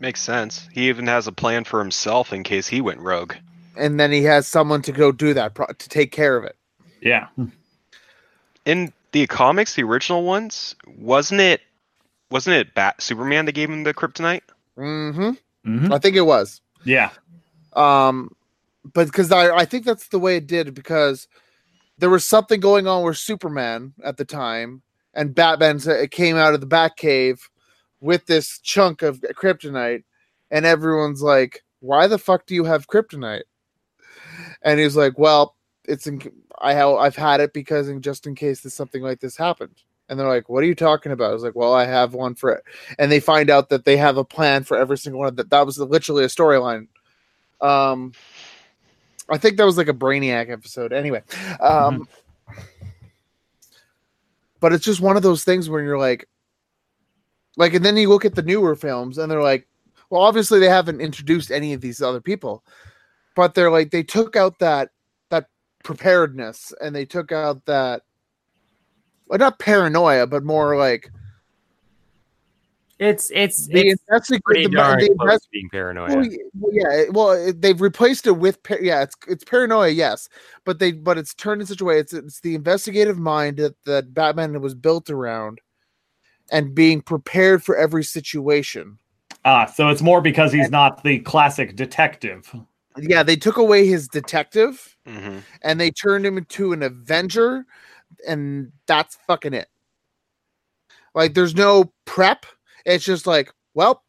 Makes 0.00 0.20
sense. 0.20 0.68
He 0.72 0.88
even 0.88 1.06
has 1.08 1.26
a 1.26 1.32
plan 1.32 1.64
for 1.64 1.80
himself 1.80 2.32
in 2.32 2.44
case 2.44 2.68
he 2.68 2.80
went 2.80 3.00
rogue. 3.00 3.34
And 3.76 3.98
then 3.98 4.12
he 4.12 4.22
has 4.24 4.46
someone 4.46 4.82
to 4.82 4.92
go 4.92 5.10
do 5.12 5.34
that 5.34 5.54
pro- 5.54 5.66
to 5.66 5.88
take 5.88 6.12
care 6.12 6.36
of 6.36 6.44
it. 6.44 6.56
Yeah. 7.00 7.28
In 8.64 8.92
the 9.12 9.26
comics, 9.26 9.74
the 9.74 9.82
original 9.82 10.24
ones, 10.24 10.74
wasn't 10.86 11.40
it? 11.40 11.60
Wasn't 12.30 12.54
it 12.56 12.74
Bat 12.74 13.02
Superman 13.02 13.44
that 13.46 13.52
gave 13.52 13.70
him 13.70 13.84
the 13.84 13.94
kryptonite? 13.94 14.42
hmm 14.76 15.32
Mhm. 15.66 15.92
I 15.92 15.98
think 15.98 16.14
it 16.16 16.22
was. 16.22 16.60
Yeah. 16.84 17.10
Um, 17.74 18.34
but 18.92 19.06
because 19.06 19.32
I, 19.32 19.50
I 19.56 19.64
think 19.64 19.84
that's 19.86 20.08
the 20.08 20.18
way 20.18 20.36
it 20.36 20.46
did 20.46 20.74
because 20.74 21.26
there 21.98 22.10
was 22.10 22.24
something 22.24 22.60
going 22.60 22.86
on 22.86 23.02
with 23.04 23.16
Superman 23.16 23.94
at 24.04 24.16
the 24.18 24.24
time, 24.26 24.82
and 25.14 25.34
Batman 25.34 25.78
sa- 25.78 26.04
came 26.10 26.36
out 26.36 26.52
of 26.54 26.60
the 26.60 26.66
Batcave 26.66 27.40
with 28.00 28.26
this 28.26 28.58
chunk 28.58 29.00
of 29.02 29.20
kryptonite, 29.20 30.02
and 30.50 30.66
everyone's 30.66 31.22
like, 31.22 31.62
"Why 31.80 32.06
the 32.08 32.18
fuck 32.18 32.44
do 32.46 32.54
you 32.54 32.64
have 32.64 32.88
kryptonite?" 32.88 33.44
And 34.64 34.80
he's 34.80 34.96
like, 34.96 35.18
"Well, 35.18 35.54
it's 35.84 36.06
in, 36.06 36.20
I 36.58 36.72
have 36.72 36.94
I've 36.94 37.16
had 37.16 37.40
it 37.40 37.52
because 37.52 37.88
in, 37.88 38.02
just 38.02 38.26
in 38.26 38.34
case 38.34 38.60
this 38.60 38.74
something 38.74 39.02
like 39.02 39.20
this 39.20 39.36
happened." 39.36 39.76
And 40.08 40.18
they're 40.18 40.28
like, 40.28 40.48
"What 40.48 40.62
are 40.64 40.66
you 40.66 40.74
talking 40.74 41.12
about?" 41.12 41.30
I 41.30 41.34
was 41.34 41.42
like, 41.42 41.54
"Well, 41.54 41.74
I 41.74 41.84
have 41.84 42.14
one 42.14 42.34
for 42.34 42.50
it." 42.50 42.64
And 42.98 43.12
they 43.12 43.20
find 43.20 43.50
out 43.50 43.68
that 43.68 43.84
they 43.84 43.96
have 43.96 44.16
a 44.16 44.24
plan 44.24 44.64
for 44.64 44.76
every 44.76 44.98
single 44.98 45.20
one 45.20 45.28
of 45.28 45.36
that. 45.36 45.50
That 45.50 45.66
was 45.66 45.78
literally 45.78 46.24
a 46.24 46.28
storyline. 46.28 46.88
Um, 47.60 48.12
I 49.30 49.38
think 49.38 49.56
that 49.56 49.64
was 49.64 49.78
like 49.78 49.88
a 49.88 49.94
Brainiac 49.94 50.50
episode. 50.50 50.92
Anyway, 50.92 51.22
um, 51.60 52.08
but 54.60 54.72
it's 54.72 54.84
just 54.84 55.00
one 55.00 55.16
of 55.16 55.22
those 55.22 55.44
things 55.44 55.68
where 55.68 55.82
you're 55.82 55.98
like, 55.98 56.28
like, 57.56 57.74
and 57.74 57.84
then 57.84 57.96
you 57.96 58.08
look 58.08 58.24
at 58.24 58.34
the 58.34 58.42
newer 58.42 58.74
films 58.74 59.18
and 59.18 59.30
they're 59.30 59.42
like, 59.42 59.66
well, 60.10 60.22
obviously 60.22 60.58
they 60.58 60.68
haven't 60.68 61.00
introduced 61.00 61.50
any 61.50 61.72
of 61.72 61.80
these 61.80 62.02
other 62.02 62.20
people, 62.20 62.64
but 63.34 63.54
they're 63.54 63.70
like 63.70 63.90
they 63.90 64.02
took 64.02 64.36
out 64.36 64.58
that 64.60 64.90
that 65.30 65.48
preparedness 65.82 66.72
and 66.80 66.94
they 66.94 67.04
took 67.04 67.32
out 67.32 67.64
that, 67.66 68.02
well, 69.26 69.38
not 69.38 69.58
paranoia, 69.58 70.26
but 70.26 70.44
more 70.44 70.76
like 70.76 71.10
It's 73.00 73.30
it's 73.34 73.66
the 73.66 73.88
it's 73.88 74.00
investigative. 74.08 74.44
pretty 74.44 74.62
The, 74.66 74.68
darn 74.70 74.98
the 75.00 75.06
close 75.08 75.20
invest- 75.20 75.48
being 75.52 75.68
paranoia. 75.68 76.16
Well, 76.16 76.72
yeah, 76.72 77.04
well, 77.10 77.32
it- 77.32 77.60
they've 77.60 77.80
replaced 77.80 78.26
it 78.28 78.32
with 78.38 78.62
par- 78.62 78.78
yeah, 78.80 79.02
it's 79.02 79.16
it's 79.26 79.42
paranoia, 79.44 79.88
yes, 79.90 80.28
but 80.64 80.78
they 80.78 80.92
but 80.92 81.18
it's 81.18 81.34
turned 81.34 81.60
in 81.60 81.66
such 81.66 81.80
a 81.80 81.84
way 81.84 81.98
it's 81.98 82.12
it's 82.12 82.40
the 82.40 82.54
investigative 82.54 83.18
mind 83.18 83.56
that 83.56 83.74
that 83.84 84.14
Batman 84.14 84.60
was 84.60 84.74
built 84.76 85.10
around, 85.10 85.60
and 86.52 86.72
being 86.74 87.02
prepared 87.02 87.64
for 87.64 87.76
every 87.76 88.04
situation. 88.04 88.98
Ah, 89.44 89.66
so 89.66 89.88
it's 89.88 90.00
more 90.00 90.20
because 90.22 90.52
he's 90.52 90.70
not 90.70 91.02
the 91.02 91.18
classic 91.18 91.74
detective. 91.76 92.54
Yeah, 92.98 93.22
they 93.22 93.36
took 93.36 93.56
away 93.56 93.86
his 93.86 94.08
detective 94.08 94.96
hmm 95.06 95.38
and 95.62 95.80
they 95.80 95.90
turned 95.90 96.24
him 96.24 96.38
into 96.38 96.72
an 96.72 96.82
Avenger, 96.82 97.66
and 98.26 98.70
that's 98.86 99.16
fucking 99.26 99.54
it. 99.54 99.68
Like, 101.14 101.34
there's 101.34 101.54
no 101.54 101.92
prep. 102.04 102.46
It's 102.84 103.04
just 103.04 103.26
like, 103.26 103.52
well, 103.74 104.02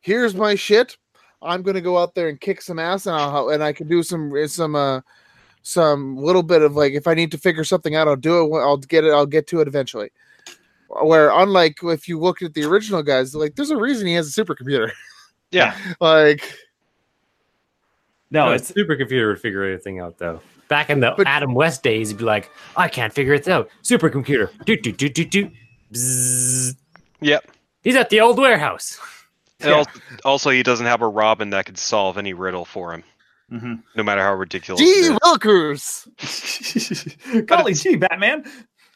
here's 0.00 0.34
my 0.34 0.54
shit. 0.54 0.96
I'm 1.42 1.62
gonna 1.62 1.80
go 1.80 1.96
out 1.98 2.14
there 2.14 2.28
and 2.28 2.40
kick 2.40 2.60
some 2.60 2.78
ass, 2.78 3.06
and 3.06 3.16
I'll 3.16 3.48
and 3.48 3.62
I 3.62 3.72
can 3.72 3.88
do 3.88 4.02
some 4.02 4.32
some 4.46 4.76
uh 4.76 5.00
some 5.62 6.16
little 6.16 6.42
bit 6.42 6.62
of 6.62 6.76
like 6.76 6.92
if 6.92 7.06
I 7.06 7.14
need 7.14 7.30
to 7.32 7.38
figure 7.38 7.64
something 7.64 7.94
out, 7.94 8.08
I'll 8.08 8.16
do 8.16 8.40
it. 8.56 8.60
I'll 8.60 8.76
get 8.76 9.04
it. 9.04 9.12
I'll 9.12 9.26
get 9.26 9.46
to 9.48 9.60
it 9.60 9.68
eventually. 9.68 10.10
Where 10.88 11.30
unlike 11.30 11.78
if 11.82 12.08
you 12.08 12.18
look 12.18 12.42
at 12.42 12.54
the 12.54 12.64
original 12.64 13.02
guys, 13.02 13.34
like 13.34 13.54
there's 13.54 13.70
a 13.70 13.76
reason 13.76 14.06
he 14.06 14.14
has 14.14 14.36
a 14.36 14.44
supercomputer. 14.44 14.90
Yeah. 15.50 15.76
like 16.00 16.52
No, 18.30 18.46
No, 18.46 18.52
a 18.52 18.54
it's 18.54 18.70
supercomputer 18.72 19.28
would 19.28 19.40
figure 19.40 19.64
anything 19.64 19.98
out 20.00 20.18
though. 20.18 20.40
Back 20.68 20.88
in 20.90 21.00
the 21.00 21.12
But- 21.16 21.26
Adam 21.26 21.52
West 21.54 21.82
days, 21.82 22.10
he'd 22.10 22.18
be 22.18 22.24
like, 22.24 22.48
"I 22.76 22.88
can't 22.88 23.12
figure 23.12 23.34
it 23.34 23.48
out." 23.48 23.68
Supercomputer, 23.82 24.50
do 24.64 24.76
do 24.76 24.92
do 24.92 25.08
do 25.08 25.24
do. 25.24 25.50
Bzzz. 25.92 26.76
Yep. 27.20 27.50
He's 27.82 27.96
at 27.96 28.10
the 28.10 28.20
old 28.20 28.38
warehouse. 28.38 28.98
Yeah. 29.62 29.72
also, 29.72 29.90
also, 30.24 30.50
he 30.50 30.62
doesn't 30.62 30.86
have 30.86 31.02
a 31.02 31.08
Robin 31.08 31.50
that 31.50 31.66
could 31.66 31.76
solve 31.76 32.16
any 32.16 32.32
riddle 32.32 32.64
for 32.64 32.94
him, 32.94 33.02
Mhm. 33.52 33.82
no 33.96 34.02
matter 34.02 34.22
how 34.22 34.32
ridiculous. 34.34 34.80
G. 34.80 34.86
it 34.86 35.12
is. 35.12 35.18
Wilkers. 35.22 36.08
golly 37.46 37.74
gee, 37.74 37.96
Batman. 37.96 38.44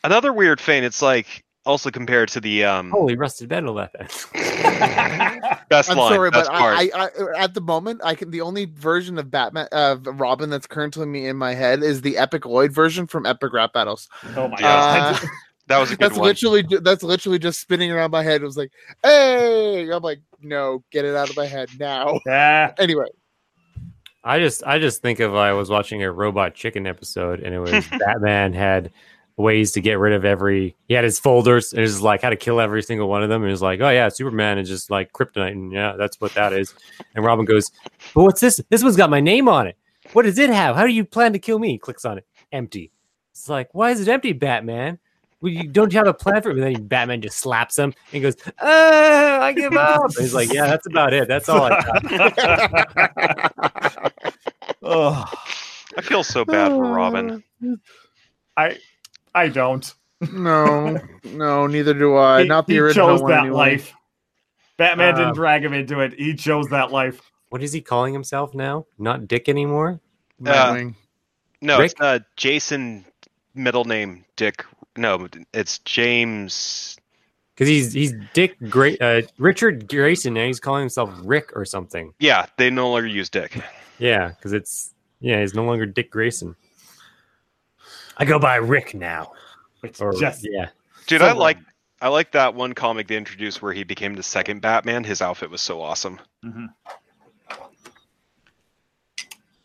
Another 0.05 0.33
weird 0.33 0.61
thing. 0.61 0.85
It's 0.85 1.03
like 1.03 1.45
also 1.67 1.91
compared 1.91 2.29
to 2.31 2.41
the 2.41 2.65
um 2.65 2.91
Holy 2.93 3.17
rusted 3.17 3.51
metal 3.51 3.75
that 3.75 3.93
then. 3.93 4.09
best 5.75 5.91
I'm 5.91 5.99
line, 5.99 6.13
sorry, 6.13 6.31
best 6.31 6.51
but 6.51 6.59
part. 6.59 6.77
I, 6.77 6.91
I, 6.95 7.05
I, 7.07 7.43
at 7.45 7.55
the 7.55 7.61
moment, 7.61 8.01
I 8.05 8.15
can. 8.15 8.31
The 8.31 8.41
only 8.41 8.65
version 8.67 9.19
of 9.19 9.31
Batman, 9.31 9.69
uh, 9.73 9.97
Robin 10.05 10.51
that's 10.51 10.67
currently 10.67 11.07
me 11.07 11.27
in 11.27 11.37
my 11.37 11.55
head 11.55 11.83
is 11.83 12.01
the 12.03 12.17
Epic 12.19 12.47
Lloyd 12.47 12.73
version 12.73 13.07
from 13.07 13.27
Epic 13.27 13.53
Rap 13.53 13.73
Battles. 13.73 14.09
oh 14.37 14.49
my 14.49 14.57
Yeah. 14.61 15.13
god. 15.13 15.15
Uh, 15.23 15.27
that 15.67 15.79
was 15.79 15.91
a 15.91 15.97
good 15.97 16.01
that's 16.11 16.19
one. 16.19 16.29
literally, 16.29 16.63
that's 16.83 17.03
literally 17.03 17.39
just 17.39 17.61
spinning 17.61 17.91
around 17.91 18.11
my 18.11 18.23
head. 18.23 18.43
It 18.43 18.45
was 18.45 18.57
like, 18.57 18.71
hey, 19.03 19.89
I'm 19.91 20.03
like, 20.03 20.21
no, 20.41 20.85
get 20.91 21.05
it 21.05 21.15
out 21.17 21.31
of 21.31 21.37
my 21.37 21.47
head 21.47 21.69
now. 21.79 22.21
yeah. 22.27 22.73
Anyway, 22.79 23.07
I 24.23 24.39
just 24.39 24.63
I 24.67 24.79
just 24.79 25.03
think 25.03 25.21
of 25.21 25.35
I 25.35 25.53
was 25.53 25.69
watching 25.71 26.03
a 26.03 26.11
Robot 26.13 26.55
Chicken 26.55 26.87
episode, 26.87 27.41
and 27.41 27.55
it 27.55 27.59
was 27.59 27.87
Batman 27.99 28.53
had 28.53 28.91
ways 29.37 29.73
to 29.73 29.81
get 29.81 29.99
rid 29.99 30.13
of 30.13 30.25
every. 30.25 30.77
He 30.89 30.95
had 30.95 31.05
his 31.05 31.19
folders, 31.19 31.73
and 31.73 31.81
it 31.81 31.83
was 31.83 32.01
like 32.01 32.23
how 32.23 32.31
to 32.31 32.37
kill 32.37 32.61
every 32.61 32.83
single 32.83 33.09
one 33.09 33.23
of 33.23 33.29
them. 33.29 33.43
And 33.43 33.51
it 33.51 33.53
was 33.53 33.63
like, 33.63 33.81
oh 33.81 33.91
yeah, 33.91 34.09
Superman 34.09 34.59
is 34.59 34.69
just 34.69 34.91
like 34.91 35.13
kryptonite, 35.13 35.53
and 35.53 35.73
yeah, 35.73 35.95
that's 35.97 36.21
what 36.21 36.35
that 36.35 36.53
is. 36.53 36.75
And 37.15 37.25
Robin 37.25 37.45
goes, 37.45 37.71
but 38.15 38.25
what's 38.25 38.41
this? 38.41 38.61
This 38.69 38.83
one's 38.83 38.97
got 38.97 39.11
my 39.11 39.21
name 39.21 39.49
on 39.49 39.67
it. 39.67 39.77
What 40.13 40.23
does 40.23 40.39
it 40.39 40.51
have? 40.51 40.77
How 40.77 40.87
do 40.87 40.93
you 40.93 41.05
plan 41.05 41.33
to 41.33 41.39
kill 41.39 41.59
me? 41.59 41.71
he 41.71 41.79
Clicks 41.79 42.05
on 42.05 42.19
it, 42.19 42.27
empty. 42.53 42.91
It's 43.33 43.49
like, 43.49 43.69
why 43.73 43.91
is 43.91 44.01
it 44.01 44.09
empty, 44.09 44.33
Batman? 44.33 44.99
Well, 45.41 45.53
you 45.53 45.69
don't 45.69 45.93
you 45.93 45.99
have 45.99 46.07
a 46.07 46.15
plan 46.15 46.41
for 46.41 46.51
it? 46.51 46.59
And 46.59 46.77
then 46.77 46.87
Batman 46.87 47.21
just 47.21 47.37
slaps 47.37 47.79
him 47.79 47.93
and 48.15 48.23
goes, 48.23 48.35
"Ah, 48.63 49.43
I 49.43 49.53
give 49.53 49.75
up." 49.75 50.05
And 50.05 50.15
he's 50.17 50.33
like, 50.33 50.51
"Yeah, 50.51 50.67
that's 50.67 50.87
about 50.87 51.13
it. 51.13 51.29
That's 51.29 51.51
all 51.51 51.65
I 51.71 51.83
got." 51.83 54.13
Ugh. 54.83 55.29
I 55.97 56.01
feel 56.01 56.25
so 56.25 56.47
bad 56.47 56.71
for 56.71 56.85
Robin. 56.85 57.45
I 58.57 58.79
I 59.35 59.49
don't. 59.49 59.93
no, 60.33 60.99
no, 61.25 61.67
neither 61.67 61.95
do 61.95 62.17
I. 62.17 62.43
he, 62.43 62.49
Not 62.49 62.67
the 62.67 62.75
he 62.75 62.79
original 62.81 63.09
chose 63.09 63.23
one. 63.23 63.31
that 63.33 63.41
anyway. 63.41 63.57
life. 63.57 63.93
Batman 64.77 65.15
Uh, 65.15 65.19
didn't 65.19 65.35
drag 65.35 65.65
him 65.65 65.73
into 65.73 66.01
it. 66.01 66.15
He 66.19 66.35
chose 66.35 66.67
that 66.69 66.91
life. 66.91 67.21
What 67.51 67.63
is 67.63 67.73
he 67.73 67.81
calling 67.81 68.13
himself 68.13 68.55
now? 68.55 68.87
Not 68.99 69.29
Dick 69.29 69.49
anymore. 69.49 70.01
Nightwing. 70.43 70.95
No, 71.61 71.79
Rick? 71.79 71.93
it's 71.93 72.01
uh, 72.01 72.19
Jason. 72.37 73.05
Middle 73.55 73.85
name 73.85 74.25
Dick. 74.37 74.65
No, 74.97 75.29
it's 75.53 75.79
James. 75.81 76.97
Because 77.55 77.69
he's 77.69 77.93
he's 77.93 78.13
Dick 78.33 78.57
Great 78.69 79.01
uh, 79.01 79.23
Richard 79.39 79.89
Grayson 79.89 80.37
and 80.37 80.47
he's 80.49 80.59
calling 80.59 80.81
himself 80.83 81.11
Rick 81.23 81.53
or 81.55 81.65
something. 81.65 82.13
Yeah, 82.19 82.47
they 82.59 82.69
no 82.71 82.91
longer 82.91 83.07
use 83.07 83.31
Dick. 83.31 83.57
Yeah, 84.01 84.29
because 84.31 84.53
it's 84.53 84.93
yeah, 85.21 85.39
he's 85.41 85.55
no 85.55 85.65
longer 85.65 85.87
Dick 85.87 86.11
Grayson. 86.11 86.57
I 88.17 88.25
go 88.25 88.39
by 88.39 88.57
Rick 88.57 88.95
now. 88.95 89.33
Which 89.81 90.01
Or 90.01 90.13
just 90.13 90.47
yeah, 90.51 90.69
Dude, 91.07 91.23
I 91.23 91.33
like 91.33 91.59
I 92.01 92.09
like 92.09 92.33
that 92.33 92.55
one 92.55 92.73
comic 92.73 93.09
they 93.09 93.17
introduced 93.17 93.63
where 93.63 93.73
he 93.73 93.85
became 93.85 94.15
the 94.15 94.23
second 94.23 94.61
Batman. 94.61 95.05
His 95.05 95.23
outfit 95.23 95.51
was 95.51 95.61
so 95.61 95.81
awesome. 95.81 96.21
Mhm. 96.45 96.69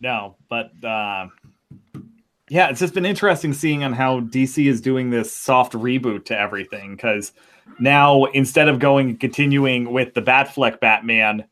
No, 0.02 0.36
but 0.50 0.72
uh, 0.84 1.28
yeah, 2.50 2.70
it's 2.70 2.80
just 2.80 2.94
been 2.94 3.06
interesting 3.06 3.54
seeing 3.54 3.84
on 3.84 3.94
how 3.94 4.22
DC 4.22 4.66
is 4.68 4.82
doing 4.82 5.10
this 5.10 5.34
soft 5.34 5.74
reboot 5.74 6.26
to 6.26 6.40
everything. 6.40 6.96
Because 6.96 7.34
now 7.80 8.26
instead 8.26 8.68
of 8.68 8.80
going 8.80 9.10
and 9.10 9.20
continuing 9.20 9.92
with 9.92 10.14
the 10.14 10.22
Batfleck 10.22 10.80
Batman, 10.80 11.46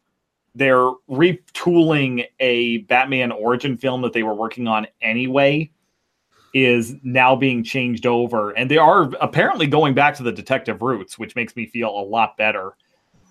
they're 0.56 0.92
retooling 1.10 2.26
a 2.40 2.80
Batman 2.80 3.32
origin 3.32 3.78
film 3.78 4.02
that 4.02 4.14
they 4.14 4.24
were 4.24 4.34
working 4.34 4.68
on 4.68 4.88
anyway. 5.02 5.70
Is 6.60 6.96
now 7.04 7.36
being 7.36 7.64
changed 7.64 8.08
over, 8.08 8.50
and 8.52 8.72
they 8.72 8.78
are 8.78 9.12
apparently 9.22 9.68
going 9.68 9.94
back 9.94 10.16
to 10.16 10.24
the 10.24 10.32
detective 10.32 10.82
roots, 10.82 11.20
which 11.20 11.36
makes 11.36 11.56
me 11.56 11.68
feel 11.68 11.90
a 11.90 12.02
lot 12.02 12.36
better. 12.36 12.72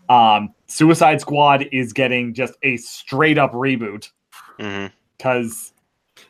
Um, 0.09 0.55
Suicide 0.69 1.21
Squad 1.21 1.67
is 1.73 1.93
getting 1.93 2.35
just 2.35 2.55
a 2.63 2.77
straight 2.77 3.37
up 3.37 3.51
reboot 3.53 4.11
because 4.57 5.73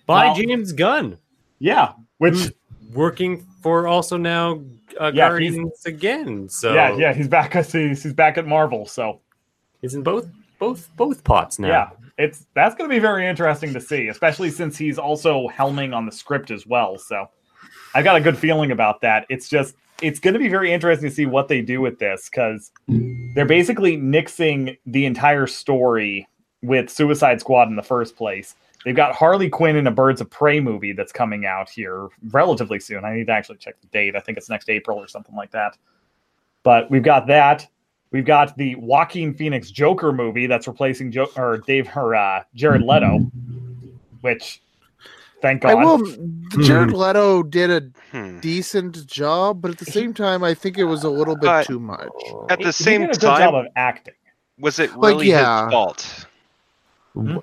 by 0.07 0.26
Well- 0.26 0.34
James 0.36 0.72
Gunn, 0.72 1.18
yeah, 1.59 1.92
which 2.16 2.53
working 2.94 3.44
for 3.61 3.86
also 3.86 4.16
now 4.16 4.62
uh, 4.99 5.11
Yeah, 5.12 5.28
Guardians 5.28 5.84
again. 5.84 6.49
So 6.49 6.72
yeah, 6.72 6.97
yeah, 6.97 7.12
he's 7.12 7.28
back. 7.28 7.53
He's, 7.72 8.03
he's 8.03 8.14
back 8.14 8.38
at 8.38 8.47
Marvel, 8.47 8.86
so 8.86 9.20
he's 9.82 9.94
in 9.94 10.03
both 10.03 10.28
both 10.59 10.88
both 10.97 11.22
pots 11.24 11.59
now. 11.59 11.68
yeah, 11.68 11.90
it's 12.19 12.47
that's 12.55 12.75
going 12.75 12.89
to 12.89 12.95
be 12.95 13.01
very 13.01 13.27
interesting 13.27 13.73
to 13.75 13.81
see, 13.81 14.09
especially 14.09 14.51
since 14.51 14.77
he's 14.77 14.99
also 14.99 15.49
helming 15.49 15.95
on 15.95 16.07
the 16.07 16.12
script 16.12 16.51
as 16.51 16.67
well. 16.67 16.99
So 16.99 17.29
I 17.95 18.03
got 18.03 18.17
a 18.17 18.21
good 18.21 18.39
feeling 18.39 18.71
about 18.71 19.01
that. 19.03 19.27
It's 19.29 19.49
just 19.49 19.75
it's 20.03 20.19
going 20.19 20.35
to 20.35 20.41
be 20.41 20.49
very 20.49 20.73
interesting 20.73 21.09
to 21.09 21.14
see 21.14 21.27
what 21.27 21.49
they 21.49 21.62
do 21.62 21.81
with 21.81 21.99
this 21.99 22.29
because 22.29 22.71
they're 22.89 23.47
basically 23.47 23.97
nixing 23.97 24.77
the 24.87 25.07
entire 25.07 25.47
story 25.47 26.29
with 26.62 26.91
Suicide 26.91 27.41
Squad 27.41 27.69
in 27.69 27.77
the 27.77 27.83
first 27.83 28.17
place. 28.17 28.55
They've 28.85 28.95
got 28.95 29.14
Harley 29.14 29.49
Quinn 29.49 29.77
in 29.77 29.87
a 29.87 29.91
Birds 29.91 30.21
of 30.21 30.31
Prey 30.31 30.61
movie 30.61 30.93
that's 30.93 31.12
coming 31.12 31.45
out 31.45 31.69
here 31.69 32.09
relatively 32.31 32.79
soon. 32.79 33.05
I 33.05 33.17
need 33.17 33.27
to 33.27 33.33
actually 33.33 33.59
check 33.59 33.81
the 33.81 33.89
date. 33.89 34.14
I 34.14 34.21
think 34.21 34.39
it's 34.39 34.49
next 34.49 34.69
April 34.71 34.99
or 34.99 35.09
something 35.09 35.35
like 35.35 35.51
that. 35.51 35.77
But 36.62 36.91
we've 36.91 37.03
got 37.03 37.27
that. 37.27 37.67
We've 38.13 38.25
got 38.25 38.57
the 38.57 38.75
Joaquin 38.77 39.35
Phoenix 39.35 39.71
Joker 39.71 40.13
movie 40.13 40.47
that's 40.47 40.67
replacing 40.69 41.11
jo- 41.13 41.29
or 41.37 41.59
Dave 41.59 41.89
or 41.97 42.15
uh, 42.15 42.45
Jared 42.55 42.83
Leto, 42.83 43.19
which 44.21 44.63
Thank 45.43 45.65
I 45.67 45.75
God. 45.75 45.85
will. 46.01 46.63
Jared 46.65 46.93
Leto 46.93 47.43
did 47.43 47.71
a 47.71 47.83
Hmm. 48.17 48.41
decent 48.41 49.07
job, 49.07 49.61
but 49.61 49.71
at 49.71 49.79
the 49.79 49.85
same 49.85 50.15
time, 50.15 50.43
I 50.43 50.55
think 50.55 50.79
it 50.79 50.85
was 50.85 51.05
a 51.05 51.11
little 51.11 51.37
bit 51.37 51.49
Uh, 51.51 51.63
too 51.65 51.79
much. 51.79 52.09
At 52.49 52.59
He- 52.59 52.65
the 52.65 52.69
he 52.69 52.73
same 52.73 53.01
did 53.03 53.11
a 53.11 53.13
good 53.15 53.21
job 53.21 53.39
time, 53.39 53.55
of 53.55 53.67
acting. 53.77 54.15
was 54.59 54.79
it 54.79 54.97
Like, 54.97 55.11
really 55.15 55.29
yeah. 55.31 55.65
his 55.67 55.73
fault? 55.73 56.27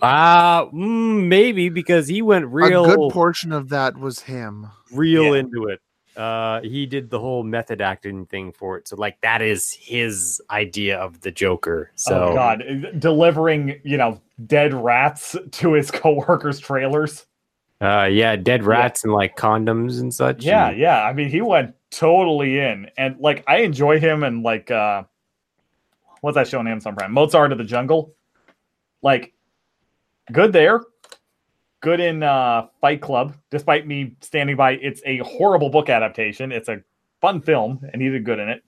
Uh 0.02 0.66
mm, 0.68 1.28
maybe 1.28 1.70
because 1.70 2.08
he 2.08 2.22
went 2.22 2.46
real. 2.48 2.86
A 2.86 2.88
real 2.88 3.08
good 3.08 3.14
portion 3.14 3.52
of 3.52 3.70
that 3.70 3.98
was 3.98 4.20
him. 4.22 4.68
real 4.92 5.34
Yeah. 5.34 5.40
into 5.42 5.66
it. 5.68 5.80
Uh 6.16 6.62
he 6.62 6.86
did 6.86 7.10
the 7.10 7.20
whole 7.20 7.44
method 7.44 7.82
acting 7.82 8.26
thing 8.28 8.52
for 8.52 8.78
it. 8.78 8.88
So 8.88 8.96
like 8.96 9.20
that 9.22 9.42
is 9.42 9.72
his 9.74 10.42
idea 10.50 10.98
of 11.00 11.22
the 11.22 11.32
Joker. 11.32 11.92
So 11.96 12.30
oh 12.30 12.34
God, 12.34 12.64
delivering 13.00 13.80
you 13.84 13.98
know 13.98 14.22
dead 14.46 14.74
rats 14.74 15.36
to 15.52 15.74
his 15.74 15.90
coworkers' 15.92 16.60
trailers. 16.60 17.26
uh 17.82 18.08
yeah, 18.12 18.36
dead 18.36 18.64
rats 18.64 19.04
and 19.04 19.14
like 19.14 19.36
condoms 19.36 20.00
and 20.00 20.14
such. 20.14 20.44
Yeah, 20.44 20.70
and- 20.70 20.78
yeah. 20.78 21.04
I 21.04 21.14
mean, 21.14 21.30
he 21.30 21.42
went 21.42 21.76
totally 21.90 22.60
in, 22.60 22.90
and 22.98 23.20
like 23.20 23.44
I 23.48 23.58
enjoy 23.58 24.00
him 24.00 24.24
and 24.24 24.44
like 24.44 24.70
uh 24.72 25.04
what's 26.22 26.36
that 26.36 26.48
show 26.48 26.60
on 26.60 26.68
Amazon 26.68 26.96
Prime? 26.96 27.12
Mozart 27.12 27.52
of 27.52 27.58
the 27.58 27.64
Jungle. 27.66 28.14
Like, 29.02 29.34
good 30.32 30.54
there. 30.54 30.80
Good 31.84 32.00
in 32.00 32.24
uh 32.24 32.68
Fight 32.80 33.02
Club, 33.02 33.36
despite 33.52 33.86
me 33.86 34.16
standing 34.22 34.56
by. 34.56 34.72
It's 34.76 35.02
a 35.06 35.18
horrible 35.18 35.70
book 35.70 35.90
adaptation. 35.90 36.54
It's 36.54 36.70
a 36.70 36.82
fun 37.20 37.42
film, 37.42 37.82
and 37.92 38.02
he 38.02 38.08
did 38.10 38.24
good 38.24 38.40
in 38.40 38.48
it. 38.48 38.64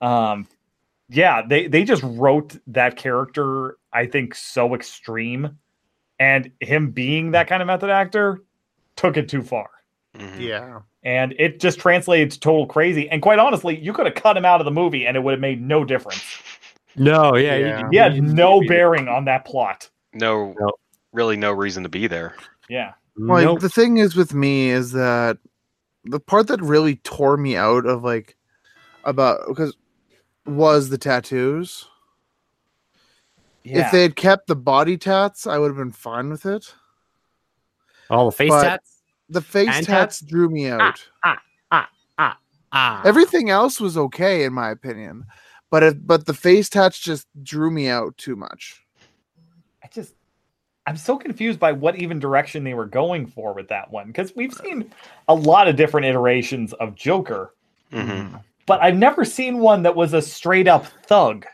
Um, 0.00 0.46
yeah, 1.08 1.42
they 1.44 1.66
they 1.66 1.82
just 1.82 2.04
wrote 2.04 2.56
that 2.68 2.94
character. 2.96 3.76
I 3.92 4.06
think 4.06 4.36
so 4.36 4.74
extreme, 4.76 5.58
and 6.20 6.52
him 6.60 6.92
being 6.92 7.32
that 7.32 7.48
kind 7.48 7.60
of 7.60 7.66
method 7.66 7.90
actor 7.90 8.38
took 8.94 9.16
it 9.16 9.28
too 9.28 9.42
far 9.42 9.68
Mhm. 10.16 10.38
Yeah. 10.40 10.80
and 11.02 11.34
it 11.38 11.58
just 11.58 11.80
translated 11.80 12.30
to 12.32 12.38
total 12.40 12.66
crazy. 12.66 13.08
And 13.08 13.20
quite 13.22 13.38
honestly, 13.40 13.76
you 13.80 13.92
could 13.92 14.06
have 14.06 14.14
cut 14.14 14.36
him 14.36 14.44
out 14.44 14.60
of 14.60 14.64
the 14.64 14.70
movie, 14.70 15.06
and 15.06 15.16
it 15.16 15.20
would 15.20 15.32
have 15.32 15.40
made 15.40 15.60
no 15.60 15.84
difference. 15.84 16.22
No, 16.96 17.34
yeah, 17.36 17.56
he- 17.56 17.62
Yeah. 17.62 17.88
He 17.90 17.96
had 17.96 18.22
no 18.22 18.60
bearing 18.68 19.08
on 19.08 19.24
that 19.24 19.44
plot. 19.44 19.88
No, 20.12 20.54
No. 20.58 20.72
Really, 21.12 21.36
no 21.36 21.52
reason 21.52 21.82
to 21.82 21.88
be 21.88 22.06
there. 22.06 22.34
Yeah, 22.68 22.92
Like 23.16 23.44
Nope. 23.44 23.60
the 23.60 23.68
thing 23.68 23.98
is 23.98 24.14
with 24.16 24.32
me 24.34 24.70
is 24.70 24.92
that 24.92 25.38
the 26.04 26.20
part 26.20 26.46
that 26.48 26.60
really 26.62 26.96
tore 26.96 27.36
me 27.36 27.56
out 27.56 27.84
of 27.86 28.02
like 28.04 28.36
about 29.04 29.40
because 29.48 29.76
was 30.46 30.88
the 30.88 30.98
tattoos. 30.98 31.86
yeah. 33.64 33.84
If 33.86 33.92
they 33.92 34.02
had 34.02 34.16
kept 34.16 34.46
the 34.46 34.56
body 34.56 34.96
tats, 34.96 35.46
I 35.46 35.58
would 35.58 35.68
have 35.68 35.76
been 35.76 35.92
fine 35.92 36.30
with 36.30 36.46
it. 36.46 36.74
all 38.08 38.26
the 38.30 38.36
face 38.36 38.50
but- 38.50 38.62
tats. 38.62 38.96
The 39.32 39.40
face 39.40 39.68
And 39.72 39.86
tats 39.86 40.20
drew 40.20 40.48
me 40.50 40.66
out. 40.68 41.06
Ah, 41.22 41.38
ah, 41.70 41.88
ah, 42.18 42.38
ah, 42.72 43.02
Everything 43.04 43.48
else 43.48 43.78
was 43.80 43.96
okay 43.96 44.42
in 44.42 44.52
my 44.52 44.70
opinion, 44.70 45.24
but 45.70 45.84
it, 45.84 46.04
but 46.04 46.26
the 46.26 46.34
face 46.34 46.68
tats 46.68 46.98
just 46.98 47.28
drew 47.44 47.70
me 47.70 47.86
out 47.86 48.16
too 48.18 48.34
much. 48.34 48.82
I 49.84 49.86
just, 49.86 50.14
I'm 50.90 50.96
so 50.96 51.16
confused 51.16 51.60
by 51.60 51.70
what 51.70 51.94
even 51.96 52.18
direction 52.18 52.64
they 52.64 52.74
were 52.74 52.84
going 52.86 53.26
for 53.26 53.52
with 53.54 53.68
that 53.68 53.92
one 53.92 54.08
because 54.08 54.34
we've 54.34 54.52
seen 54.52 54.92
a 55.28 55.34
lot 55.34 55.68
of 55.68 55.76
different 55.76 56.06
iterations 56.06 56.72
of 56.74 56.96
Joker, 56.96 57.54
hmm 57.92 58.34
but 58.66 58.82
I've 58.82 58.96
never 58.96 59.24
seen 59.24 59.58
one 59.58 59.82
that 59.84 59.94
was 59.94 60.12
a 60.14 60.20
straight 60.22 60.66
up 60.68 60.86
thug. 61.06 61.46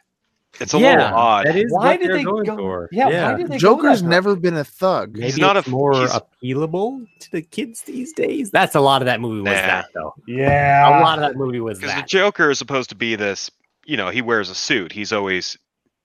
It's 0.58 0.72
a 0.72 0.78
yeah, 0.78 0.92
little 0.96 1.14
odd. 1.18 1.46
That 1.46 1.56
is 1.56 1.70
Why 1.70 1.92
what 1.92 2.00
did 2.00 2.10
they're 2.12 2.24
going 2.24 2.44
go? 2.46 2.56
for. 2.56 2.88
Yeah, 2.92 3.30
why 3.32 3.36
did 3.36 3.48
they? 3.48 3.58
Joker's 3.58 4.00
that 4.02 4.08
never 4.08 4.36
been 4.36 4.56
a 4.56 4.64
thug. 4.64 5.12
Maybe 5.12 5.26
He's 5.26 5.36
not 5.38 5.58
it's 5.58 5.66
a- 5.66 5.70
more 5.70 5.92
he's- 5.94 6.18
appealable 6.18 7.06
to 7.20 7.30
the 7.32 7.42
kids 7.42 7.82
these 7.82 8.14
days. 8.14 8.50
That's 8.50 8.74
a 8.74 8.80
lot 8.80 9.02
of 9.02 9.06
that 9.06 9.20
movie 9.20 9.42
was 9.42 9.44
Nah. 9.52 9.66
that 9.66 9.86
though. 9.94 10.14
Yeah, 10.26 10.88
a 10.88 11.00
lot 11.02 11.18
of 11.18 11.28
that 11.28 11.36
movie 11.36 11.60
was 11.60 11.78
Because 11.78 11.94
the. 11.96 12.02
Joker 12.06 12.50
is 12.50 12.58
supposed 12.58 12.88
to 12.88 12.96
be 12.96 13.16
this, 13.16 13.50
you 13.84 13.98
know, 13.98 14.08
he 14.08 14.22
wears 14.22 14.48
a 14.48 14.54
suit. 14.54 14.92
He's 14.92 15.12
always 15.12 15.58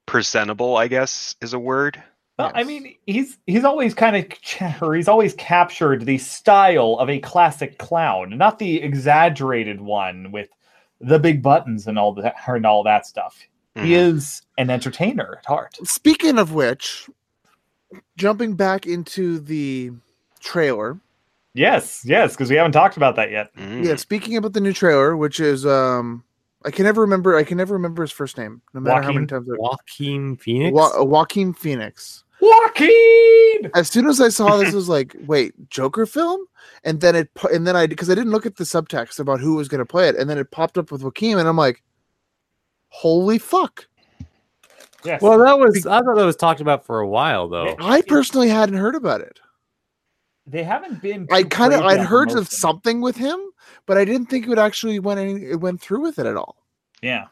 presentable, 0.05 0.75
I 0.75 0.87
guess, 0.87 1.35
is 1.41 1.53
a 1.53 1.59
word. 1.59 2.01
Well, 2.43 2.51
I 2.55 2.63
mean, 2.63 2.95
he's 3.05 3.37
he's 3.47 3.63
always 3.63 3.93
kind 3.93 4.15
of 4.15 4.81
or 4.81 4.95
he's 4.95 5.07
always 5.07 5.33
captured 5.35 6.05
the 6.05 6.17
style 6.17 6.97
of 6.99 7.09
a 7.09 7.19
classic 7.19 7.77
clown, 7.77 8.37
not 8.37 8.59
the 8.59 8.81
exaggerated 8.81 9.81
one 9.81 10.31
with 10.31 10.49
the 10.99 11.19
big 11.19 11.41
buttons 11.41 11.87
and 11.87 11.97
all 11.97 12.13
that 12.13 12.35
and 12.47 12.65
all 12.65 12.83
that 12.83 13.05
stuff. 13.05 13.37
He 13.75 13.91
Mhm. 13.91 14.15
is 14.15 14.41
an 14.57 14.69
entertainer 14.69 15.37
at 15.39 15.45
heart. 15.45 15.77
Speaking 15.83 16.37
of 16.37 16.53
which, 16.53 17.09
jumping 18.17 18.55
back 18.55 18.85
into 18.85 19.39
the 19.39 19.91
trailer. 20.39 20.99
Yes, 21.53 22.03
yes, 22.05 22.33
because 22.33 22.49
we 22.49 22.55
haven't 22.55 22.71
talked 22.71 22.97
about 22.97 23.15
that 23.17 23.31
yet. 23.31 23.53
Mhm. 23.55 23.85
Yeah, 23.85 23.95
speaking 23.95 24.37
about 24.37 24.53
the 24.53 24.61
new 24.61 24.73
trailer, 24.73 25.17
which 25.17 25.39
is 25.39 25.65
um 25.65 26.23
I 26.63 26.69
can 26.71 26.85
never 26.85 27.01
remember 27.01 27.35
I 27.35 27.43
can 27.43 27.57
never 27.57 27.73
remember 27.73 28.03
his 28.03 28.11
first 28.11 28.37
name, 28.37 28.61
no 28.73 28.81
matter 28.81 29.01
how 29.01 29.11
many 29.11 29.25
times 29.25 29.47
I 29.49 29.55
Joaquin 29.57 30.37
Phoenix. 30.37 30.73
Wa- 30.73 31.03
Joaquin 31.03 31.53
Phoenix. 31.53 32.23
Joaquin. 32.41 33.71
As 33.75 33.89
soon 33.89 34.07
as 34.07 34.19
I 34.19 34.29
saw 34.29 34.57
this, 34.57 34.73
I 34.73 34.75
was 34.75 34.89
like, 34.89 35.15
"Wait, 35.25 35.53
Joker 35.69 36.05
film?" 36.05 36.45
And 36.83 36.99
then 37.01 37.15
it, 37.15 37.29
and 37.53 37.67
then 37.67 37.75
I, 37.75 37.85
because 37.87 38.09
I 38.09 38.15
didn't 38.15 38.31
look 38.31 38.45
at 38.45 38.57
the 38.57 38.63
subtext 38.63 39.19
about 39.19 39.39
who 39.39 39.55
was 39.55 39.67
going 39.67 39.79
to 39.79 39.85
play 39.85 40.09
it, 40.09 40.15
and 40.15 40.29
then 40.29 40.37
it 40.37 40.51
popped 40.51 40.77
up 40.77 40.91
with 40.91 41.03
Joaquin, 41.03 41.37
and 41.37 41.47
I'm 41.47 41.57
like, 41.57 41.83
"Holy 42.89 43.37
fuck!" 43.37 43.87
Yes. 45.03 45.21
well, 45.21 45.37
that 45.39 45.57
was 45.57 45.85
I 45.85 46.01
thought 46.01 46.15
that 46.15 46.25
was 46.25 46.35
talked 46.35 46.61
about 46.61 46.85
for 46.85 46.99
a 46.99 47.07
while 47.07 47.47
though. 47.47 47.75
I 47.79 48.01
personally 48.01 48.49
hadn't 48.49 48.77
heard 48.77 48.95
about 48.95 49.21
it. 49.21 49.39
they 50.45 50.63
haven't 50.63 51.01
been. 51.01 51.27
I 51.31 51.43
kind 51.43 51.73
of, 51.73 51.81
I'd 51.81 52.01
heard 52.01 52.31
of 52.31 52.47
something 52.47 53.01
with 53.01 53.17
him, 53.17 53.39
but 53.85 53.97
I 53.97 54.05
didn't 54.05 54.27
think 54.27 54.45
it 54.45 54.49
would 54.49 54.59
actually 54.59 54.99
went 54.99 55.19
any, 55.19 55.43
it 55.45 55.59
went 55.59 55.81
through 55.81 56.01
with 56.01 56.19
it 56.19 56.25
at 56.25 56.35
all. 56.35 56.57
Yeah. 57.01 57.27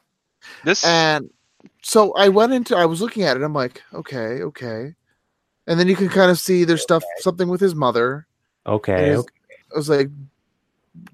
This 0.64 0.84
And 0.86 1.30
so 1.84 2.14
I 2.14 2.30
went 2.30 2.54
into, 2.54 2.76
I 2.76 2.86
was 2.86 3.02
looking 3.02 3.24
at 3.24 3.38
it. 3.38 3.44
I'm 3.44 3.54
like, 3.54 3.84
okay, 3.94 4.42
okay. 4.42 4.96
And 5.70 5.80
then 5.80 5.88
you 5.88 5.96
can 5.96 6.10
kind 6.10 6.30
of 6.32 6.38
see 6.40 6.66
there's 6.66 6.82
stuff, 6.82 7.04
something 7.20 7.48
with 7.48 7.62
his 7.62 7.76
mother. 7.76 8.28
Okay, 8.66 8.94
It 9.04 9.08
is- 9.14 9.20
okay. 9.20 9.34
I 9.74 9.78
was 9.78 9.88
like, 9.88 10.10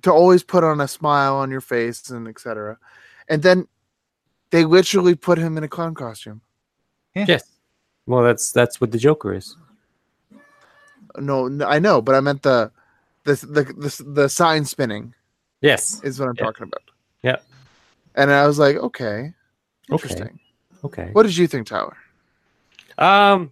to 0.02 0.12
always 0.12 0.42
put 0.44 0.64
on 0.64 0.80
a 0.82 0.88
smile 0.88 1.36
on 1.36 1.52
your 1.52 1.62
face 1.62 2.10
and 2.10 2.28
etc. 2.28 2.80
And 3.28 3.44
then 3.44 3.68
they 4.50 4.64
literally 4.66 5.14
put 5.14 5.38
him 5.38 5.58
in 5.58 5.64
a 5.64 5.68
clown 5.68 5.94
costume. 5.94 6.42
yes. 7.14 7.44
Well, 8.08 8.24
that's 8.24 8.52
that's 8.52 8.80
what 8.80 8.92
the 8.92 8.98
Joker 8.98 9.34
is. 9.34 9.58
No, 11.18 11.48
no 11.48 11.66
I 11.68 11.80
know, 11.80 12.02
but 12.02 12.16
I 12.16 12.20
meant 12.22 12.44
the 12.44 12.72
the 13.26 13.34
the 13.36 13.64
the, 13.64 14.04
the 14.22 14.30
sign 14.30 14.64
spinning 14.66 15.14
Yes. 15.62 16.02
is 16.04 16.20
what 16.20 16.30
I'm 16.30 16.36
Yeah. 16.38 16.46
talking 16.46 16.64
about. 16.64 16.84
Yeah. 17.24 17.38
And 18.16 18.32
I 18.32 18.46
was 18.48 18.60
like, 18.60 18.78
okay, 18.78 19.34
Okay. 19.90 19.92
interesting. 19.92 20.40
Okay. 20.84 21.10
What 21.14 21.24
did 21.24 21.36
you 21.36 21.48
think, 21.48 21.68
Tyler? 21.68 21.98
Um, 22.98 23.52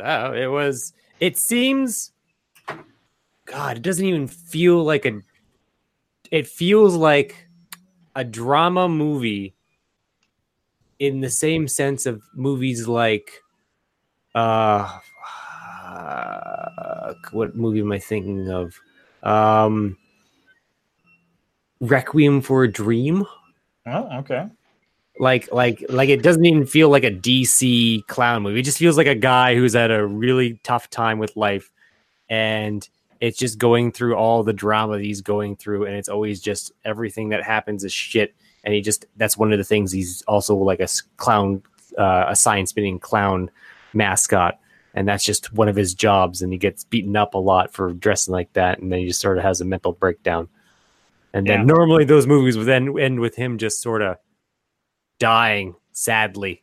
uh, 0.00 0.32
it 0.34 0.46
was. 0.46 0.92
It 1.20 1.36
seems. 1.36 2.12
God, 3.46 3.78
it 3.78 3.82
doesn't 3.82 4.04
even 4.04 4.28
feel 4.28 4.82
like 4.84 5.04
a. 5.06 5.20
It 6.30 6.46
feels 6.46 6.94
like 6.94 7.48
a 8.14 8.24
drama 8.24 8.88
movie. 8.88 9.54
In 10.98 11.20
the 11.20 11.30
same 11.30 11.66
sense 11.66 12.04
of 12.04 12.22
movies 12.34 12.86
like, 12.86 13.40
uh, 14.34 14.98
uh, 15.82 17.14
what 17.32 17.56
movie 17.56 17.80
am 17.80 17.90
I 17.90 17.98
thinking 17.98 18.50
of? 18.50 18.74
Um, 19.22 19.96
Requiem 21.80 22.42
for 22.42 22.64
a 22.64 22.70
Dream 22.70 23.24
Oh, 23.86 24.18
okay. 24.18 24.46
Like 25.20 25.52
like 25.52 25.84
like 25.90 26.08
it 26.08 26.22
doesn't 26.22 26.44
even 26.46 26.64
feel 26.64 26.88
like 26.88 27.04
a 27.04 27.10
DC 27.10 28.06
clown 28.06 28.42
movie. 28.42 28.60
It 28.60 28.64
just 28.64 28.78
feels 28.78 28.96
like 28.96 29.06
a 29.06 29.14
guy 29.14 29.54
who's 29.54 29.76
at 29.76 29.90
a 29.90 30.04
really 30.06 30.58
tough 30.64 30.88
time 30.88 31.18
with 31.18 31.36
life 31.36 31.70
and 32.30 32.88
it's 33.20 33.36
just 33.36 33.58
going 33.58 33.92
through 33.92 34.14
all 34.16 34.42
the 34.42 34.54
drama 34.54 34.94
that 34.96 35.04
he's 35.04 35.20
going 35.20 35.56
through 35.56 35.84
and 35.84 35.94
it's 35.94 36.08
always 36.08 36.40
just 36.40 36.72
everything 36.86 37.28
that 37.28 37.42
happens 37.42 37.84
is 37.84 37.92
shit 37.92 38.34
and 38.64 38.72
he 38.72 38.80
just 38.80 39.04
that's 39.18 39.36
one 39.36 39.52
of 39.52 39.58
the 39.58 39.64
things 39.64 39.92
he's 39.92 40.22
also 40.22 40.56
like 40.56 40.80
a 40.80 40.88
clown 41.18 41.62
uh, 41.98 42.24
a 42.28 42.34
sign 42.34 42.66
spinning 42.66 42.98
clown 42.98 43.50
mascot 43.92 44.58
and 44.94 45.06
that's 45.06 45.24
just 45.24 45.52
one 45.52 45.68
of 45.68 45.76
his 45.76 45.92
jobs 45.94 46.40
and 46.40 46.50
he 46.50 46.58
gets 46.58 46.84
beaten 46.84 47.14
up 47.14 47.34
a 47.34 47.38
lot 47.38 47.70
for 47.74 47.92
dressing 47.92 48.32
like 48.32 48.50
that 48.54 48.78
and 48.78 48.90
then 48.90 49.00
he 49.00 49.06
just 49.08 49.20
sort 49.20 49.36
of 49.36 49.44
has 49.44 49.60
a 49.60 49.66
mental 49.66 49.92
breakdown 49.92 50.48
and 51.34 51.46
then 51.46 51.60
Yeah. 51.60 51.64
normally 51.66 52.06
those 52.06 52.26
movies 52.26 52.56
would 52.56 52.66
then 52.66 52.98
end 52.98 53.20
with 53.20 53.36
him 53.36 53.58
just 53.58 53.82
sort 53.82 54.00
of 54.00 54.16
dying 55.20 55.74
sadly 55.92 56.62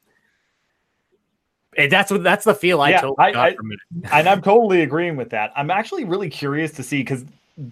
and 1.78 1.92
that's 1.92 2.12
what 2.12 2.24
that's 2.24 2.44
the 2.44 2.54
feel 2.56 2.82
i 2.82 2.90
Yeah, 2.90 3.02
totally 3.02 3.16
I- 3.20 3.32
got 3.32 3.48
I- 3.52 3.56
from 3.56 3.72
it 3.72 3.80
and 4.12 4.28
I'm 4.28 4.42
totally 4.42 4.82
agreeing 4.82 5.16
with 5.16 5.30
that. 5.30 5.52
I'm 5.56 5.72
actually 5.72 6.04
really 6.04 6.30
curious 6.30 6.72
to 6.74 6.84
see 6.84 7.00
because 7.00 7.24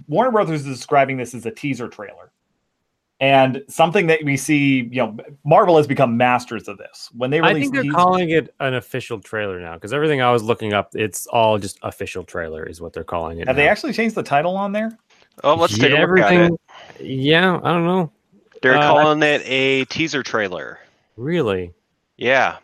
Warner 0.08 0.32
Brothers 0.32 0.66
is 0.66 0.78
describing 0.78 1.18
this 1.18 1.34
as 1.36 1.46
a 1.46 1.52
teaser 1.52 1.88
trailer. 1.88 2.32
And 3.22 3.64
something 3.70 4.08
that 4.08 4.20
we 4.26 4.36
see, 4.36 4.90
you 4.92 4.98
know, 4.98 5.18
Marvel 5.46 5.78
has 5.78 5.88
become 5.88 6.18
masters 6.18 6.68
of 6.68 6.78
this. 6.78 7.10
When 7.16 7.30
they. 7.30 7.40
I 7.40 7.54
think 7.54 7.72
they're 7.74 7.84
teasers- 7.84 7.96
calling 7.96 8.30
it 8.32 8.54
an 8.60 8.74
official 8.74 9.20
trailer 9.22 9.60
now 9.60 9.76
because 9.76 9.94
everything 9.94 10.22
I 10.22 10.32
was 10.32 10.44
looking 10.44 10.74
up, 10.74 10.96
it's 10.96 11.26
all 11.28 11.58
just 11.58 11.80
official 11.82 12.24
trailer 12.26 12.64
is 12.66 12.82
what 12.82 12.92
they're 12.94 13.04
calling 13.06 13.40
it. 13.40 13.48
have 13.48 13.56
they 13.56 13.70
actually 13.70 13.94
changed 13.94 14.16
the 14.16 14.24
title 14.24 14.58
on 14.58 14.72
there? 14.74 14.98
Oh, 15.44 15.56
let's 15.56 15.78
take 15.78 15.92
Yeah, 15.92 16.04
a 16.04 16.08
look 16.08 16.20
at 16.20 16.32
it. 16.34 16.36
everything- 16.36 16.58
Yeah, 17.00 17.60
I 17.64 17.72
don't 17.74 17.86
know. 17.86 18.12
They're 18.62 18.78
uh, 18.78 18.82
calling 18.82 19.22
it 19.24 19.42
a 19.46 19.86
teaser 19.86 20.24
trailer. 20.24 20.80
Really, 21.18 21.74
Yeah. 22.18 22.58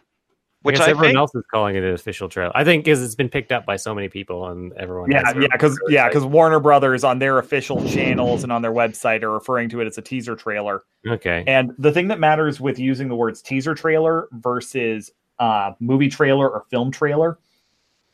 Which 0.64 0.76
guess 0.76 0.88
I 0.88 0.92
everyone 0.92 1.08
think 1.08 1.18
else 1.18 1.34
is 1.34 1.44
calling 1.52 1.76
it 1.76 1.84
an 1.84 1.94
official 1.94 2.30
trailer. 2.30 2.52
I 2.54 2.64
think 2.64 2.86
because 2.86 3.02
it's 3.02 3.16
been 3.16 3.30
picked 3.30 3.52
up 3.52 3.66
by 3.66 3.78
so 3.78 3.96
many 3.96 4.10
people 4.10 4.48
and 4.48 4.72
everyone. 4.74 5.10
Yeah, 5.10 5.26
has 5.26 5.36
yeah, 5.36 5.48
because 5.52 5.80
yeah, 5.90 6.08
because 6.08 6.24
Warner 6.24 6.60
Brothers 6.60 7.04
on 7.04 7.18
their 7.18 7.40
official 7.40 7.84
channels 7.90 8.44
and 8.44 8.52
on 8.52 8.62
their 8.62 8.72
website 8.72 9.24
are 9.24 9.32
referring 9.32 9.70
to 9.70 9.82
it 9.82 9.88
as 9.88 9.98
a 9.98 10.04
teaser 10.04 10.36
trailer. 10.36 10.84
okay, 11.08 11.44
And 11.48 11.74
the 11.80 11.92
thing 11.92 12.10
that 12.10 12.20
matters 12.20 12.62
with 12.62 12.78
using 12.78 13.08
the 13.08 13.16
words 13.16 13.42
teaser 13.42 13.74
trailer 13.74 14.28
versus 14.34 15.10
uh, 15.40 15.72
movie 15.80 16.10
trailer 16.10 16.48
or 16.48 16.64
film 16.70 16.92
trailer, 16.92 17.40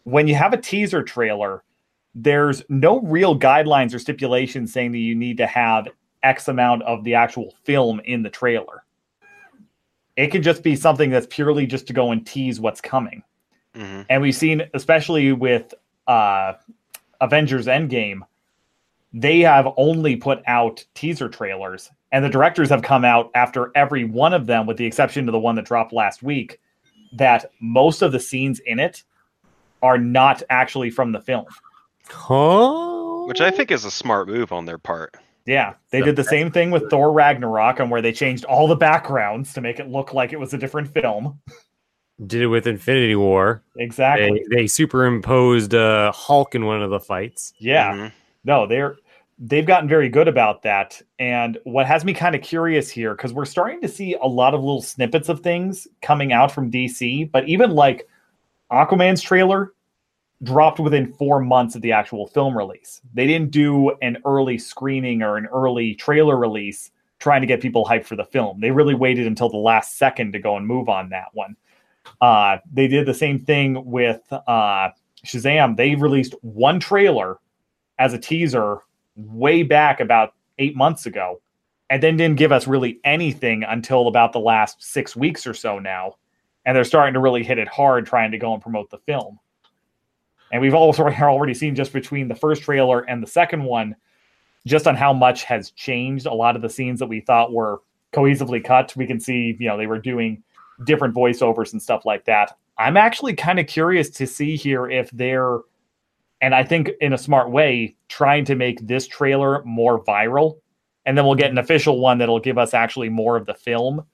when 0.03 0.25
you 0.25 0.35
have 0.35 0.53
a 0.53 0.57
teaser 0.57 1.03
trailer, 1.03 1.63
there's 2.15 2.63
no 2.69 3.01
real 3.01 3.37
guidelines 3.37 3.93
or 3.93 3.99
stipulations 3.99 4.71
saying 4.71 4.93
that 4.93 4.99
you 4.99 5.15
need 5.15 5.35
to 5.35 5.47
have 5.47 5.89
X 6.27 6.47
amount 6.49 6.83
of 6.83 7.03
the 7.05 7.15
actual 7.15 7.53
film 7.63 8.01
in 8.01 8.21
the 8.21 8.29
trailer. 8.29 8.83
It 10.17 10.27
could 10.27 10.43
just 10.43 10.61
be 10.61 10.75
something 10.75 11.09
that's 11.09 11.27
purely 11.29 11.65
just 11.65 11.87
to 11.87 11.93
go 11.93 12.11
and 12.11 12.25
tease 12.25 12.59
what's 12.59 12.81
coming. 12.81 13.23
Mhm. 13.75 14.05
And 14.09 14.21
we've 14.21 14.35
seen, 14.35 14.63
especially 14.73 15.31
with 15.31 15.73
uh, 16.07 16.53
Avengers 17.21 17.67
Endgame, 17.67 18.21
they 19.13 19.39
have 19.39 19.67
only 19.77 20.15
put 20.15 20.41
out 20.47 20.83
teaser 20.95 21.29
trailers, 21.29 21.89
and 22.11 22.23
the 22.25 22.29
directors 22.29 22.69
have 22.69 22.81
come 22.81 23.05
out 23.05 23.29
after 23.35 23.71
every 23.75 24.03
one 24.03 24.33
of 24.33 24.45
them, 24.47 24.65
with 24.65 24.77
the 24.77 24.85
exception 24.85 25.27
of 25.27 25.31
the 25.31 25.39
one 25.39 25.55
that 25.55 25.65
dropped 25.65 25.93
last 25.93 26.23
week, 26.23 26.59
that 27.13 27.51
most 27.59 28.01
of 28.01 28.11
the 28.11 28.19
scenes 28.19 28.59
in 28.59 28.79
it 28.79 29.03
are 29.81 29.97
not 29.97 30.43
actually 30.49 30.89
from 30.89 31.11
the 31.11 31.21
film. 31.21 31.45
huh? 32.09 33.25
which 33.27 33.41
I 33.41 33.51
think 33.51 33.71
is 33.71 33.83
a 33.83 33.91
smart 33.91 34.29
move 34.29 34.53
on 34.53 34.65
their 34.65 34.77
part. 34.77 35.15
Yeah, 35.47 35.73
they 35.91 35.99
So 36.01 36.05
did 36.05 36.15
the 36.17 36.23
same 36.25 36.51
thing 36.51 36.69
with 36.71 36.89
Thor 36.91 37.11
Ragnarok, 37.11 37.79
and 37.79 37.89
where 37.89 38.01
they 38.01 38.11
changed 38.11 38.43
all 38.45 38.67
the 38.67 38.75
backgrounds 38.75 39.53
to 39.53 39.61
make 39.61 39.79
it 39.79 39.87
look 39.87 40.13
like 40.13 40.33
it 40.33 40.39
was 40.39 40.53
a 40.53 40.57
different 40.57 40.93
film. 40.93 41.39
did 42.27 42.41
it 42.43 42.47
with 42.47 42.67
Infinity 42.67 43.15
War. 43.15 43.63
Exactly. 43.77 44.43
They 44.49 44.57
they 44.57 44.67
superimposed 44.67 45.73
uh, 45.73 46.11
Hulk 46.11 46.53
in 46.53 46.65
one 46.65 46.83
of 46.83 46.89
the 46.91 46.99
fights. 46.99 47.53
yeah. 47.59 47.93
Mhm. 47.93 48.11
no 48.43 48.67
they're 48.67 48.97
they've 49.39 49.65
gotten 49.67 49.87
very 49.87 50.09
good 50.09 50.27
about 50.27 50.63
that 50.63 50.99
and 51.19 51.57
what 51.63 51.85
has 51.85 52.03
me 52.03 52.11
kind 52.13 52.33
of 52.35 52.41
curious 52.41 52.89
here 52.89 53.13
because 53.13 53.33
we're 53.33 53.45
starting 53.45 53.79
to 53.81 53.87
see 53.87 54.15
a 54.21 54.25
lot 54.27 54.53
of 54.55 54.61
little 54.61 54.81
snippets 54.81 55.29
of 55.29 55.41
things 55.41 55.87
coming 56.01 56.33
out 56.33 56.51
from 56.51 56.71
dc 56.71 57.31
but 57.31 57.47
even 57.47 57.69
like 57.69 58.07
aquaman's 58.71 59.21
trailer 59.21 59.73
dropped 60.43 60.79
within 60.79 61.11
four 61.13 61.39
months 61.39 61.75
of 61.75 61.81
the 61.81 61.91
actual 61.91 62.27
film 62.27 62.57
release 62.57 63.01
they 63.13 63.25
didn't 63.25 63.51
do 63.51 63.91
an 64.01 64.17
early 64.25 64.57
screening 64.57 65.21
or 65.21 65.37
an 65.37 65.47
early 65.47 65.95
trailer 65.95 66.37
release 66.37 66.91
trying 67.19 67.41
to 67.41 67.47
get 67.47 67.61
people 67.61 67.83
hyped 67.83 68.05
for 68.05 68.15
the 68.15 68.25
film 68.25 68.59
they 68.59 68.71
really 68.71 68.93
waited 68.93 69.25
until 69.25 69.49
the 69.49 69.57
last 69.57 69.97
second 69.97 70.31
to 70.31 70.39
go 70.39 70.55
and 70.55 70.67
move 70.67 70.89
on 70.89 71.09
that 71.09 71.27
one 71.33 71.55
uh, 72.21 72.57
they 72.71 72.87
did 72.87 73.05
the 73.05 73.13
same 73.13 73.43
thing 73.43 73.83
with 73.85 74.21
uh, 74.31 74.89
shazam 75.25 75.75
they 75.75 75.95
released 75.95 76.35
one 76.41 76.79
trailer 76.79 77.39
as 77.99 78.13
a 78.13 78.17
teaser 78.17 78.81
way 79.15 79.63
back 79.63 79.99
about 79.99 80.33
eight 80.59 80.75
months 80.75 81.05
ago, 81.05 81.41
and 81.89 82.01
then 82.01 82.17
didn't 82.17 82.37
give 82.37 82.51
us 82.51 82.67
really 82.67 82.99
anything 83.03 83.63
until 83.63 84.07
about 84.07 84.33
the 84.33 84.39
last 84.39 84.81
six 84.83 85.15
weeks 85.15 85.47
or 85.47 85.53
so 85.53 85.79
now. 85.79 86.15
And 86.65 86.75
they're 86.75 86.83
starting 86.83 87.13
to 87.13 87.19
really 87.19 87.43
hit 87.43 87.57
it 87.57 87.67
hard 87.67 88.05
trying 88.05 88.31
to 88.31 88.37
go 88.37 88.53
and 88.53 88.61
promote 88.61 88.89
the 88.89 88.97
film. 88.99 89.39
And 90.51 90.61
we've 90.61 90.73
also 90.73 91.03
already 91.21 91.53
seen 91.53 91.75
just 91.75 91.93
between 91.93 92.27
the 92.27 92.35
first 92.35 92.63
trailer 92.63 93.01
and 93.01 93.21
the 93.21 93.27
second 93.27 93.63
one, 93.63 93.95
just 94.65 94.87
on 94.87 94.95
how 94.95 95.13
much 95.13 95.43
has 95.43 95.71
changed. 95.71 96.25
A 96.25 96.33
lot 96.33 96.55
of 96.55 96.61
the 96.61 96.69
scenes 96.69 96.99
that 96.99 97.07
we 97.07 97.21
thought 97.21 97.53
were 97.53 97.81
cohesively 98.13 98.63
cut, 98.63 98.95
we 98.95 99.07
can 99.07 99.19
see, 99.19 99.55
you 99.59 99.67
know, 99.67 99.77
they 99.77 99.87
were 99.87 99.99
doing 99.99 100.43
different 100.85 101.15
voiceovers 101.15 101.73
and 101.73 101.81
stuff 101.81 102.05
like 102.05 102.25
that. 102.25 102.57
I'm 102.77 102.97
actually 102.97 103.33
kind 103.33 103.59
of 103.59 103.67
curious 103.67 104.09
to 104.11 104.27
see 104.27 104.55
here 104.55 104.89
if 104.89 105.09
they're 105.11 105.59
and 106.41 106.53
I 106.53 106.63
think 106.63 106.91
in 107.01 107.13
a 107.13 107.17
smart 107.17 107.49
way, 107.49 107.95
trying 108.09 108.45
to 108.45 108.55
make 108.55 108.85
this 108.85 109.07
trailer 109.07 109.63
more 109.63 110.03
viral. 110.03 110.59
And 111.05 111.17
then 111.17 111.25
we'll 111.25 111.35
get 111.35 111.51
an 111.51 111.57
official 111.57 111.99
one 111.99 112.17
that'll 112.17 112.39
give 112.39 112.57
us 112.57 112.73
actually 112.73 113.09
more 113.09 113.37
of 113.37 113.45
the 113.45 113.53
film 113.53 114.05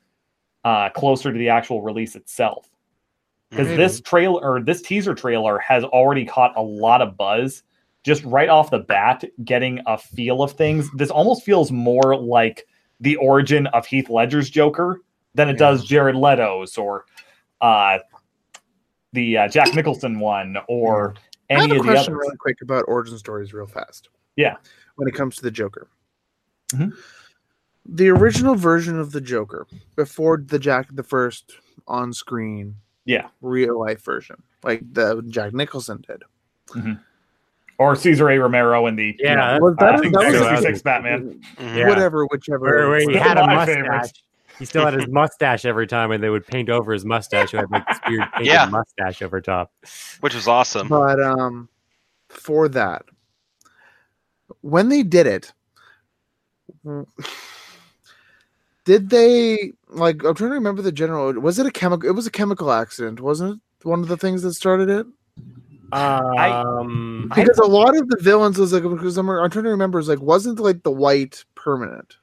uh, 0.64 0.90
closer 0.92 1.34
to 1.34 1.38
the 1.38 1.50
actual 1.50 1.82
release 1.82 2.16
itself. 2.16 2.70
Because 3.56 3.68
this 3.78 4.02
trailer 4.02 4.42
or 4.42 4.62
this 4.62 4.82
teaser 4.82 5.14
trailer 5.14 5.60
has 5.60 5.84
already 5.84 6.26
caught 6.26 6.54
a 6.58 6.62
lot 6.62 7.02
of 7.02 7.16
buzz 7.18 7.64
just 8.04 8.24
right 8.26 8.50
off 8.50 8.70
the 8.72 8.80
bat, 8.80 9.24
getting 9.46 9.80
a 9.86 9.98
feel 9.98 10.42
of 10.42 10.54
things. 10.54 10.90
This 10.96 11.10
almost 11.10 11.44
feels 11.44 11.72
more 11.72 12.18
like 12.20 12.66
the 13.00 13.16
origin 13.18 13.68
of 13.68 13.86
Heath 13.86 14.10
Ledger's 14.10 14.50
Joker 14.50 15.02
than 15.36 15.50
it 15.50 15.54
Yeah. 15.54 15.58
does 15.60 15.86
Jared 15.86 16.16
Leto's 16.16 16.78
or 16.78 17.06
uh, 17.62 18.00
the 19.14 19.38
uh, 19.38 19.48
Jack 19.48 19.74
Nicholson 19.76 20.20
one 20.20 20.58
or 20.68 21.14
I 21.50 21.54
have 21.54 21.64
any 21.64 21.76
a 21.76 21.80
of 21.80 21.86
the 21.86 21.92
question 21.92 22.16
really 22.16 22.36
quick 22.38 22.58
about 22.62 22.86
origin 22.88 23.18
stories, 23.18 23.54
real 23.54 23.68
fast. 23.68 24.10
Yeah. 24.36 24.56
When 24.96 25.08
it 25.08 25.14
comes 25.14 25.36
to 25.38 25.42
the 25.44 25.52
Joker, 25.52 25.88
Mhm. 26.74 26.94
the 27.86 28.10
original 28.10 28.56
version 28.56 29.00
of 29.00 29.12
the 29.12 29.22
Joker 29.22 29.68
before 29.96 30.44
the 30.44 30.58
Jack 30.60 30.88
the 30.92 31.04
first 31.04 31.54
on 31.88 32.12
screen 32.14 32.76
Yeah. 33.06 33.28
real 33.42 33.80
life 33.80 34.04
version, 34.04 34.42
like 34.64 34.82
the 34.94 35.22
Jack 35.28 35.54
Nicholson 35.54 36.04
did. 36.08 36.24
Or 37.80 37.96
Cesar 37.96 38.30
A. 38.30 38.38
Romero 38.38 38.86
in 38.88 38.96
the 38.96 39.16
Yeah, 39.20 39.30
you 39.32 39.36
know, 39.36 39.42
that's- 39.42 39.62
Was 39.62 39.76
uh, 39.80 39.86
that, 40.02 40.12
that 40.12 40.32
was 40.32 40.40
so. 40.40 40.50
66 40.56 40.82
Batman. 40.84 41.42
Yeah. 41.60 41.90
Whatever, 41.90 42.26
whichever. 42.28 42.60
Where, 42.66 42.90
where 42.90 43.00
he 43.00 43.06
Still 43.06 43.20
had 43.24 43.38
a 43.38 43.46
mustache. 43.48 43.76
favorite. 43.76 44.12
He 44.60 44.66
still 44.66 44.86
had 44.86 44.94
his 44.94 45.08
mustache 45.08 45.66
every 45.66 45.88
time, 45.88 46.12
and 46.12 46.24
they 46.24 46.30
would 46.30 46.46
paint 46.46 46.70
over 46.70 46.94
his 46.94 47.04
mustache. 47.04 47.50
He 47.52 47.58
had 47.58 47.72
like 47.72 47.86
this 47.88 47.98
weird 48.08 48.22
painted 48.34 48.46
Yeah. 48.54 48.66
mustache 48.68 49.22
over 49.24 49.42
top. 49.42 49.72
Which 50.20 50.36
was 50.36 50.48
awesome. 50.48 50.88
But 50.88 51.20
um, 51.22 51.68
for 52.30 52.70
that, 52.70 53.02
when 54.62 54.90
they 54.90 55.02
did 55.02 55.26
it, 55.26 55.52
did 58.86 59.10
they 59.10 59.74
like? 59.90 60.24
I'm 60.24 60.36
trying 60.36 60.50
to 60.52 60.56
remember 60.56 60.82
the 60.82 60.92
general. 60.92 61.34
Was 61.34 61.60
it 61.60 61.66
a 61.66 61.72
chemical? 61.72 62.10
It 62.10 62.14
was 62.14 62.28
a 62.28 62.32
chemical 62.32 62.72
accident, 62.72 63.20
wasn't 63.20 63.56
it? 63.56 63.88
One 63.88 64.02
of 64.02 64.08
the 64.08 64.18
things 64.18 64.42
that 64.44 64.54
started 64.54 64.90
it. 64.90 65.06
Um, 65.92 67.30
I- 67.32 67.36
Because 67.36 67.60
a 67.60 67.68
lot 67.68 67.96
of 67.96 68.08
the 68.10 68.18
villains 68.22 68.58
was 68.58 68.74
like, 68.74 68.84
because 68.84 69.18
I'm, 69.18 69.30
I'm 69.30 69.50
trying 69.50 69.66
to 69.66 69.70
remember, 69.70 70.00
is 70.00 70.08
like, 70.10 70.22
wasn't 70.22 70.60
like 70.60 70.84
the 70.84 70.92
white 70.92 71.44
permanent? 71.56 72.18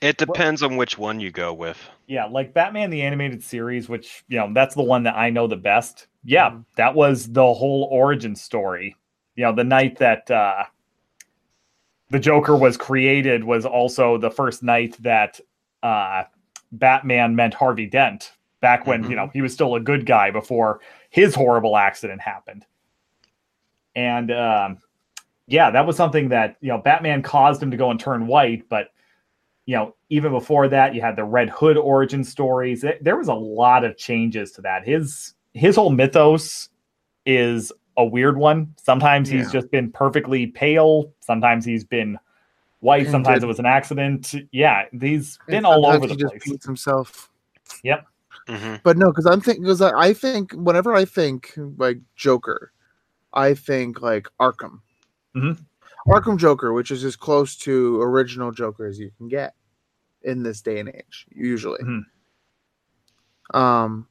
It 0.00 0.16
depends 0.16 0.62
on 0.62 0.76
which 0.76 0.96
one 0.96 1.20
you 1.20 1.30
go 1.30 1.52
with. 1.52 1.78
Yeah, 2.06 2.24
like 2.24 2.54
Batman 2.54 2.88
the 2.88 3.02
animated 3.02 3.44
series, 3.44 3.88
which 3.88 4.24
you 4.28 4.38
know 4.38 4.50
that's 4.54 4.74
the 4.74 4.82
one 4.82 5.02
that 5.02 5.16
I 5.16 5.28
know 5.30 5.46
the 5.46 5.56
best. 5.56 6.06
Yeah, 6.24 6.58
that 6.76 6.94
was 6.94 7.30
the 7.30 7.42
whole 7.42 7.88
origin 7.90 8.34
story. 8.34 8.96
You 9.36 9.44
know, 9.44 9.54
the 9.54 9.64
night 9.64 9.98
that 9.98 10.30
uh, 10.30 10.64
the 12.08 12.18
Joker 12.18 12.56
was 12.56 12.76
created 12.76 13.44
was 13.44 13.66
also 13.66 14.16
the 14.16 14.30
first 14.30 14.62
night 14.62 14.96
that 15.00 15.38
uh, 15.82 16.24
Batman 16.72 17.34
meant 17.36 17.54
Harvey 17.54 17.86
Dent. 17.86 18.32
Back 18.60 18.86
when 18.86 19.08
you 19.08 19.16
know 19.16 19.30
he 19.32 19.40
was 19.40 19.54
still 19.54 19.74
a 19.74 19.80
good 19.80 20.04
guy 20.04 20.30
before 20.30 20.80
his 21.08 21.34
horrible 21.34 21.76
accident 21.78 22.20
happened. 22.20 22.66
And 23.94 24.30
um, 24.30 24.78
yeah, 25.46 25.70
that 25.70 25.86
was 25.86 25.96
something 25.96 26.28
that 26.28 26.56
you 26.60 26.68
know 26.68 26.78
Batman 26.78 27.22
caused 27.22 27.62
him 27.62 27.70
to 27.70 27.76
go 27.76 27.90
and 27.90 27.98
turn 27.98 28.26
white, 28.26 28.68
but 28.68 28.88
you 29.66 29.76
know, 29.76 29.94
even 30.08 30.32
before 30.32 30.68
that, 30.68 30.94
you 30.94 31.00
had 31.00 31.16
the 31.16 31.24
Red 31.24 31.48
Hood 31.50 31.76
origin 31.76 32.24
stories. 32.24 32.80
There- 32.80 32.98
There 33.00 33.16
was 33.16 33.28
a 33.28 33.34
lot 33.34 33.84
of 33.84 33.96
changes 33.96 34.52
to 34.52 34.62
that. 34.62 34.84
His 34.86 35.34
his 35.54 35.76
whole 35.76 35.90
mythos 35.90 36.68
is 37.26 37.72
a 37.96 38.04
weird 38.04 38.36
one. 38.36 38.74
Sometimes 38.76 39.28
he's 39.28 39.46
just 39.52 39.70
been 39.70 39.90
perfectly 39.90 40.46
pale. 40.48 41.12
Sometimes 41.20 41.64
he's 41.64 41.84
been 41.84 42.18
white. 42.80 43.02
And 43.02 43.10
Sometimes 43.10 43.36
did- 43.36 43.44
it 43.44 43.46
was 43.48 43.58
an 43.58 43.66
accident. 43.66 44.34
Yeah, 44.52 44.84
he's 45.00 45.38
been 45.46 45.64
all 45.64 45.86
over 45.86 46.06
the 46.06 46.14
he 46.14 46.16
just 46.20 46.32
place. 46.32 46.42
paints 46.44 46.66
himself. 46.66 47.30
hmm 48.48 48.74
But 48.82 48.96
no, 48.96 49.10
because 49.10 49.26
I'm 49.26 49.40
thinking, 49.40 49.62
because 49.64 49.80
I, 49.80 49.92
I 49.98 50.12
think 50.12 50.52
whenever 50.52 50.94
I 50.94 51.04
think 51.04 51.52
like 51.56 51.98
Joker, 52.16 52.72
I 53.32 53.54
think 53.54 54.00
like 54.02 54.26
Arkham. 54.40 54.80
Mhm. 55.36 55.64
Arkham 56.08 56.38
Joker, 56.38 56.72
which 56.72 56.90
is 56.90 57.04
as 57.04 57.14
close 57.16 57.54
to 57.58 58.00
original 58.02 58.50
Joker 58.50 58.86
as 58.86 58.98
you 58.98 59.10
can 59.18 59.28
get 59.28 59.54
in 60.22 60.42
this 60.42 60.60
day 60.62 60.80
and 60.80 60.88
age, 60.88 61.26
usually. 61.30 61.80
Mhm. 61.82 62.02
Um, 63.54 64.06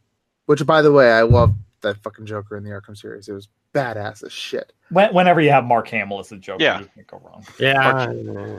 which 0.46 0.66
by 0.66 0.82
the 0.82 0.92
way, 0.92 1.12
I 1.12 1.22
love 1.24 1.54
that 1.82 1.98
fucking 1.98 2.26
Joker 2.26 2.58
in 2.58 2.64
the 2.64 2.72
Arkham 2.72 2.96
series. 2.98 3.28
It 3.28 3.34
was 3.34 3.48
badass 3.74 4.24
as 4.24 4.32
shit. 4.34 4.74
When, 4.90 5.14
whenever 5.14 5.40
you 5.42 5.52
have 5.52 5.64
Mark 5.66 5.88
Hamill 5.90 6.20
as 6.20 6.30
the 6.30 6.38
Joker, 6.38 6.64
Yeah. 6.64 6.80
you 6.80 6.90
can't 6.96 7.08
go 7.08 7.22
wrong. 7.24 7.46
yeah, 7.60 8.08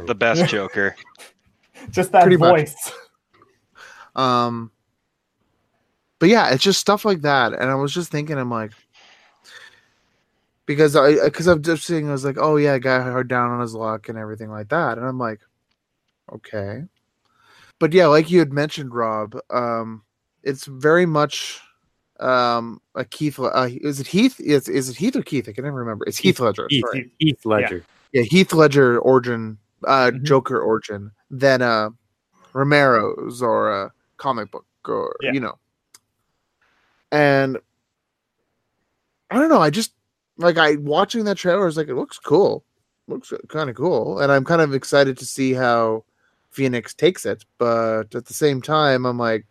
The 0.06 0.14
best 0.14 0.46
Joker. 0.50 0.94
Just 1.90 2.12
that 2.12 2.22
Pretty 2.22 2.36
much. 2.36 2.50
voice. 2.60 2.92
Um, 4.14 4.70
but 6.18 6.28
yeah, 6.28 6.50
it's 6.50 6.62
just 6.62 6.80
stuff 6.80 7.04
like 7.04 7.22
that. 7.22 7.52
And 7.52 7.64
I 7.70 7.74
was 7.74 7.92
just 7.92 8.10
thinking, 8.12 8.38
I'm 8.38 8.50
like, 8.50 8.72
because 10.66 10.94
I 10.94 11.24
because 11.24 11.46
I'm 11.48 11.62
just 11.62 11.84
seeing, 11.84 12.08
I 12.08 12.12
was 12.12 12.24
like, 12.24 12.36
oh 12.38 12.56
yeah, 12.56 12.78
guy 12.78 13.00
hard 13.02 13.28
down 13.28 13.50
on 13.50 13.60
his 13.60 13.74
luck 13.74 14.08
and 14.08 14.16
everything 14.18 14.50
like 14.50 14.68
that, 14.68 14.98
and 14.98 15.06
I'm 15.06 15.18
like, 15.18 15.40
okay, 16.32 16.84
but 17.80 17.92
yeah, 17.92 18.06
like 18.06 18.30
you 18.30 18.38
had 18.38 18.52
mentioned, 18.52 18.94
Rob, 18.94 19.36
um, 19.50 20.02
it's 20.44 20.66
very 20.66 21.06
much 21.06 21.60
um 22.20 22.80
a 22.94 23.04
Keith. 23.04 23.38
Uh, 23.38 23.68
is 23.70 24.00
it 24.00 24.06
Heath? 24.06 24.38
Is 24.40 24.68
is 24.68 24.88
it 24.88 24.96
Heath 24.96 25.16
or 25.16 25.22
Keith? 25.22 25.48
I 25.48 25.52
can 25.52 25.64
never 25.64 25.78
remember. 25.78 26.04
It's 26.06 26.18
Heath, 26.18 26.38
Ledger. 26.40 26.66
Heath, 26.70 26.84
sorry. 26.86 27.10
Heath 27.18 27.44
Ledger. 27.46 27.84
Yeah, 28.12 28.22
Heath 28.22 28.52
Ledger 28.52 28.98
origin, 29.00 29.56
uh, 29.86 30.10
Mhm. 30.12 30.22
Joker 30.24 30.60
origin, 30.60 31.10
than 31.30 31.62
uh, 31.62 31.90
Romero's 32.52 33.40
or 33.42 33.70
a 33.70 33.92
comic 34.16 34.50
book 34.50 34.66
or 34.86 35.16
Yeah. 35.22 35.32
you 35.32 35.40
know. 35.40 35.58
And 37.12 37.58
I 39.30 39.38
don't 39.38 39.48
know. 39.48 39.60
I 39.62 39.70
just 39.70 39.92
like 40.36 40.58
I 40.58 40.76
watching 40.76 41.24
that 41.24 41.36
trailer. 41.36 41.62
I 41.62 41.64
was 41.66 41.76
like, 41.76 41.88
it 41.88 41.94
looks 41.94 42.18
cool, 42.18 42.64
looks 43.08 43.32
kind 43.48 43.70
of 43.70 43.76
cool, 43.76 44.18
and 44.20 44.30
I'm 44.32 44.44
kind 44.44 44.60
of 44.60 44.74
excited 44.74 45.16
to 45.18 45.24
see 45.26 45.52
how 45.54 46.04
Phoenix 46.50 46.94
takes 46.94 47.24
it. 47.24 47.44
But 47.58 48.14
at 48.14 48.26
the 48.26 48.34
same 48.34 48.60
time, 48.60 49.06
I'm 49.06 49.18
like. 49.18 49.46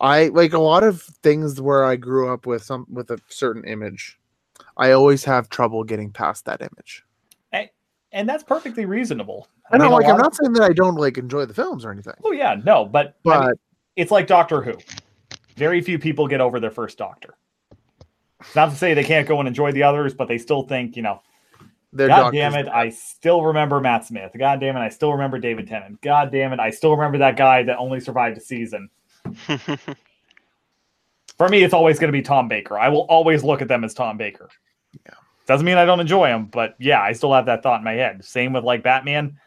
I 0.00 0.28
like 0.28 0.52
a 0.52 0.58
lot 0.58 0.82
of 0.82 1.02
things 1.02 1.60
where 1.60 1.84
I 1.84 1.96
grew 1.96 2.32
up 2.32 2.46
with 2.46 2.62
some 2.62 2.86
with 2.90 3.10
a 3.10 3.18
certain 3.28 3.64
image. 3.64 4.18
I 4.76 4.92
always 4.92 5.24
have 5.24 5.48
trouble 5.50 5.84
getting 5.84 6.10
past 6.10 6.46
that 6.46 6.60
image. 6.60 7.04
And 8.12 8.28
that's 8.28 8.42
perfectly 8.42 8.86
reasonable. 8.86 9.46
I 9.70 9.76
know, 9.76 9.84
mean, 9.84 9.92
like 9.92 10.06
I'm 10.06 10.18
not 10.18 10.34
saying 10.34 10.52
that 10.54 10.64
I 10.64 10.72
don't 10.72 10.96
like 10.96 11.16
enjoy 11.16 11.46
the 11.46 11.54
films 11.54 11.84
or 11.84 11.92
anything, 11.92 12.14
oh 12.24 12.32
yeah, 12.32 12.56
no, 12.64 12.84
but, 12.84 13.06
I 13.06 13.12
but 13.22 13.40
mean, 13.44 13.52
it's 13.94 14.10
like 14.10 14.26
Doctor 14.26 14.60
Who. 14.60 14.74
Very 15.54 15.80
few 15.80 15.96
people 15.96 16.26
get 16.26 16.40
over 16.40 16.58
their 16.58 16.72
first 16.72 16.98
Doctor. 16.98 17.34
It's 18.40 18.56
not 18.56 18.70
to 18.70 18.76
say 18.76 18.94
they 18.94 19.04
can't 19.04 19.28
go 19.28 19.38
and 19.38 19.46
enjoy 19.46 19.70
the 19.70 19.84
others, 19.84 20.12
but 20.12 20.26
they 20.26 20.38
still 20.38 20.64
think, 20.64 20.96
you 20.96 21.02
know, 21.02 21.22
they're 21.92 22.08
God 22.08 22.32
damn 22.32 22.56
it, 22.56 22.66
I 22.66 22.88
still 22.88 23.44
remember 23.44 23.78
Matt 23.78 24.06
Smith. 24.06 24.32
God 24.36 24.58
damn 24.58 24.76
it, 24.76 24.80
I 24.80 24.88
still 24.88 25.12
remember 25.12 25.38
David 25.38 25.68
Tennant. 25.68 26.00
God 26.00 26.32
damn 26.32 26.52
it, 26.52 26.58
I 26.58 26.70
still 26.70 26.96
remember 26.96 27.18
that 27.18 27.36
guy 27.36 27.62
that 27.62 27.78
only 27.78 28.00
survived 28.00 28.38
a 28.38 28.40
season. 28.40 28.90
For 31.36 31.48
me, 31.48 31.62
it's 31.62 31.72
always 31.74 31.98
going 31.98 32.08
to 32.08 32.16
be 32.16 32.22
Tom 32.22 32.48
Baker. 32.48 32.78
I 32.78 32.88
will 32.88 33.02
always 33.02 33.42
look 33.42 33.62
at 33.62 33.68
them 33.68 33.82
as 33.84 33.94
Tom 33.94 34.16
Baker. 34.18 34.50
Yeah. 35.06 35.14
Doesn't 35.46 35.64
mean 35.64 35.78
I 35.78 35.84
don't 35.86 36.00
enjoy 36.00 36.28
him, 36.28 36.46
but 36.46 36.74
yeah, 36.78 37.00
I 37.00 37.12
still 37.12 37.32
have 37.32 37.46
that 37.46 37.62
thought 37.62 37.80
in 37.80 37.84
my 37.84 37.94
head. 37.94 38.24
Same 38.24 38.52
with 38.52 38.64
like 38.64 38.82
Batman. 38.82 39.38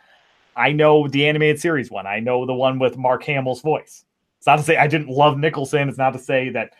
I 0.55 0.71
know 0.71 1.07
the 1.07 1.27
animated 1.27 1.59
series 1.59 1.91
one. 1.91 2.07
I 2.07 2.19
know 2.19 2.45
the 2.45 2.53
one 2.53 2.79
with 2.79 2.97
Mark 2.97 3.23
Hamill's 3.23 3.61
voice. 3.61 4.05
It's 4.37 4.47
not 4.47 4.57
to 4.57 4.63
say 4.63 4.77
I 4.77 4.87
didn't 4.87 5.09
love 5.09 5.37
Nicholson. 5.37 5.87
It's 5.87 5.97
not 5.97 6.11
to 6.13 6.19
say 6.19 6.49
that 6.49 6.71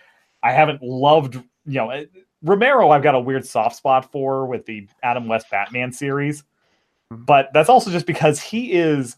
I 0.42 0.52
haven't 0.52 0.82
loved, 0.82 1.36
you 1.36 1.74
know, 1.76 1.90
eh, 1.92 2.06
Romero. 2.42 2.90
I've 2.90 3.04
got 3.04 3.16
a 3.16 3.20
weird 3.20 3.46
soft 3.46 3.76
spot 3.78 4.12
for 4.12 4.46
with 4.46 4.66
the 4.66 4.88
Adam 5.02 5.28
West 5.28 5.50
Batman 5.50 5.92
series, 5.94 6.44
Mhm. 7.12 7.26
but 7.26 7.50
that's 7.54 7.70
also 7.70 7.90
just 7.90 8.06
because 8.06 8.42
he 8.42 8.74
is 8.74 9.16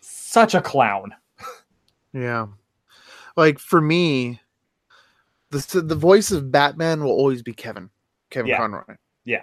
such 0.00 0.54
a 0.54 0.60
clown. 0.60 1.14
Yeah, 2.12 2.46
like 3.36 3.58
for 3.58 3.80
me, 3.80 4.40
the 5.50 5.82
the 5.82 5.94
voice 5.94 6.30
of 6.30 6.50
Batman 6.50 7.02
will 7.04 7.12
always 7.12 7.42
be 7.42 7.52
Kevin, 7.52 7.90
Kevin 8.30 8.48
Yeah. 8.50 8.56
Conroy. 8.58 8.96
Yeah. 9.24 9.42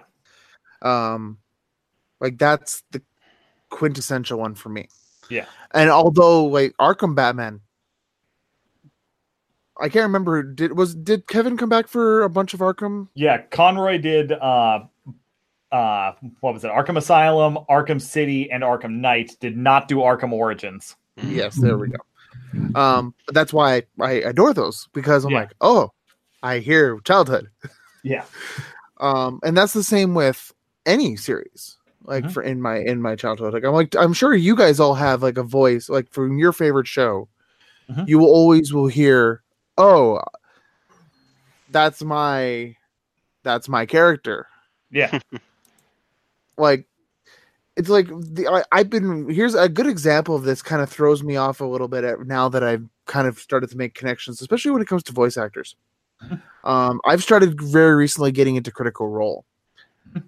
Um, 0.82 1.38
like 2.20 2.38
that's 2.38 2.84
the 2.91 3.02
quintessential 3.70 4.39
one 4.39 4.56
for 4.56 4.70
me. 4.70 4.88
Yeah. 5.30 5.46
and 5.74 5.89
although 5.89 6.46
like 6.46 6.74
Arkham 6.80 7.16
Batman. 7.16 7.62
I 9.82 9.89
can't 9.89 10.04
remember. 10.04 10.44
Did 10.44 10.78
was 10.78 10.94
did 10.94 11.28
Kevin 11.28 11.58
come 11.58 11.68
back 11.70 11.88
for 11.88 12.22
a 12.22 12.30
bunch 12.30 12.54
of 12.54 12.60
Arkham? 12.60 13.08
Yeah, 13.16 13.41
Conroy 13.41 13.98
did 13.98 14.32
uh 14.32 14.82
uh 15.72 16.12
what 16.41 16.54
was 16.54 16.64
it? 16.64 16.72
Arkham 16.72 16.96
Asylum, 16.98 17.58
Arkham 17.70 18.00
City, 18.00 18.52
and 18.52 18.62
Arkham 18.62 18.98
Knight 18.98 19.36
did 19.39 19.58
not 19.58 19.88
do 19.88 19.98
Arkham 19.98 20.32
Origins. 20.32 20.96
Yes, 21.24 21.56
there 21.56 21.78
we 21.78 21.88
go. 21.88 21.98
Um, 22.76 23.14
but 23.26 23.36
that's 23.36 23.54
why 23.54 23.76
I, 23.76 23.84
I 24.01 24.12
adore 24.12 24.54
those 24.54 24.88
because 24.93 25.26
I'm 25.26 25.32
Yeah. 25.32 25.39
like, 25.41 25.54
oh, 25.62 25.91
I 26.41 26.60
hear 26.60 26.99
childhood. 27.01 27.47
Yeah. 28.04 28.26
Um, 28.99 29.39
and 29.43 29.58
that's 29.58 29.74
the 29.74 29.84
same 29.84 30.14
with 30.14 30.54
any 30.86 31.16
series. 31.18 31.78
Like 32.06 32.26
Mhm. 32.26 32.32
for 32.32 32.43
in 32.43 32.62
my 32.62 32.78
in 32.78 33.01
my 33.01 33.16
childhood, 33.16 33.54
like 33.54 33.64
I'm 33.66 33.74
like 33.74 33.95
I'm 33.95 34.14
sure 34.14 34.34
you 34.34 34.56
guys 34.56 34.80
all 34.80 34.93
have 34.93 35.22
like 35.22 35.38
a 35.38 35.43
voice 35.43 35.89
like 35.89 36.10
from 36.12 36.38
your 36.38 36.54
favorite 36.54 36.88
show. 36.88 37.28
Mhm. 37.89 38.08
You 38.08 38.20
will 38.20 38.28
always 38.30 38.72
will 38.74 38.88
hear, 38.88 39.41
oh, 39.78 40.20
that's 41.70 42.04
my 42.04 42.76
that's 43.43 43.68
my 43.68 43.86
character. 43.86 44.47
Yeah. 44.91 45.20
like 46.58 46.86
it's 47.76 47.89
like 47.89 48.07
the 48.07 48.47
I, 48.47 48.63
I've 48.71 48.89
been 48.89 49.30
here's 49.30 49.55
a 49.55 49.67
good 49.69 49.88
example 49.88 50.36
of 50.36 50.43
this 50.43 50.61
kind 50.61 50.82
of 50.82 50.89
throws 50.89 51.24
me 51.24 51.36
off 51.36 51.61
a 51.61 51.65
little 51.65 51.88
bit 51.88 52.03
at, 52.03 52.26
now 52.28 52.49
that 52.49 52.63
I've 52.63 52.86
kind 53.05 53.28
of 53.28 53.39
started 53.39 53.69
to 53.71 53.78
make 53.78 53.95
connections, 53.95 54.41
especially 54.41 54.71
when 54.71 54.82
it 54.82 54.88
comes 54.88 55.03
to 55.03 55.11
voice 55.13 55.38
actors. 55.38 55.76
um, 56.63 57.01
I've 57.05 57.24
started 57.24 57.59
very 57.59 57.95
recently 57.95 58.32
getting 58.32 58.55
into 58.55 58.71
Critical 58.71 59.07
Role, 59.07 59.45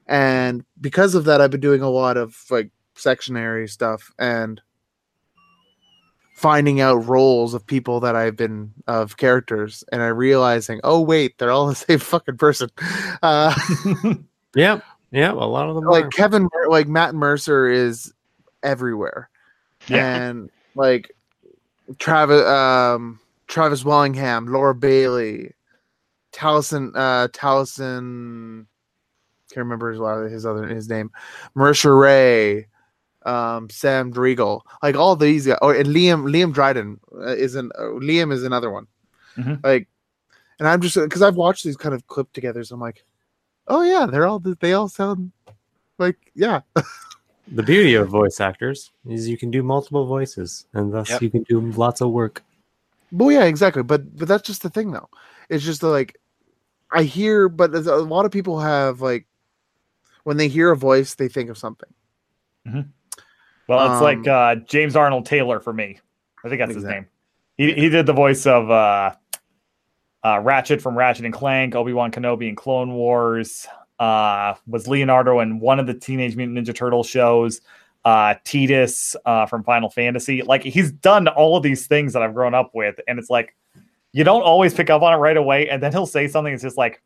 and 0.07 0.65
because 0.81 1.15
of 1.15 1.25
that, 1.25 1.41
I've 1.41 1.51
been 1.51 1.61
doing 1.61 1.81
a 1.81 1.89
lot 1.89 2.17
of 2.17 2.35
like 2.49 2.71
sectionary 2.95 3.67
stuff 3.67 4.11
and 4.17 4.61
finding 6.35 6.81
out 6.81 7.07
roles 7.07 7.53
of 7.53 7.65
people 7.65 8.01
that 8.01 8.15
I've 8.15 8.35
been 8.35 8.73
of 8.87 9.17
characters, 9.17 9.83
and 9.91 10.01
I 10.01 10.07
realizing, 10.07 10.81
oh 10.83 10.99
wait, 11.01 11.37
they're 11.37 11.51
all 11.51 11.67
the 11.67 11.75
same 11.75 11.99
fucking 11.99 12.37
person. 12.37 12.69
Uh, 13.21 13.53
Yep. 14.55 14.83
Yep. 15.15 15.31
A 15.33 15.45
lot 15.45 15.69
of 15.69 15.75
them 15.75 15.85
like 15.85 16.05
are. 16.05 16.09
Kevin, 16.09 16.49
like 16.67 16.87
Matt 16.89 17.15
Mercer 17.15 17.67
is 17.67 18.13
everywhere, 18.63 19.29
Yeah. 19.87 20.13
and 20.13 20.49
like 20.75 21.15
Travis, 21.99 22.45
um, 22.45 23.19
Travis 23.47 23.85
Willingham, 23.85 24.47
Laura 24.47 24.75
Bailey, 24.75 25.53
Taliesin, 26.33 26.91
uh, 26.95 27.29
Taliesin, 27.29 28.65
can't 29.49 29.57
remember 29.63 29.91
his, 29.93 30.31
his 30.33 30.45
other 30.45 30.67
his 30.67 30.89
name, 30.89 31.09
Marisha 31.55 31.97
Ray, 31.97 32.67
um, 33.25 33.69
Sam 33.69 34.11
Riegel, 34.11 34.65
like 34.83 34.97
all 34.97 35.15
these 35.15 35.47
guys, 35.47 35.59
oh, 35.61 35.69
and 35.69 35.87
Liam 35.87 36.23
Liam 36.29 36.53
Dryden 36.53 36.99
uh, 37.15 37.27
is 37.27 37.55
an 37.55 37.71
uh, 37.79 37.83
Liam 37.83 38.33
is 38.33 38.43
another 38.43 38.69
one, 38.69 38.87
Mhm. 39.37 39.63
like, 39.63 39.87
and 40.59 40.67
I'm 40.67 40.81
just 40.81 40.95
because 40.95 41.21
I've 41.21 41.37
watched 41.37 41.63
these 41.63 41.77
kind 41.77 41.95
of 41.95 42.05
clip 42.07 42.33
together, 42.33 42.65
so 42.65 42.75
I'm 42.75 42.81
like, 42.81 43.05
oh 43.67 43.81
yeah, 43.83 44.05
they're 44.05 44.27
all 44.27 44.39
they 44.39 44.73
all 44.73 44.87
sound 44.89 45.31
like 45.97 46.17
yeah. 46.35 46.61
The 47.51 47.61
beauty 47.61 47.93
of 47.93 48.07
voice 48.09 48.39
actors 48.39 48.91
is 49.07 49.29
you 49.29 49.37
can 49.37 49.51
do 49.51 49.61
multiple 49.61 50.07
voices, 50.07 50.65
and 50.73 50.91
thus 50.91 51.11
Yep. 51.11 51.21
you 51.21 51.29
can 51.29 51.43
do 51.43 51.61
lots 51.73 52.01
of 52.01 52.09
work. 52.09 52.43
Well, 53.11 53.31
yeah, 53.31 53.43
exactly. 53.43 53.83
But 53.83 54.17
but 54.17 54.27
that's 54.27 54.41
just 54.47 54.63
the 54.63 54.69
thing, 54.71 54.91
though. 54.91 55.09
It's 55.47 55.63
just 55.63 55.81
that, 55.81 55.89
like 55.89 56.17
I 56.91 57.03
hear, 57.03 57.47
but 57.47 57.75
a 57.75 57.79
lot 57.97 58.25
of 58.25 58.31
people 58.31 58.59
have 58.59 58.99
like 58.99 59.27
when 60.23 60.37
they 60.37 60.47
hear 60.47 60.71
a 60.71 60.75
voice, 60.75 61.13
they 61.13 61.27
think 61.27 61.51
of 61.51 61.57
something. 61.59 61.89
Well, 62.65 63.91
it's 63.93 64.01
like 64.01 64.27
Um, 64.27 64.27
uh 64.27 64.55
James 64.65 64.95
Arnold 64.95 65.27
Taylor 65.27 65.59
for 65.59 65.71
me. 65.71 65.99
I 66.43 66.49
think 66.49 66.59
that's 66.59 66.73
his 66.73 66.83
name. 66.83 67.05
He 67.57 67.73
he 67.73 67.89
did 67.89 68.07
the 68.07 68.13
voice 68.13 68.47
of 68.47 68.71
uh 68.71 69.13
uh 70.25 70.39
Ratchet 70.39 70.81
from 70.81 70.97
Ratchet 70.97 71.23
and 71.23 71.33
Clank, 71.33 71.75
Obi-Wan 71.75 72.11
Kenobi 72.11 72.49
in 72.49 72.55
Clone 72.55 72.93
Wars, 72.93 73.67
uh 73.99 74.55
was 74.67 74.87
Leonardo 74.87 75.39
in 75.39 75.59
one 75.59 75.79
of 75.79 75.87
the 75.87 75.93
Teenage 75.93 76.35
Mutant 76.35 76.57
Ninja 76.57 76.75
Turtle 76.75 77.03
shows, 77.03 77.61
uh 78.03 78.33
Tidus 78.43 79.15
uh 79.25 79.45
from 79.45 79.63
Final 79.63 79.89
Fantasy. 79.89 80.41
Like 80.41 80.63
he's 80.63 80.91
done 80.91 81.27
all 81.27 81.55
of 81.55 81.63
these 81.63 81.87
things 81.87 82.11
that 82.13 82.23
I've 82.23 82.33
grown 82.33 82.53
up 82.53 82.71
with 82.73 82.99
and 83.07 83.19
it's 83.19 83.29
like 83.29 83.55
you 84.11 84.23
don't 84.23 84.41
always 84.41 84.73
pick 84.73 84.89
up 84.89 85.01
on 85.01 85.13
it 85.13 85.17
right 85.17 85.37
away 85.37 85.69
and 85.69 85.83
then 85.83 85.91
he'll 85.91 86.05
say 86.05 86.27
something 86.27 86.53
that's 86.53 86.63
just 86.63 86.77
like 86.77 87.01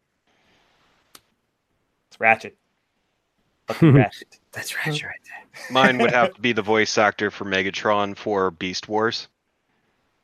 it's 2.09 2.19
Ratchet. 2.19 2.57
Fucking 3.67 3.93
Ratchet. 3.95 4.39
That's 4.51 4.75
right. 4.75 4.87
Right 4.87 5.01
there. 5.03 5.63
Mine 5.71 5.97
would 5.99 6.11
have 6.11 6.33
to 6.35 6.41
be 6.41 6.53
the 6.53 6.61
voice 6.61 6.97
actor 6.97 7.29
for 7.29 7.45
Megatron 7.45 8.15
for 8.15 8.51
Beast 8.51 8.87
Wars 8.87 9.27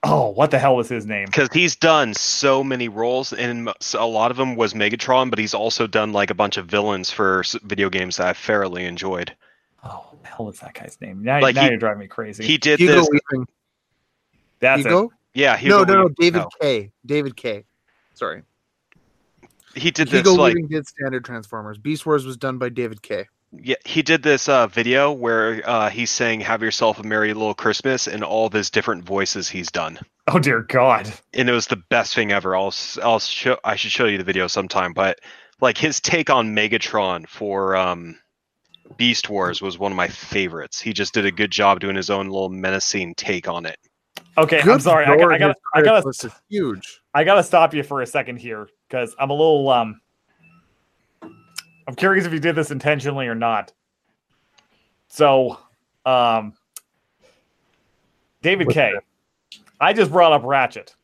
Oh, 0.07 0.29
what 0.29 0.51
the 0.51 0.59
hell 0.59 0.75
was 0.75 0.87
his 0.87 1.05
name? 1.07 1.25
because 1.25 1.49
he's 1.51 1.75
done 1.75 2.13
so 2.13 2.63
many 2.63 2.87
roles, 2.89 3.33
and 3.33 3.67
a 3.95 4.05
lot 4.05 4.29
of 4.29 4.37
them 4.37 4.55
was 4.55 4.73
Megatron, 4.75 5.31
but 5.31 5.39
he's 5.39 5.55
also 5.55 5.87
done 5.87 6.13
like 6.13 6.29
a 6.29 6.35
bunch 6.35 6.57
of 6.57 6.67
villains 6.67 7.09
for 7.09 7.43
video 7.63 7.89
games 7.89 8.17
that 8.17 8.27
I've 8.27 8.37
fairly 8.37 8.85
enjoyed. 8.85 9.35
Oh, 9.83 10.05
what 10.11 10.21
the 10.21 10.27
hell 10.27 10.45
was 10.45 10.59
that 10.59 10.75
guy's 10.75 10.97
name? 11.01 11.23
Now, 11.23 11.41
Like 11.41 11.55
now 11.55 11.63
he- 11.63 11.69
you're 11.69 11.77
driving 11.77 12.01
me 12.01 12.07
crazy. 12.07 12.45
He 12.45 12.57
did 12.59 12.79
Hugo 12.79 12.93
this. 13.01 13.09
Weaving. 13.09 13.47
That's 14.59 14.85
it. 14.85 15.09
Yeah, 15.33 15.53
No, 15.53 15.57
Hugo 15.57 15.83
no, 15.85 15.93
no. 15.93 16.03
Weaving- 16.03 16.15
David 16.19 16.37
no. 16.41 16.49
K. 16.61 16.91
David 17.05 17.35
Kaye. 17.35 17.65
Sorry. 18.13 18.43
He 19.73 19.91
did 19.91 20.07
this 20.09 20.19
Hugo 20.25 20.33
like 20.35 20.55
did 20.69 20.87
standard 20.87 21.25
Transformers. 21.25 21.77
Beast 21.77 22.05
Wars 22.05 22.25
was 22.25 22.37
done 22.37 22.57
by 22.57 22.69
David 22.69 23.01
Kaye. 23.01 23.27
Yeah, 23.63 23.75
he 23.85 24.01
did 24.01 24.23
this 24.23 24.47
uh, 24.49 24.67
video 24.67 25.11
where 25.11 25.61
uh, 25.67 25.89
he's 25.89 26.11
saying 26.11 26.41
"Have 26.41 26.61
yourself 26.61 26.99
a 26.99 27.03
merry 27.03 27.33
little 27.33 27.53
Christmas" 27.53 28.07
in 28.07 28.23
all 28.23 28.47
of 28.47 28.53
his 28.53 28.69
different 28.69 29.03
voices 29.03 29.47
he's 29.49 29.71
done, 29.71 29.99
Oh 30.27 30.39
dear 30.39 30.61
God. 30.61 31.11
and 31.33 31.49
it 31.49 31.53
was 31.53 31.67
the 31.67 31.75
best 31.89 32.13
thing 32.15 32.31
ever. 32.31 32.55
I'll 32.55 32.67
s- 32.67 32.99
I'll 33.01 33.19
show 33.19 33.57
I 33.63 33.75
should 33.75 33.91
show 33.91 34.05
you 34.05 34.17
the 34.17 34.23
video 34.23 34.47
sometime, 34.47 34.93
but 34.93 35.19
like 35.61 35.77
his 35.77 35.99
take 35.99 36.29
on 36.29 36.55
Megatron 36.55 37.27
for 37.27 37.75
um, 37.75 38.17
Beast 38.97 39.29
Wars 39.29 39.61
was 39.61 39.79
one 39.79 39.91
of 39.91 39.95
my 39.95 40.07
favorites. 40.07 40.79
He 40.81 40.93
just 40.93 41.13
did 41.13 41.25
a 41.25 41.31
good 41.31 41.51
job 41.51 41.79
doing 41.79 41.95
his 41.95 42.09
own 42.09 42.27
little 42.27 42.49
menacing 42.49 43.15
take 43.15 43.47
on 43.47 43.65
it. 43.65 43.77
Okay, 44.37 44.59
I'm 44.61 44.79
sorry. 44.81 45.05
I, 45.05 45.15
lord, 45.15 45.33
I 45.33 45.37
gotta, 45.37 45.55
I 45.73 45.81
gotta, 45.81 46.05
list 46.05 46.25
is 46.25 46.31
huge. 46.49 47.01
I 47.13 47.23
gotta 47.23 47.43
stop 47.43 47.73
you 47.73 47.83
for 47.83 48.01
a 48.01 48.05
second 48.05 48.37
here 48.37 48.67
because 48.89 49.15
I'm 49.17 49.29
a 49.29 49.33
little 49.33 49.69
um. 49.69 50.01
I'm 51.87 51.95
curious 51.95 52.25
if 52.25 52.33
you 52.33 52.39
did 52.39 52.55
this 52.55 52.71
intentionally 52.71 53.27
or 53.27 53.35
not. 53.35 53.71
So, 55.07 55.59
um, 56.05 56.53
David 58.41 58.67
What's 58.67 58.75
K. 58.75 58.93
I 59.79 59.93
just 59.93 60.11
brought 60.11 60.33
up 60.33 60.43
Ratchet. 60.43 60.95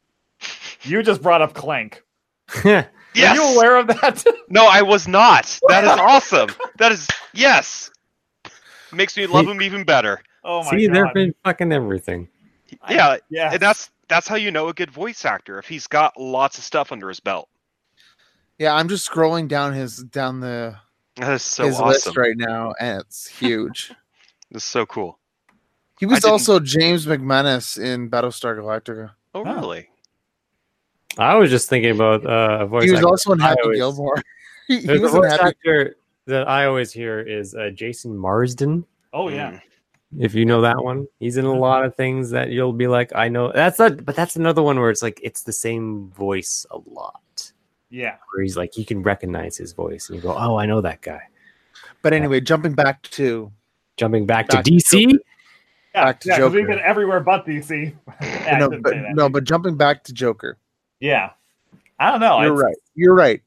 You 0.83 1.03
just 1.03 1.21
brought 1.21 1.41
up 1.41 1.53
Clank. 1.53 2.03
Yes. 2.65 2.87
Are 3.17 3.35
you 3.35 3.55
aware 3.55 3.77
of 3.77 3.87
that? 3.87 4.23
No, 4.49 4.67
I 4.67 4.81
was 4.81 5.07
not. 5.07 5.59
That 5.69 5.85
is 5.85 5.91
awesome. 5.99 6.49
That 6.77 6.91
is 6.91 7.07
yes. 7.33 7.89
Makes 8.91 9.15
me 9.15 9.25
love 9.25 9.47
him 9.47 9.61
even 9.61 9.85
better. 9.85 10.21
oh 10.43 10.63
my 10.63 10.71
god. 10.71 10.79
See, 10.79 10.87
god! 10.87 10.95
they've 10.95 11.13
been 11.13 11.35
fucking 11.45 11.71
everything. 11.71 12.27
Yeah, 12.89 13.17
yeah, 13.29 13.51
and 13.53 13.61
that's 13.61 13.91
that's 14.09 14.27
how 14.27 14.35
you 14.35 14.51
know 14.51 14.67
a 14.67 14.73
good 14.73 14.91
voice 14.91 15.23
actor 15.23 15.57
if 15.57 15.67
he's 15.67 15.87
got 15.87 16.19
lots 16.19 16.57
of 16.57 16.65
stuff 16.65 16.91
under 16.91 17.07
his 17.07 17.21
belt. 17.21 17.47
Yeah, 18.61 18.75
I'm 18.75 18.87
just 18.87 19.09
scrolling 19.09 19.47
down 19.47 19.73
his 19.73 19.97
down 20.03 20.39
the 20.39 20.75
That 21.15 21.33
is 21.33 21.41
so 21.41 21.65
his 21.65 21.79
awesome. 21.79 21.87
list 21.87 22.15
right 22.17 22.37
now, 22.37 22.75
and 22.79 22.99
it's 23.01 23.27
huge. 23.39 23.91
This 24.51 24.61
is 24.63 24.69
so 24.69 24.85
cool. 24.85 25.17
He 25.99 26.05
was 26.05 26.23
also 26.25 26.59
James 26.59 27.07
McManus 27.07 27.81
in 27.81 28.07
Battlestar 28.09 28.55
Galactica. 28.59 29.11
Oh, 29.33 29.43
really? 29.43 29.89
I 31.17 31.33
was 31.35 31.49
just 31.49 31.69
thinking 31.69 31.89
about 31.91 32.23
uh, 32.23 32.63
a 32.63 32.67
voice 32.67 32.83
He 32.83 32.91
was 32.91 32.99
actor. 32.99 33.07
also 33.09 33.31
in 33.33 33.41
I 33.41 33.47
Happy 33.49 33.61
always- 33.63 33.77
Gilmore. 33.79 34.15
he 34.67 34.77
he 34.81 34.85
There's 34.85 35.01
was 35.01 35.13
a 35.13 35.17
voice 35.17 35.31
Happy. 35.31 35.43
actor 35.47 35.95
that 36.27 36.47
I 36.47 36.65
always 36.65 36.91
hear 36.91 37.19
is 37.19 37.55
uh, 37.55 37.71
Jason 37.73 38.15
Marsden. 38.15 38.85
oh 39.13 39.29
yeah. 39.29 39.53
Mm. 39.53 39.61
If 40.19 40.35
you 40.35 40.45
know 40.45 40.61
that 40.61 40.83
one, 40.83 41.07
he's 41.19 41.37
in 41.37 41.45
a 41.45 41.53
lot 41.53 41.83
of 41.85 41.95
things 41.95 42.29
that 42.31 42.49
you'll 42.51 42.73
be 42.73 42.87
like, 42.87 43.11
I 43.15 43.27
know. 43.29 43.51
That's 43.53 43.79
not, 43.79 44.03
but 44.05 44.13
that's 44.15 44.35
another 44.35 44.61
one 44.61 44.77
where 44.79 44.89
it's 44.91 45.01
like 45.01 45.19
it's 45.23 45.43
the 45.43 45.53
same 45.53 46.09
voice 46.11 46.65
a 46.69 46.77
lot. 46.85 47.21
Yeah. 47.91 48.15
Where 48.33 48.41
he's 48.43 48.57
like, 48.57 48.77
you 48.77 48.85
can 48.85 49.03
recognize 49.03 49.57
his 49.57 49.73
voice, 49.73 50.07
and 50.09 50.15
you 50.15 50.21
go, 50.23 50.33
oh, 50.35 50.55
I 50.57 50.65
know 50.65 50.81
that 50.81 51.01
guy. 51.01 51.21
But 52.01 52.13
anyway, 52.13 52.39
jumping 52.41 52.73
back 52.73 53.03
to 53.11 53.51
Jumping 53.97 54.25
back, 54.25 54.47
Back 54.47 54.63
to 54.63 54.71
to 54.71 54.77
DC, 54.77 55.01
Joker. 55.11 55.19
Yeah, 55.93 56.05
Back 56.05 56.19
to 56.21 56.29
yeah, 56.29 56.37
'cause 56.39 56.53
we've 56.53 56.63
Joker. 56.63 56.75
been 56.77 56.83
everywhere 56.85 57.19
but 57.19 57.45
DC. 57.45 57.93
Yeah, 58.21 58.57
no, 58.57 58.69
but 58.81 58.95
no, 59.11 59.29
but 59.29 59.43
jumping 59.43 59.75
back 59.77 60.03
to 60.05 60.13
Joker. 60.13 60.57
yeah. 60.99 61.31
I 61.99 62.09
don't 62.09 62.19
know. 62.21 62.41
You're 62.41 62.53
It's- 62.53 62.63
right. 62.65 62.75
You're 62.95 63.13
right. 63.13 63.41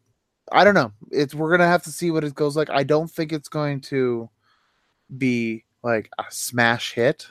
I 0.52 0.62
don't 0.62 0.74
know. 0.74 0.92
It's 1.10 1.34
we're 1.34 1.50
gonna 1.50 1.66
have 1.66 1.82
to 1.84 1.90
see 1.90 2.12
what 2.12 2.22
it 2.22 2.34
goes 2.36 2.56
like. 2.56 2.70
I 2.70 2.84
don't 2.84 3.10
think 3.10 3.32
it's 3.32 3.48
going 3.48 3.80
to 3.82 4.28
be 5.18 5.64
like 5.82 6.08
a 6.18 6.24
smash 6.30 6.92
hit. 6.92 7.26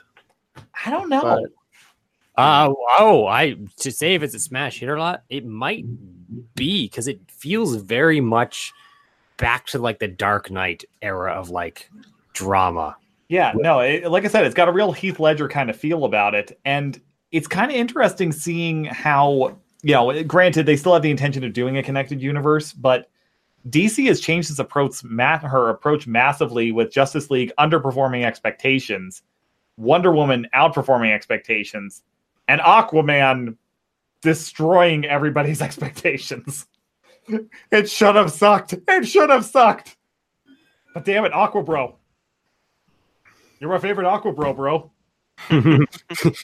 I 0.84 0.90
don't 0.90 1.08
know. 1.08 1.22
But- 1.22 1.50
Uh, 2.36 2.72
oh, 2.98 3.26
I 3.26 3.56
to 3.78 3.92
say 3.92 4.14
if 4.16 4.22
it's 4.24 4.34
a 4.34 4.40
smash 4.40 4.80
hit 4.80 4.88
or 4.88 4.96
not, 4.96 5.22
it 5.30 5.46
might 5.46 5.84
be 6.54 6.86
because 6.86 7.08
it 7.08 7.20
feels 7.30 7.76
very 7.76 8.20
much 8.20 8.72
back 9.36 9.66
to 9.66 9.78
like 9.78 9.98
the 9.98 10.08
Dark 10.08 10.50
Knight 10.50 10.84
era 11.02 11.32
of 11.32 11.50
like 11.50 11.90
drama. 12.32 12.96
Yeah, 13.28 13.52
no, 13.56 13.80
it, 13.80 14.10
like 14.10 14.24
I 14.24 14.28
said, 14.28 14.44
it's 14.44 14.54
got 14.54 14.68
a 14.68 14.72
real 14.72 14.92
Heath 14.92 15.18
Ledger 15.18 15.48
kind 15.48 15.70
of 15.70 15.76
feel 15.76 16.04
about 16.04 16.34
it, 16.34 16.58
and 16.64 17.00
it's 17.32 17.46
kind 17.46 17.70
of 17.70 17.76
interesting 17.76 18.32
seeing 18.32 18.84
how 18.84 19.56
you 19.82 19.94
know. 19.94 20.22
Granted, 20.24 20.66
they 20.66 20.76
still 20.76 20.92
have 20.92 21.02
the 21.02 21.10
intention 21.10 21.42
of 21.42 21.52
doing 21.52 21.78
a 21.78 21.82
connected 21.82 22.20
universe, 22.20 22.72
but 22.72 23.10
DC 23.70 24.06
has 24.06 24.20
changed 24.20 24.50
its 24.50 24.58
approach, 24.58 25.02
ma- 25.04 25.38
her 25.38 25.70
approach 25.70 26.06
massively 26.06 26.70
with 26.70 26.92
Justice 26.92 27.30
League 27.30 27.50
underperforming 27.58 28.24
expectations, 28.24 29.22
Wonder 29.78 30.12
Woman 30.12 30.46
outperforming 30.54 31.12
expectations, 31.12 32.02
and 32.46 32.60
Aquaman 32.60 33.56
destroying 34.24 35.04
everybody's 35.04 35.62
expectations. 35.68 36.66
it 37.70 37.88
should 37.88 38.16
have 38.16 38.32
sucked. 38.32 38.74
It 38.88 39.06
should 39.06 39.30
have 39.30 39.44
sucked. 39.44 39.96
But 40.92 41.04
damn 41.04 41.24
it, 41.24 41.32
Aqua 41.32 41.62
Bro. 41.62 41.96
You're 43.60 43.70
my 43.70 43.78
favorite 43.78 44.06
Aqua 44.06 44.32
Bro, 44.32 44.54
bro. 44.54 44.90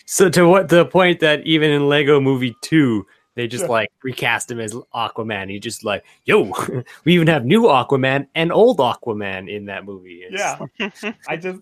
so 0.06 0.28
to 0.30 0.48
what 0.48 0.68
the 0.68 0.84
point 0.86 1.20
that 1.20 1.46
even 1.46 1.70
in 1.70 1.88
Lego 1.88 2.20
Movie 2.20 2.56
Two, 2.62 3.06
they 3.36 3.46
just 3.46 3.64
Yeah. 3.64 3.70
like 3.70 3.88
recast 4.02 4.50
him 4.50 4.58
as 4.60 4.74
Aquaman. 4.94 5.50
He 5.50 5.58
just 5.60 5.84
like, 5.84 6.04
yo, 6.24 6.52
we 7.04 7.14
even 7.14 7.26
have 7.28 7.44
new 7.44 7.62
Aquaman 7.62 8.26
and 8.34 8.52
old 8.52 8.78
Aquaman 8.78 9.48
in 9.48 9.66
that 9.66 9.84
movie. 9.84 10.22
It's- 10.24 10.58
Yeah. 10.80 11.12
I 11.28 11.36
just 11.36 11.60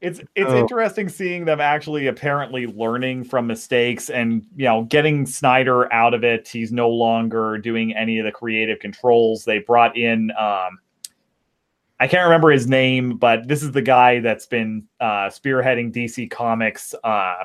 it's 0.00 0.20
it's 0.36 0.50
Oh. 0.50 0.56
interesting 0.58 1.08
seeing 1.08 1.44
them 1.44 1.60
actually 1.60 2.06
apparently 2.06 2.66
learning 2.66 3.24
from 3.24 3.46
mistakes 3.46 4.10
and 4.10 4.46
you 4.56 4.64
know 4.64 4.84
getting 4.84 5.26
Snyder 5.26 5.92
out 5.92 6.14
of 6.14 6.24
it. 6.24 6.46
He's 6.48 6.70
no 6.72 6.88
longer 6.88 7.58
doing 7.58 7.94
any 7.96 8.18
of 8.18 8.24
the 8.24 8.32
creative 8.32 8.78
controls. 8.78 9.44
They 9.44 9.58
brought 9.58 9.96
in 9.96 10.30
um 10.38 10.78
I 12.00 12.06
can't 12.06 12.24
remember 12.24 12.50
his 12.52 12.68
name, 12.68 13.16
but 13.16 13.48
this 13.48 13.62
is 13.64 13.72
the 13.72 13.82
guy 13.82 14.20
that's 14.20 14.46
been 14.46 14.84
uh 15.00 15.28
spearheading 15.30 15.92
DC 15.92 16.30
Comics 16.30 16.94
uh 17.02 17.44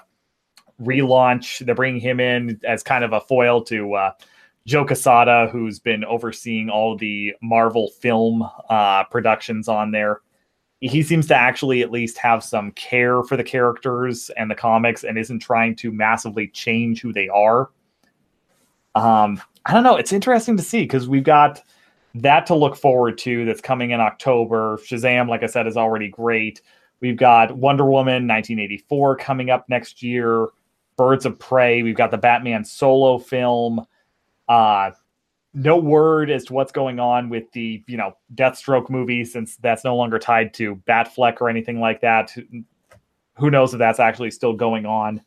relaunch. 0.82 1.66
They're 1.66 1.76
bringing 1.76 2.02
him 2.02 2.20
in 2.20 2.60
as 2.64 2.84
kind 2.84 3.04
of 3.04 3.14
a 3.14 3.22
foil 3.22 3.64
to 3.66 3.94
uh 3.96 4.12
Joe 4.66 4.86
Quesada, 4.86 5.50
who's 5.52 5.80
been 5.80 6.06
overseeing 6.06 6.70
all 6.70 6.96
the 6.96 7.34
Marvel 7.42 7.90
film 8.00 8.48
uh, 8.70 9.04
productions 9.04 9.68
on 9.68 9.92
there. 9.92 10.22
He 10.84 11.02
seems 11.02 11.28
to 11.28 11.36
actually 11.36 11.82
at 11.82 11.92
least 11.92 12.18
have 12.18 12.44
some 12.44 12.72
care 12.72 13.24
for 13.24 13.38
the 13.38 13.44
characters 13.44 14.30
and 14.36 14.52
the 14.52 14.56
comics 14.56 15.06
and 15.06 15.18
isn't 15.18 15.40
trying 15.40 15.78
to 15.78 15.92
massively 15.92 16.50
change 16.50 17.02
who 17.02 17.14
they 17.14 17.30
are. 17.30 17.70
Um, 18.94 19.42
I 19.66 19.74
don't 19.74 19.84
know. 19.84 19.96
It's 19.96 20.12
interesting 20.12 20.58
to 20.58 20.64
see 20.64 20.82
because 20.82 21.08
we've 21.08 21.24
got 21.24 21.62
that 22.16 22.46
to 22.48 22.56
look 22.56 22.76
forward 22.76 23.18
to 23.20 23.46
that's 23.46 23.62
coming 23.62 23.92
in 23.92 24.02
October. 24.02 24.78
Shazam, 24.78 25.30
like 25.30 25.42
I 25.42 25.48
said, 25.48 25.68
is 25.68 25.78
already 25.78 26.10
great. 26.10 26.62
We've 27.00 27.18
got 27.18 27.56
Wonder 27.56 27.86
Woman 27.86 28.28
1984 28.28 29.18
coming 29.18 29.50
up 29.50 29.68
next 29.70 30.04
year. 30.04 30.48
Birds 30.98 31.26
of 31.26 31.40
Prey. 31.40 31.82
We've 31.82 31.96
got 31.96 32.12
the 32.12 32.18
Batman 32.18 32.66
solo 32.66 33.18
film. 33.18 33.86
Uh, 34.50 34.92
no 35.54 35.78
word 35.78 36.30
as 36.32 36.46
to 36.46 36.54
what's 36.54 36.72
going 36.72 37.00
on 37.00 37.30
with 37.30 37.52
the 37.52 37.84
you 37.88 37.98
know 37.98 38.16
Deathstroke 38.36 38.90
movie 38.90 39.24
since 39.24 39.58
that's 39.58 39.84
no 39.84 39.96
longer 39.96 40.18
tied 40.20 40.54
to 40.56 40.76
Batfleck 40.88 41.42
or 41.42 41.50
anything 41.50 41.80
like 41.80 42.02
that. 42.02 42.32
Who- 42.32 43.50
knows 43.52 43.74
if 43.74 43.80
that's 43.80 44.00
actually 44.00 44.32
still 44.32 44.54
going 44.54 44.86
on? 44.86 45.22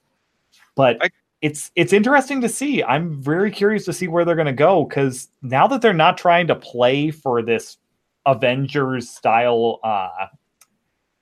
But 0.74 1.02
I- 1.02 1.10
it's 1.42 1.70
it's 1.76 1.92
interesting 1.92 2.40
to 2.40 2.48
see. 2.48 2.82
I'm 2.82 3.22
very 3.22 3.50
curious 3.50 3.84
to 3.84 3.92
see 3.92 4.08
where 4.08 4.24
they're 4.24 4.34
going 4.34 4.46
to 4.46 4.52
go 4.52 4.84
because 4.84 5.28
now 5.42 5.66
that 5.68 5.82
they're 5.82 5.92
not 5.92 6.18
trying 6.18 6.46
to 6.48 6.54
play 6.56 7.10
for 7.10 7.42
this 7.42 7.76
Avengers 8.24 9.08
style 9.08 9.78
uh, 9.84 10.26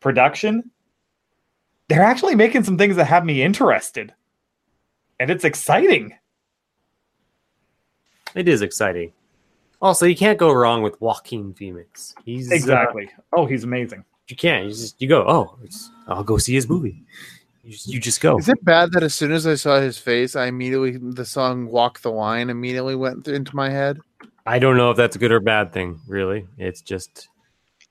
production, 0.01 0.71
they're 1.89 2.03
actually 2.03 2.37
making 2.37 2.65
some 2.65 2.79
things 2.79 2.97
that 2.97 3.07
have 3.07 3.25
me 3.27 3.43
interested, 3.43 4.15
and 5.21 5.31
it's 5.31 5.45
exciting. 5.45 6.15
It 8.35 8.49
is 8.49 8.63
exciting. 8.63 9.13
Also, 9.83 10.07
you 10.07 10.17
can't 10.17 10.39
go 10.39 10.53
wrong 10.53 10.83
with 10.83 11.01
Joaquin 11.01 11.53
Phoenix. 11.55 12.15
He's 12.25 12.51
uh, 12.51 12.55
Exactly. 12.55 13.11
oh, 13.33 13.47
he's 13.47 13.65
amazing. 13.65 14.05
you 14.29 14.37
can't. 14.37 14.65
You 14.65 14.71
just 14.71 15.01
you 15.01 15.09
go. 15.09 15.25
Oh, 15.29 15.59
it's, 15.63 15.91
I'll 16.09 16.25
go 16.25 16.39
see 16.39 16.55
his 16.55 16.69
movie. 16.69 17.03
You 17.63 17.73
just, 17.73 17.89
you 17.89 18.01
just 18.01 18.21
go. 18.21 18.39
Is 18.39 18.49
it 18.49 18.63
bad 18.65 18.93
that 18.93 19.03
as 19.03 19.15
soon 19.15 19.33
as 19.33 19.47
I 19.47 19.55
saw 19.55 19.81
his 19.81 19.99
face, 19.99 20.37
I 20.37 20.47
immediately 20.47 20.97
the 20.99 21.25
song 21.25 21.67
"Walk 21.67 22.01
the 22.01 22.11
Line" 22.11 22.51
immediately 22.51 22.95
went 22.95 23.25
th- 23.25 23.37
into 23.37 23.55
my 23.57 23.69
head? 23.71 23.99
I 24.47 24.59
don't 24.59 24.77
know 24.77 24.91
if 24.91 24.97
that's 24.97 25.17
a 25.17 25.19
good 25.19 25.33
or 25.33 25.41
bad 25.41 25.73
thing. 25.73 26.01
Really, 26.07 26.47
it's 26.59 26.81
just 26.83 27.29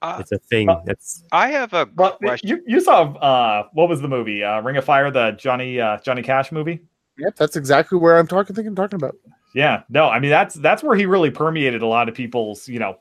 Uh, 0.01 0.17
it's 0.19 0.31
a 0.31 0.37
thing. 0.37 0.69
Uh, 0.69 0.81
That's 0.85 1.23
I 1.31 1.49
have 1.49 1.73
a 1.73 1.85
But 1.87 2.17
question. 2.19 2.49
you 2.49 2.63
you 2.67 2.81
saw 2.81 3.03
uh 3.15 3.67
what 3.73 3.87
was 3.89 4.01
the 4.01 4.07
movie? 4.07 4.43
Uh 4.43 4.61
Ring 4.61 4.77
of 4.77 4.85
Fire, 4.85 5.09
the 5.11 5.31
Johnny 5.31 5.79
uh 5.79 5.97
Johnny 6.05 6.21
Cash 6.21 6.51
movie? 6.51 6.81
Yep, 7.17 7.35
that's 7.35 7.55
exactly 7.55 7.97
where 7.97 8.17
I'm 8.17 8.27
talking. 8.27 8.55
Thinking, 8.55 8.75
talking 8.75 8.97
about. 8.97 9.15
Yeah. 9.53 9.83
No, 9.89 10.09
I 10.09 10.19
mean 10.19 10.31
that's 10.31 10.55
that's 10.55 10.81
where 10.83 10.95
he 10.95 11.05
really 11.05 11.29
permeated 11.31 11.81
a 11.81 11.87
lot 11.87 12.09
of 12.09 12.15
people's, 12.15 12.67
you 12.67 12.79
know, 12.79 12.99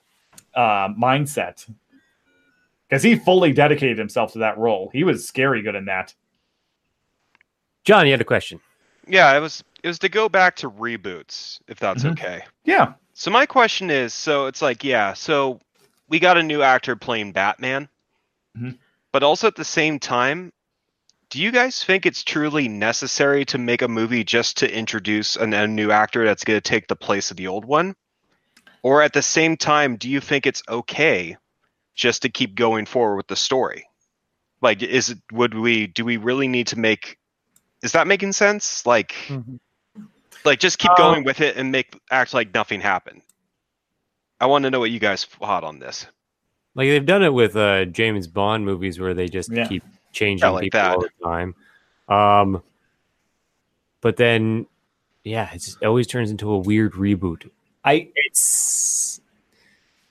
uh 0.55 0.88
mindset. 0.88 1.68
Because 2.88 3.03
he 3.03 3.16
fully 3.16 3.53
dedicated 3.53 3.96
himself 3.96 4.32
to 4.34 4.38
that 4.40 4.59
role. 4.59 4.90
He 4.92 5.03
was 5.03 5.26
scary 5.26 5.62
good 5.62 5.74
in 5.74 5.86
that. 5.86 6.14
John. 7.84 8.07
You 8.07 8.12
had 8.12 8.20
a 8.20 8.24
question. 8.24 8.61
Yeah, 9.07 9.34
it 9.36 9.40
was 9.40 9.64
it 9.82 9.88
was 9.88 9.98
to 10.00 10.09
go 10.09 10.28
back 10.28 10.55
to 10.57 10.70
reboots, 10.70 11.59
if 11.68 11.78
that's 11.80 12.05
Mhm. 12.05 12.12
okay. 12.12 12.42
Yeah. 12.64 12.92
So 13.14 13.30
my 13.30 13.46
question 13.46 13.90
is, 13.90 14.14
so 14.14 14.46
it's 14.46 14.62
like, 14.62 14.84
yeah, 14.84 15.12
so 15.12 15.61
we 16.09 16.18
got 16.18 16.36
a 16.38 16.42
new 16.42 16.62
actor 16.62 16.94
playing 16.96 17.32
Batman. 17.32 17.88
Mhm. 18.57 18.78
But 19.11 19.22
also 19.22 19.46
at 19.48 19.57
the 19.57 19.64
same 19.64 19.98
time, 19.98 20.53
do 21.32 21.40
you 21.40 21.50
guys 21.50 21.82
think 21.82 22.04
it's 22.04 22.22
truly 22.22 22.68
necessary 22.68 23.46
to 23.46 23.56
make 23.56 23.80
a 23.80 23.88
movie 23.88 24.22
just 24.22 24.58
to 24.58 24.70
introduce 24.70 25.34
an, 25.36 25.54
a 25.54 25.66
new 25.66 25.90
actor 25.90 26.26
that's 26.26 26.44
going 26.44 26.58
to 26.58 26.60
take 26.60 26.88
the 26.88 26.94
place 26.94 27.30
of 27.30 27.38
the 27.38 27.46
old 27.46 27.64
one? 27.64 27.94
Or 28.82 29.00
at 29.00 29.14
the 29.14 29.22
same 29.22 29.56
time, 29.56 29.96
do 29.96 30.10
you 30.10 30.20
think 30.20 30.46
it's 30.46 30.62
okay 30.68 31.38
just 31.94 32.20
to 32.22 32.28
keep 32.28 32.54
going 32.54 32.84
forward 32.84 33.16
with 33.16 33.28
the 33.28 33.36
story? 33.36 33.86
Like, 34.60 34.82
is 34.82 35.08
it, 35.08 35.18
would 35.32 35.54
we, 35.54 35.86
do 35.86 36.04
we 36.04 36.18
really 36.18 36.48
need 36.48 36.66
to 36.66 36.78
make, 36.78 37.16
is 37.82 37.92
that 37.92 38.06
making 38.06 38.32
sense? 38.32 38.84
Like, 38.84 39.14
Mhm. 39.30 39.58
like 40.44 40.60
just 40.60 40.78
keep 40.78 40.90
Um, 40.90 40.96
going 40.98 41.24
with 41.24 41.40
it 41.40 41.56
and 41.56 41.72
make, 41.72 41.98
act 42.10 42.34
like 42.34 42.52
nothing 42.52 42.82
happened. 42.82 43.22
I 44.38 44.46
want 44.46 44.64
to 44.64 44.70
know 44.70 44.80
what 44.80 44.90
you 44.90 45.00
guys 45.00 45.24
thought 45.24 45.64
on 45.64 45.78
this. 45.78 46.04
Like 46.74 46.88
they've 46.88 47.06
done 47.06 47.22
it 47.22 47.32
with 47.32 47.56
uh, 47.56 47.86
James 47.86 48.26
Bond 48.26 48.66
movies 48.66 49.00
where 49.00 49.14
they 49.14 49.28
just 49.28 49.50
Yeah. 49.50 49.66
keep 49.66 49.82
changing 50.12 50.50
like 50.50 50.62
people 50.64 50.80
that. 50.80 50.94
all 50.94 51.00
the 51.00 51.10
time. 51.24 51.54
Um, 52.08 52.62
but 54.00 54.16
then, 54.16 54.66
yeah, 55.24 55.50
it 55.52 55.76
always 55.84 56.06
turns 56.06 56.30
into 56.30 56.50
a 56.52 56.58
weird 56.58 56.92
reboot. 56.92 57.48
I 57.84 58.10
It's 58.16 59.20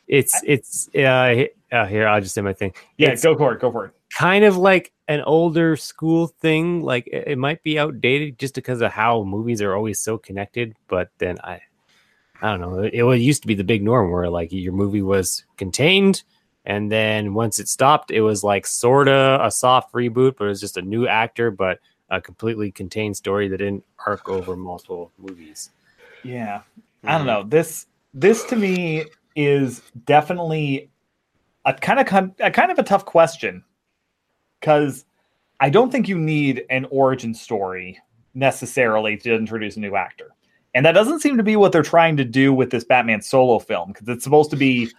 it's 0.07 0.41
it's 0.45 0.89
uh, 0.95 1.45
uh 1.71 1.85
here 1.85 2.07
I'll 2.07 2.21
just 2.21 2.33
say 2.35 2.41
my 2.41 2.53
thing. 2.53 2.73
yeah, 2.97 3.09
It's 3.09 3.23
go 3.23 3.37
for 3.37 3.53
it, 3.53 3.59
go 3.61 3.71
for 3.71 3.85
it. 3.85 3.91
kind 4.17 4.43
of 4.43 4.57
like 4.57 4.91
an 5.07 5.21
older 5.21 5.75
school 5.77 6.27
thing. 6.27 6.81
Like 6.81 7.07
it, 7.07 7.27
it 7.29 7.37
might 7.37 7.63
be 7.63 7.79
outdated 7.79 8.39
just 8.39 8.55
because 8.55 8.81
of 8.81 8.91
how 8.91 9.23
movies 9.23 9.61
are 9.61 9.75
always 9.75 9.99
so 9.99 10.17
connected. 10.17 10.75
But 10.87 11.09
then 11.17 11.37
I, 11.43 11.61
I 12.41 12.49
don't 12.51 12.61
know. 12.61 12.79
It, 12.79 12.93
it 12.93 13.21
used 13.21 13.41
to 13.43 13.47
be 13.47 13.55
the 13.55 13.63
big 13.63 13.83
norm 13.83 14.11
where 14.11 14.29
like 14.29 14.51
your 14.51 14.73
movie 14.73 15.01
was 15.01 15.45
contained, 15.57 16.23
and 16.65 16.91
then 16.91 17.33
once 17.33 17.59
it 17.59 17.67
stopped, 17.67 18.11
it 18.11 18.21
was 18.21 18.43
like 18.43 18.67
sorta 18.67 19.39
a 19.41 19.51
soft 19.51 19.93
reboot, 19.93 20.35
but 20.37 20.45
it 20.45 20.49
was 20.49 20.61
just 20.61 20.77
a 20.77 20.81
new 20.81 21.07
actor, 21.07 21.49
but 21.49 21.79
a 22.09 22.21
completely 22.21 22.71
contained 22.71 23.17
story 23.17 23.47
that 23.47 23.57
didn't 23.57 23.83
arc 24.05 24.29
over 24.29 24.55
multiple 24.55 25.11
movies. 25.17 25.71
Yeah. 26.23 26.61
I 27.03 27.17
don't 27.17 27.25
know. 27.27 27.43
This 27.43 27.87
this 28.13 28.43
to 28.45 28.55
me 28.55 29.05
is 29.35 29.81
definitely 30.05 30.89
a 31.65 31.73
kind 31.73 31.99
of 31.99 32.31
a 32.39 32.51
kind 32.51 32.71
of 32.71 32.77
a 32.77 32.83
tough 32.83 33.05
question 33.05 33.63
because 34.59 35.05
I 35.59 35.69
don't 35.69 35.91
think 35.91 36.07
you 36.07 36.17
need 36.17 36.65
an 36.69 36.85
origin 36.91 37.33
story 37.33 37.99
necessarily 38.33 39.17
to 39.17 39.33
introduce 39.33 39.77
a 39.77 39.79
new 39.79 39.95
actor. 39.95 40.31
And 40.73 40.85
that 40.85 40.93
doesn't 40.93 41.19
seem 41.21 41.37
to 41.37 41.43
be 41.43 41.55
what 41.55 41.71
they're 41.71 41.81
trying 41.81 42.17
to 42.17 42.23
do 42.23 42.53
with 42.53 42.69
this 42.69 42.83
Batman 42.83 43.21
solo 43.21 43.59
film 43.59 43.91
because 43.91 44.07
it's 44.07 44.23
supposed 44.23 44.51
to 44.51 44.57
be 44.57 44.89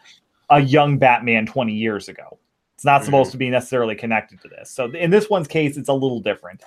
a 0.52 0.60
young 0.60 0.98
Batman 0.98 1.46
20 1.46 1.72
years 1.72 2.08
ago. 2.08 2.38
It's 2.74 2.84
not 2.84 3.04
supposed 3.04 3.30
to 3.32 3.36
be 3.36 3.48
necessarily 3.48 3.94
connected 3.94 4.40
to 4.42 4.48
this. 4.48 4.70
So 4.70 4.90
in 4.92 5.10
this 5.10 5.30
one's 5.30 5.48
case, 5.48 5.76
it's 5.76 5.88
a 5.88 5.92
little 5.92 6.20
different. 6.20 6.62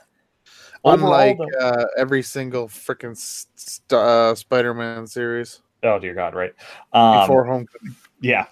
Overall, 0.83 1.13
Unlike 1.13 1.39
uh, 1.59 1.85
every 1.97 2.21
single 2.21 2.67
freaking 2.67 3.17
st- 3.17 3.91
uh, 3.91 4.35
Spider-Man 4.35 5.07
series 5.07 5.61
oh 5.85 5.99
dear 5.99 6.13
God, 6.13 6.35
right? 6.35 6.53
Um, 6.93 7.21
before 7.21 7.45
Homecoming. 7.45 7.95
Yeah. 8.21 8.45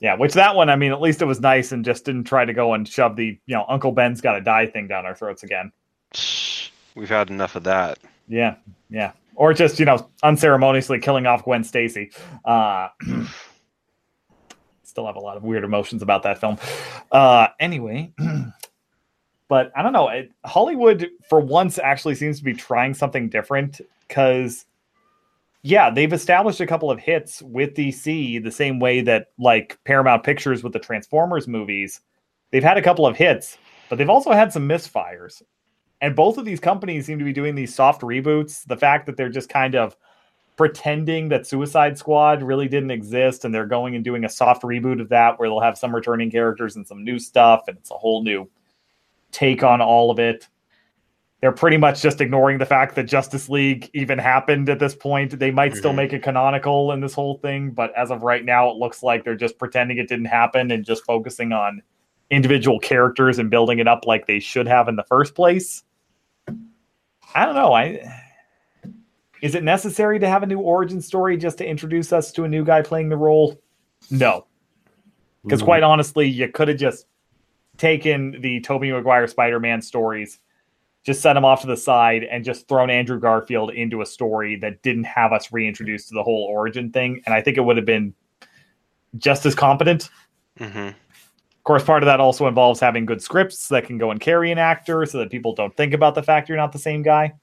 Yeah. 0.00 0.16
Which 0.16 0.34
that 0.34 0.54
one, 0.54 0.68
I 0.68 0.76
mean, 0.76 0.92
at 0.92 1.00
least 1.00 1.22
it 1.22 1.26
was 1.26 1.40
nice 1.40 1.72
and 1.72 1.84
just 1.84 2.04
didn't 2.04 2.24
try 2.24 2.44
to 2.44 2.52
go 2.52 2.74
and 2.74 2.86
shove 2.86 3.16
the, 3.16 3.38
you 3.46 3.54
know, 3.54 3.64
Uncle 3.68 3.92
Ben's 3.92 4.20
got 4.20 4.32
to 4.32 4.40
die 4.40 4.66
thing 4.66 4.88
down 4.88 5.06
our 5.06 5.14
throats 5.14 5.42
again. 5.42 5.72
We've 6.94 7.08
had 7.08 7.30
enough 7.30 7.56
of 7.56 7.64
that. 7.64 7.98
Yeah. 8.28 8.56
Yeah. 8.90 9.12
Or 9.34 9.54
just, 9.54 9.78
you 9.78 9.86
know, 9.86 10.10
unceremoniously 10.22 10.98
killing 10.98 11.26
off 11.26 11.44
Gwen 11.44 11.64
Stacy. 11.64 12.10
Uh, 12.44 12.88
still 14.92 15.06
have 15.06 15.16
a 15.16 15.20
lot 15.20 15.38
of 15.38 15.42
weird 15.42 15.64
emotions 15.64 16.02
about 16.02 16.22
that 16.22 16.38
film. 16.38 16.58
Uh, 17.10 17.48
anyway, 17.58 18.12
but 19.48 19.72
I 19.74 19.82
don't 19.82 19.94
know. 19.94 20.08
It, 20.08 20.30
Hollywood, 20.44 21.08
for 21.28 21.40
once, 21.40 21.78
actually 21.78 22.14
seems 22.14 22.38
to 22.38 22.44
be 22.44 22.52
trying 22.52 22.92
something 22.92 23.30
different 23.30 23.80
because, 24.06 24.66
yeah, 25.62 25.90
they've 25.90 26.12
established 26.12 26.60
a 26.60 26.66
couple 26.66 26.90
of 26.90 27.00
hits 27.00 27.40
with 27.42 27.74
DC 27.74 28.44
the 28.44 28.50
same 28.50 28.78
way 28.78 29.00
that, 29.00 29.28
like, 29.38 29.78
Paramount 29.84 30.24
Pictures 30.24 30.62
with 30.62 30.74
the 30.74 30.78
Transformers 30.78 31.48
movies, 31.48 32.00
they've 32.50 32.62
had 32.62 32.76
a 32.76 32.82
couple 32.82 33.06
of 33.06 33.16
hits, 33.16 33.56
but 33.88 33.96
they've 33.96 34.10
also 34.10 34.32
had 34.32 34.52
some 34.52 34.68
misfires. 34.68 35.42
And 36.02 36.14
both 36.14 36.36
of 36.36 36.44
these 36.44 36.60
companies 36.60 37.06
seem 37.06 37.18
to 37.18 37.24
be 37.24 37.32
doing 37.32 37.54
these 37.54 37.74
soft 37.74 38.02
reboots. 38.02 38.66
The 38.66 38.76
fact 38.76 39.06
that 39.06 39.16
they're 39.16 39.30
just 39.30 39.48
kind 39.48 39.74
of 39.74 39.96
pretending 40.56 41.28
that 41.30 41.46
Suicide 41.46 41.96
Squad 41.98 42.42
really 42.42 42.68
didn't 42.68 42.90
exist 42.90 43.44
and 43.44 43.54
they're 43.54 43.66
going 43.66 43.94
and 43.94 44.04
doing 44.04 44.24
a 44.24 44.28
soft 44.28 44.62
reboot 44.62 45.00
of 45.00 45.08
that 45.08 45.38
where 45.38 45.48
they'll 45.48 45.60
have 45.60 45.78
some 45.78 45.94
returning 45.94 46.30
characters 46.30 46.76
and 46.76 46.86
some 46.86 47.02
new 47.04 47.18
stuff 47.18 47.64
and 47.68 47.76
it's 47.78 47.90
a 47.90 47.94
whole 47.94 48.22
new 48.22 48.48
take 49.30 49.62
on 49.62 49.80
all 49.80 50.10
of 50.10 50.18
it. 50.18 50.48
They're 51.40 51.52
pretty 51.52 51.78
much 51.78 52.02
just 52.02 52.20
ignoring 52.20 52.58
the 52.58 52.66
fact 52.66 52.94
that 52.94 53.04
Justice 53.04 53.48
League 53.48 53.90
even 53.94 54.18
happened 54.18 54.68
at 54.68 54.78
this 54.78 54.94
point. 54.94 55.38
They 55.38 55.50
might 55.50 55.74
still 55.74 55.92
Mhm. 55.92 55.96
make 55.96 56.12
it 56.12 56.22
canonical 56.22 56.92
in 56.92 57.00
this 57.00 57.14
whole 57.14 57.38
thing, 57.38 57.70
but 57.70 57.92
as 57.96 58.10
of 58.12 58.22
right 58.22 58.44
now, 58.44 58.70
it 58.70 58.76
looks 58.76 59.02
like 59.02 59.24
they're 59.24 59.34
just 59.34 59.58
pretending 59.58 59.98
it 59.98 60.08
didn't 60.08 60.26
happen 60.26 60.70
and 60.70 60.84
just 60.84 61.04
focusing 61.04 61.52
on 61.52 61.82
individual 62.30 62.78
characters 62.78 63.38
and 63.40 63.50
building 63.50 63.78
it 63.80 63.88
up 63.88 64.06
like 64.06 64.26
they 64.26 64.38
should 64.38 64.68
have 64.68 64.86
in 64.86 64.94
the 64.96 65.02
first 65.04 65.34
place. 65.34 65.82
I 67.34 67.44
don't 67.46 67.54
know. 67.54 67.72
I 67.72 68.21
is 69.42 69.54
it 69.54 69.64
necessary 69.64 70.18
to 70.20 70.28
have 70.28 70.42
a 70.42 70.46
new 70.46 70.60
origin 70.60 71.00
story 71.02 71.36
just 71.36 71.58
to 71.58 71.66
introduce 71.66 72.12
us 72.12 72.32
to 72.32 72.44
a 72.44 72.48
new 72.48 72.64
guy 72.64 72.80
playing 72.80 73.08
the 73.08 73.16
role? 73.16 73.60
No, 74.10 74.46
because 75.42 75.60
Mhm. 75.60 75.64
quite 75.64 75.82
honestly, 75.82 76.28
you 76.28 76.48
could 76.48 76.68
have 76.68 76.78
just 76.78 77.06
taken 77.76 78.40
the 78.40 78.60
Tobey 78.60 78.92
Maguire 78.92 79.26
Spider-Man 79.26 79.82
stories, 79.82 80.38
just 81.04 81.20
set 81.20 81.32
them 81.32 81.44
off 81.44 81.62
to 81.62 81.66
the 81.66 81.76
side, 81.76 82.22
and 82.22 82.44
just 82.44 82.68
thrown 82.68 82.88
Andrew 82.88 83.18
Garfield 83.18 83.72
into 83.72 84.00
a 84.00 84.06
story 84.06 84.56
that 84.56 84.82
didn't 84.82 85.04
have 85.04 85.32
us 85.32 85.52
reintroduced 85.52 86.08
to 86.08 86.14
the 86.14 86.22
whole 86.22 86.44
origin 86.44 86.90
thing, 86.92 87.20
and 87.26 87.34
I 87.34 87.42
think 87.42 87.56
it 87.56 87.62
would 87.62 87.76
have 87.76 87.86
been 87.86 88.14
just 89.18 89.44
as 89.44 89.54
competent. 89.54 90.08
hmm 90.58 90.88
Of 90.88 91.64
course, 91.64 91.84
part 91.84 92.02
of 92.02 92.06
that 92.06 92.18
also 92.18 92.48
involves 92.48 92.80
having 92.80 93.06
good 93.06 93.22
scripts 93.22 93.68
that 93.68 93.84
can 93.84 93.96
go 93.96 94.10
and 94.10 94.20
carry 94.20 94.50
an 94.50 94.58
actor 94.58 95.06
so 95.06 95.18
that 95.18 95.30
people 95.30 95.54
don't 95.54 95.76
think 95.76 95.94
about 95.94 96.14
the 96.14 96.22
fact 96.22 96.48
you're 96.48 96.58
not 96.58 96.72
the 96.72 96.78
same 96.78 97.02
guy. 97.02 97.34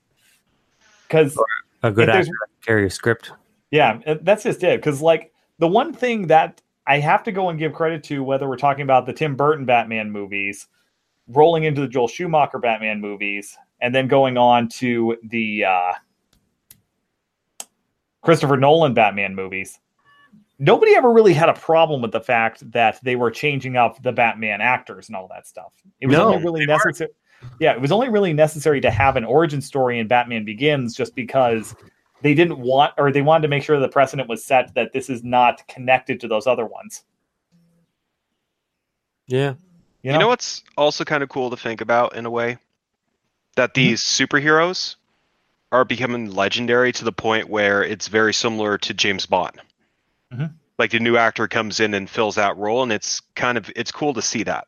Because, 1.07 1.37
a 1.83 1.91
good 1.91 2.09
actor 2.09 2.31
carry 2.65 2.85
a 2.85 2.89
script. 2.89 3.31
yeah, 3.71 3.99
that's 4.21 4.43
just 4.43 4.63
it. 4.63 4.79
Because, 4.79 5.01
like, 5.01 5.33
the 5.59 5.67
one 5.67 5.93
thing 5.93 6.27
that 6.27 6.61
I 6.87 6.99
have 6.99 7.23
to 7.23 7.31
go 7.31 7.49
and 7.49 7.59
give 7.59 7.73
credit 7.73 8.03
to, 8.05 8.23
whether 8.23 8.47
we're 8.47 8.57
talking 8.57 8.83
about 8.83 9.05
the 9.05 9.13
Tim 9.13 9.35
Burton 9.35 9.65
Batman 9.65 10.11
movies, 10.11 10.67
rolling 11.27 11.63
into 11.63 11.81
the 11.81 11.87
Joel 11.87 12.07
Schumacher 12.07 12.59
Batman 12.59 12.99
movies, 12.99 13.57
and 13.81 13.93
then 13.93 14.07
going 14.07 14.37
on 14.37 14.67
to 14.69 15.17
the 15.23 15.65
uh, 15.65 15.93
Christopher 18.21 18.57
Nolan 18.57 18.93
Batman 18.93 19.35
movies, 19.35 19.79
nobody 20.57 20.95
ever 20.95 21.11
really 21.13 21.33
had 21.33 21.47
a 21.47 21.53
problem 21.53 22.01
with 22.01 22.11
the 22.11 22.19
fact 22.19 22.69
that 22.71 22.99
they 23.03 23.15
were 23.15 23.31
changing 23.31 23.77
up 23.77 24.01
the 24.01 24.11
Batman 24.11 24.59
actors 24.59 25.07
and 25.07 25.15
all 25.15 25.27
that 25.29 25.47
stuff. 25.47 25.71
It 26.01 26.07
was 26.07 26.17
No, 26.17 26.33
only 26.33 26.43
really 26.43 26.65
necessary. 26.65 27.11
Yeah, 27.59 27.73
it 27.73 27.81
was 27.81 27.91
only 27.91 28.09
really 28.09 28.33
necessary 28.33 28.81
to 28.81 28.91
have 28.91 29.15
an 29.15 29.23
origin 29.25 29.61
story 29.61 29.99
in 29.99 30.07
Batman 30.07 30.45
Begins 30.45 30.95
just 30.95 31.15
because 31.15 31.75
they 32.21 32.33
didn't 32.33 32.59
want 32.59 32.93
or 32.97 33.11
they 33.11 33.21
wanted 33.21 33.43
to 33.43 33.47
make 33.47 33.63
sure 33.63 33.79
the 33.79 33.87
precedent 33.87 34.27
was 34.27 34.43
set 34.43 34.73
that 34.75 34.91
this 34.93 35.09
is 35.09 35.23
not 35.23 35.65
connected 35.67 36.19
to 36.21 36.27
those 36.27 36.47
other 36.47 36.65
ones. 36.65 37.03
Yeah. 39.27 39.55
You 40.01 40.11
You 40.11 40.13
know, 40.13 40.19
know 40.19 40.27
what's 40.29 40.63
also 40.77 41.03
kind 41.03 41.23
of 41.23 41.29
cool 41.29 41.49
to 41.49 41.57
think 41.57 41.81
about 41.81 42.15
in 42.15 42.25
a 42.25 42.29
way? 42.29 42.57
That 43.55 43.73
these 43.73 44.01
superheroes 44.01 44.95
are 45.71 45.85
becoming 45.85 46.31
legendary 46.31 46.91
to 46.93 47.03
the 47.03 47.11
point 47.11 47.49
where 47.49 47.83
it's 47.83 48.07
very 48.07 48.33
similar 48.33 48.77
to 48.79 48.93
James 48.93 49.25
Bond. 49.25 49.61
Mhm. 50.33 50.53
Like 50.77 50.91
the 50.91 50.99
new 50.99 51.17
actor 51.17 51.47
comes 51.47 51.79
in 51.79 51.93
and 51.93 52.09
fills 52.09 52.35
that 52.35 52.55
role, 52.57 52.83
and 52.83 52.91
it's 52.91 53.19
kind 53.35 53.57
of 53.57 53.69
it's 53.75 53.91
cool 53.91 54.13
to 54.13 54.21
see 54.21 54.43
that. 54.43 54.67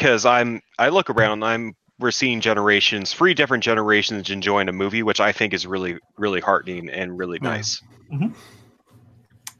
Because 0.00 0.24
I'm 0.24 0.62
I 0.78 0.88
look 0.88 1.10
around, 1.10 1.42
I'm 1.44 1.74
we're 1.98 2.10
seeing 2.10 2.40
generations, 2.40 3.12
three 3.12 3.34
different 3.34 3.62
generations 3.62 4.30
enjoying 4.30 4.70
a 4.70 4.72
movie, 4.72 5.02
which 5.02 5.20
I 5.20 5.30
think 5.32 5.52
is 5.52 5.66
really 5.66 5.98
really 6.16 6.40
heartening 6.40 6.88
and 6.88 7.18
really 7.18 7.38
Yeah. 7.42 7.50
nice. 7.50 7.82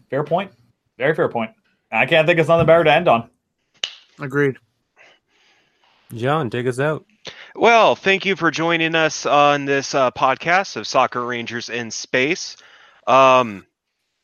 fair 0.08 0.24
point. 0.24 0.50
Very 0.96 1.14
fair 1.14 1.28
point. 1.28 1.50
I 1.92 2.06
can't 2.06 2.26
think 2.26 2.40
of 2.40 2.46
something 2.46 2.66
better 2.66 2.84
to 2.84 2.90
end 2.92 3.06
on. 3.06 3.28
Agreed. 4.18 4.56
John, 6.14 6.48
take 6.48 6.66
us 6.66 6.80
out. 6.80 7.04
Well, 7.54 7.94
thank 7.94 8.24
you 8.24 8.34
for 8.34 8.50
joining 8.50 8.94
us 8.94 9.26
on 9.26 9.66
this 9.66 9.94
uh, 9.94 10.10
podcast 10.12 10.76
of 10.76 10.86
Sakura 10.86 11.26
Rangers 11.26 11.68
in 11.68 11.90
Space. 11.90 12.56
Um, 13.06 13.66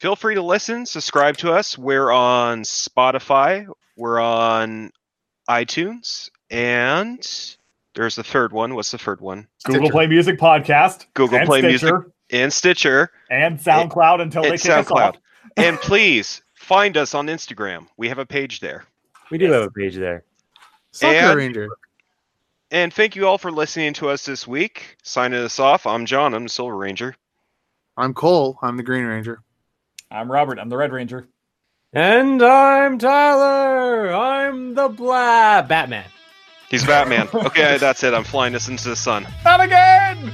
feel 0.00 0.16
free 0.16 0.36
to 0.36 0.42
listen, 0.42 0.86
subscribe 0.86 1.36
to 1.38 1.52
us. 1.52 1.76
We're 1.76 2.10
on 2.10 2.62
Spotify, 2.62 3.66
we're 3.98 4.18
on 4.18 4.90
iTunes, 5.48 6.30
and 6.50 7.26
there's 7.94 8.16
the 8.16 8.24
third 8.24 8.52
one. 8.52 8.74
What's 8.74 8.90
the 8.90 8.98
third 8.98 9.20
one? 9.20 9.48
Google 9.64 9.82
Stitcher. 9.82 9.92
Play 9.92 10.06
Music 10.06 10.38
Podcast, 10.38 11.06
Google 11.14 11.38
and 11.38 11.46
Play 11.46 11.62
Music 11.62 11.92
and 12.30 12.52
Stitcher. 12.52 13.10
and 13.30 13.58
SoundCloud 13.58 14.20
until 14.20 14.42
they 14.42 14.50
and 14.50 14.60
kick 14.60 14.70
us 14.70 14.86
SoundCloud. 14.86 14.96
off. 15.08 15.16
and 15.56 15.78
please 15.78 16.42
find 16.54 16.96
us 16.96 17.14
on 17.14 17.26
Instagram. 17.28 17.86
We 17.96 18.08
have 18.08 18.18
a 18.18 18.26
page 18.26 18.60
there. 18.60 18.84
We 19.30 19.38
do 19.38 19.50
have 19.52 19.62
a 19.62 19.70
page 19.70 19.96
there. 19.96 20.24
Sakura 20.92 21.30
And- 21.30 21.36
Ranger. 21.38 21.68
And 22.72 22.92
thank 22.92 23.14
you 23.14 23.28
all 23.28 23.38
for 23.38 23.52
listening 23.52 23.92
to 23.94 24.08
us 24.08 24.24
this 24.24 24.44
week. 24.44 24.96
Signing 25.04 25.38
us 25.38 25.60
off, 25.60 25.86
I'm 25.86 26.04
John. 26.04 26.34
I'm 26.34 26.42
the 26.42 26.48
Silver 26.48 26.76
Ranger. 26.76 27.14
I'm 27.96 28.12
Cole. 28.12 28.58
I'm 28.60 28.76
the 28.76 28.82
Green 28.82 29.04
Ranger. 29.04 29.40
I'm 30.10 30.30
Robert. 30.30 30.58
I'm 30.58 30.68
the 30.68 30.76
Red 30.76 30.90
Ranger. 30.92 31.28
And 31.96 32.42
I'm 32.42 32.98
Tyler. 32.98 34.12
I'm 34.12 34.74
the 34.74 34.90
blah 34.90 35.62
Batman. 35.62 36.04
He's 36.68 36.84
Batman. 36.84 37.26
okay, 37.32 37.78
that's 37.78 38.04
it. 38.04 38.12
I'm 38.12 38.22
flying 38.22 38.52
this 38.52 38.68
into 38.68 38.90
the 38.90 38.96
sun. 38.96 39.26
Not 39.46 39.62
again! 39.62 40.30